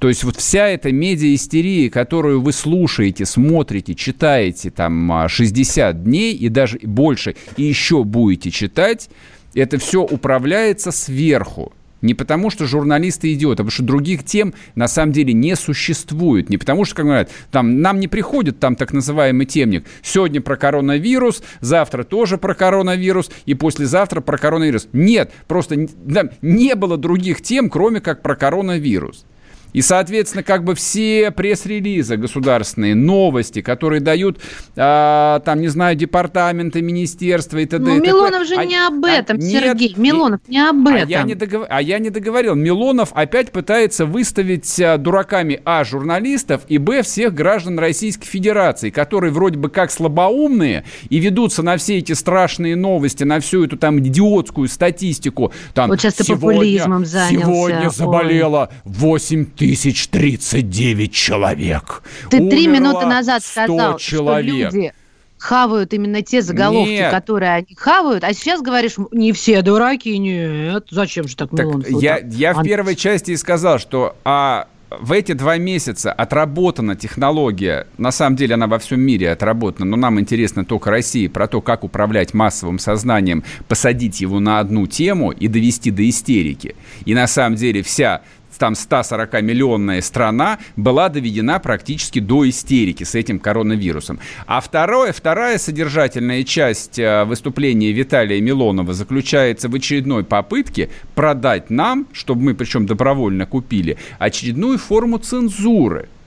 То 0.00 0.08
есть 0.08 0.24
вот 0.24 0.34
вся 0.34 0.66
эта 0.66 0.90
медиа-истерия, 0.90 1.90
которую 1.90 2.40
вы 2.40 2.52
слушаете, 2.52 3.24
смотрите, 3.24 3.94
читаете 3.94 4.72
там 4.72 5.28
60 5.28 6.02
дней 6.02 6.34
и 6.34 6.48
даже 6.48 6.80
больше, 6.82 7.36
и 7.56 7.62
еще 7.62 8.02
будете 8.02 8.50
читать, 8.50 9.08
это 9.54 9.78
все 9.78 10.02
управляется 10.02 10.90
сверху. 10.90 11.72
Не 12.02 12.14
потому, 12.14 12.50
что 12.50 12.66
журналисты 12.66 13.32
идиоты, 13.32 13.62
а 13.62 13.64
потому 13.64 13.70
что 13.70 13.82
других 13.82 14.24
тем 14.24 14.54
на 14.74 14.88
самом 14.88 15.12
деле 15.12 15.32
не 15.32 15.54
существует. 15.56 16.48
Не 16.48 16.58
потому, 16.58 16.84
что, 16.84 16.96
как 16.96 17.04
говорят, 17.04 17.30
там 17.50 17.80
нам 17.80 18.00
не 18.00 18.08
приходит 18.08 18.58
там 18.58 18.76
так 18.76 18.92
называемый 18.92 19.46
темник. 19.46 19.84
Сегодня 20.02 20.40
про 20.40 20.56
коронавирус, 20.56 21.42
завтра 21.60 22.04
тоже 22.04 22.38
про 22.38 22.54
коронавирус 22.54 23.30
и 23.46 23.54
послезавтра 23.54 24.20
про 24.20 24.38
коронавирус. 24.38 24.88
Нет, 24.92 25.32
просто 25.46 25.88
да, 26.04 26.30
не 26.42 26.74
было 26.74 26.96
других 26.96 27.42
тем, 27.42 27.68
кроме 27.68 28.00
как 28.00 28.22
про 28.22 28.34
коронавирус. 28.34 29.26
И, 29.72 29.82
соответственно, 29.82 30.42
как 30.42 30.64
бы 30.64 30.74
все 30.74 31.30
пресс-релизы 31.30 32.16
государственные, 32.16 32.94
новости, 32.94 33.62
которые 33.62 34.00
дают, 34.00 34.38
а, 34.76 35.40
там, 35.40 35.60
не 35.60 35.68
знаю, 35.68 35.96
департаменты, 35.96 36.82
министерства 36.82 37.58
и 37.58 37.66
т.д. 37.66 37.84
Ну, 37.84 38.00
Милонов 38.00 38.46
же 38.46 38.56
а, 38.56 38.64
не 38.64 38.76
об 38.76 39.04
этом, 39.04 39.38
а, 39.38 39.40
Сергей, 39.40 39.88
нет, 39.90 39.98
Милонов 39.98 40.40
не 40.48 40.58
об 40.58 40.86
этом. 40.86 41.08
А 41.08 41.10
я 41.10 41.22
не, 41.22 41.34
договор... 41.34 41.66
а 41.70 41.82
я 41.82 41.98
не 41.98 42.10
договорил. 42.10 42.54
Милонов 42.54 43.10
опять 43.14 43.52
пытается 43.52 44.06
выставить 44.06 44.80
а, 44.80 44.98
дураками, 44.98 45.60
а, 45.64 45.84
журналистов, 45.84 46.62
и, 46.68 46.78
б, 46.78 47.02
всех 47.02 47.34
граждан 47.34 47.78
Российской 47.78 48.26
Федерации, 48.26 48.90
которые 48.90 49.32
вроде 49.32 49.58
бы 49.58 49.70
как 49.70 49.90
слабоумные 49.90 50.84
и 51.08 51.18
ведутся 51.18 51.62
на 51.62 51.76
все 51.76 51.98
эти 51.98 52.12
страшные 52.12 52.76
новости, 52.76 53.24
на 53.24 53.40
всю 53.40 53.64
эту 53.64 53.76
там 53.76 53.98
идиотскую 54.00 54.68
статистику. 54.68 55.52
Там, 55.74 55.90
вот 55.90 56.00
сейчас 56.00 56.14
ты 56.14 56.24
сегодня, 56.24 56.60
популизмом 56.60 57.04
занялся. 57.04 57.46
Сегодня 57.46 57.90
заболело 57.90 58.70
8 58.84 59.46
тысяч 59.60 60.08
тридцать 60.08 60.70
девять 60.70 61.12
человек. 61.12 62.02
Ты 62.30 62.48
три 62.48 62.66
минуты 62.66 63.04
назад 63.04 63.44
сказал, 63.44 63.98
человек. 63.98 64.68
что 64.68 64.76
люди 64.76 64.94
хавают 65.36 65.92
именно 65.92 66.22
те 66.22 66.40
заголовки, 66.40 66.92
нет. 66.92 67.10
которые 67.10 67.52
они 67.52 67.76
хавают, 67.76 68.24
а 68.24 68.32
сейчас 68.32 68.62
говоришь, 68.62 68.94
не 69.12 69.32
все 69.32 69.60
дураки, 69.60 70.16
нет. 70.16 70.86
Зачем 70.90 71.28
же 71.28 71.36
так, 71.36 71.50
так? 71.54 71.66
Я, 71.90 72.20
я 72.24 72.54
в 72.54 72.62
первой 72.62 72.96
части 72.96 73.32
и 73.32 73.36
сказал, 73.36 73.78
что 73.78 74.16
а 74.24 74.66
в 74.90 75.12
эти 75.12 75.32
два 75.32 75.56
месяца 75.56 76.12
отработана 76.12 76.96
технология, 76.96 77.86
на 77.96 78.10
самом 78.10 78.36
деле 78.36 78.54
она 78.54 78.66
во 78.66 78.78
всем 78.78 79.00
мире 79.00 79.30
отработана, 79.30 79.86
но 79.86 79.96
нам 79.96 80.18
интересно 80.18 80.64
только 80.64 80.90
России, 80.90 81.28
про 81.28 81.46
то, 81.46 81.60
как 81.60 81.84
управлять 81.84 82.34
массовым 82.34 82.78
сознанием, 82.78 83.44
посадить 83.68 84.20
его 84.20 84.40
на 84.40 84.58
одну 84.58 84.86
тему 84.86 85.30
и 85.30 85.48
довести 85.48 85.90
до 85.90 86.08
истерики. 86.08 86.74
И 87.04 87.14
на 87.14 87.26
самом 87.26 87.56
деле 87.56 87.82
вся 87.82 88.22
там 88.60 88.74
140-миллионная 88.74 90.02
страна 90.02 90.58
была 90.76 91.08
доведена 91.08 91.58
практически 91.58 92.18
до 92.18 92.46
истерики 92.46 93.04
с 93.04 93.14
этим 93.14 93.38
коронавирусом. 93.38 94.20
А 94.46 94.60
второе, 94.60 95.12
вторая 95.12 95.56
содержательная 95.56 96.44
часть 96.44 96.98
э, 96.98 97.24
выступления 97.24 97.90
Виталия 97.92 98.38
Милонова 98.40 98.92
заключается 98.92 99.70
в 99.70 99.74
очередной 99.74 100.24
попытке 100.24 100.90
продать 101.14 101.70
нам, 101.70 102.06
чтобы 102.12 102.42
мы 102.42 102.54
причем 102.54 102.84
добровольно 102.84 103.46
купили, 103.46 103.96
очередную 104.18 104.76
форму 104.76 105.16
цензуры– 105.16 106.10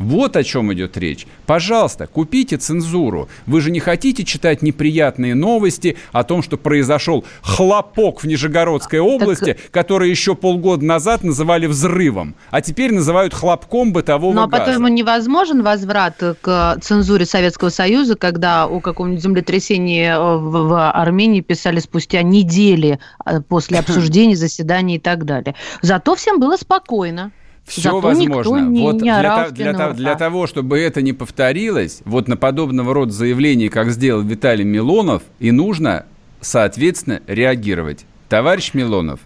вот 0.00 0.34
о 0.36 0.42
чем 0.42 0.72
идет 0.72 0.96
речь. 0.96 1.26
Пожалуйста, 1.44 2.06
купите 2.06 2.56
цензуру. 2.56 3.28
Вы 3.46 3.60
же 3.60 3.70
не 3.70 3.80
хотите 3.80 4.24
читать 4.24 4.62
неприятные 4.62 5.34
новости 5.34 5.98
о 6.10 6.24
том, 6.24 6.42
что 6.42 6.56
произошел 6.56 7.24
хлопок 7.42 8.22
в 8.22 8.26
Нижегородской 8.26 8.98
области, 8.98 9.52
так... 9.52 9.70
который 9.70 10.08
еще 10.08 10.34
полгода 10.34 10.84
назад 10.84 11.22
называли 11.22 11.66
взрывом, 11.66 12.34
а 12.50 12.62
теперь 12.62 12.94
называют 12.94 13.34
хлопком 13.34 13.92
бытового 13.92 14.32
Ну, 14.32 14.42
а 14.42 14.46
газа. 14.46 14.64
по-твоему, 14.64 14.88
невозможен 14.88 15.62
возврат 15.62 16.16
к 16.40 16.78
цензуре 16.80 17.26
Советского 17.26 17.68
Союза, 17.68 18.16
когда 18.16 18.64
о 18.64 18.80
каком-нибудь 18.80 19.22
землетрясении 19.22 20.06
э, 20.06 20.18
в, 20.18 20.68
в 20.68 20.90
Армении 20.90 21.42
писали 21.42 21.78
спустя 21.78 22.22
недели 22.22 22.98
э, 23.26 23.42
после 23.42 23.78
обсуждений, 23.80 24.34
заседаний 24.34 24.96
и 24.96 24.98
так 24.98 25.26
далее. 25.26 25.54
Зато 25.82 26.14
всем 26.14 26.40
было 26.40 26.56
спокойно. 26.56 27.32
Все 27.70 27.82
Зато 27.82 28.00
возможно. 28.00 28.68
не, 28.68 28.82
вот 28.82 28.94
не 28.96 29.00
для, 29.02 29.48
для, 29.50 29.72
для, 29.72 29.92
для 29.92 30.14
того, 30.16 30.48
чтобы 30.48 30.80
это 30.80 31.02
не 31.02 31.12
повторилось, 31.12 32.00
вот 32.04 32.26
на 32.26 32.36
подобного 32.36 32.92
рода 32.92 33.12
заявления, 33.12 33.70
как 33.70 33.92
сделал 33.92 34.22
Виталий 34.22 34.64
Милонов, 34.64 35.22
и 35.38 35.52
нужно, 35.52 36.04
соответственно, 36.40 37.20
реагировать. 37.28 38.06
Товарищ 38.28 38.74
Милонов, 38.74 39.20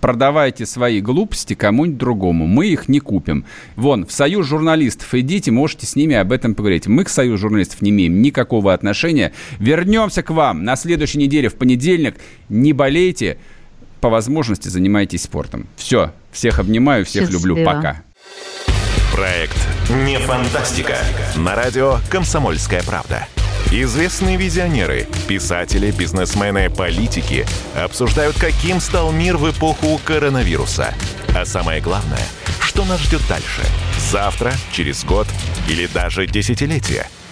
продавайте 0.00 0.64
свои 0.64 1.02
глупости 1.02 1.52
кому-нибудь 1.52 1.98
другому. 1.98 2.46
Мы 2.46 2.68
их 2.68 2.88
не 2.88 3.00
купим. 3.00 3.44
Вон, 3.76 4.06
в 4.06 4.12
союз 4.12 4.46
журналистов 4.46 5.12
идите, 5.12 5.50
можете 5.50 5.86
с 5.86 5.94
ними 5.94 6.16
об 6.16 6.32
этом 6.32 6.54
поговорить. 6.54 6.86
Мы 6.86 7.04
к 7.04 7.10
союзу 7.10 7.36
журналистов 7.36 7.82
не 7.82 7.90
имеем 7.90 8.22
никакого 8.22 8.72
отношения. 8.72 9.32
Вернемся 9.58 10.22
к 10.22 10.30
вам 10.30 10.64
на 10.64 10.76
следующей 10.76 11.18
неделе 11.18 11.50
в 11.50 11.54
понедельник. 11.56 12.16
Не 12.48 12.72
болейте 12.72 13.36
по 14.00 14.08
возможности 14.08 14.68
занимайтесь 14.68 15.22
спортом. 15.22 15.66
Все. 15.76 16.12
Всех 16.32 16.58
обнимаю, 16.58 17.04
всех 17.04 17.24
Счастливо. 17.24 17.48
люблю. 17.48 17.64
Пока. 17.64 18.02
Проект 19.12 19.56
«Не 19.88 20.18
фантастика». 20.18 20.96
На 21.36 21.54
радио 21.54 21.98
«Комсомольская 22.10 22.82
правда». 22.82 23.26
Известные 23.72 24.36
визионеры, 24.36 25.06
писатели, 25.28 25.90
бизнесмены, 25.92 26.70
политики 26.70 27.46
обсуждают, 27.76 28.36
каким 28.38 28.80
стал 28.80 29.12
мир 29.12 29.36
в 29.36 29.50
эпоху 29.50 30.00
коронавируса. 30.04 30.94
А 31.36 31.44
самое 31.44 31.80
главное, 31.80 32.22
что 32.60 32.84
нас 32.84 33.00
ждет 33.00 33.22
дальше? 33.28 33.62
Завтра, 34.10 34.52
через 34.72 35.04
год 35.04 35.28
или 35.68 35.86
даже 35.86 36.26
десятилетие? 36.26 37.06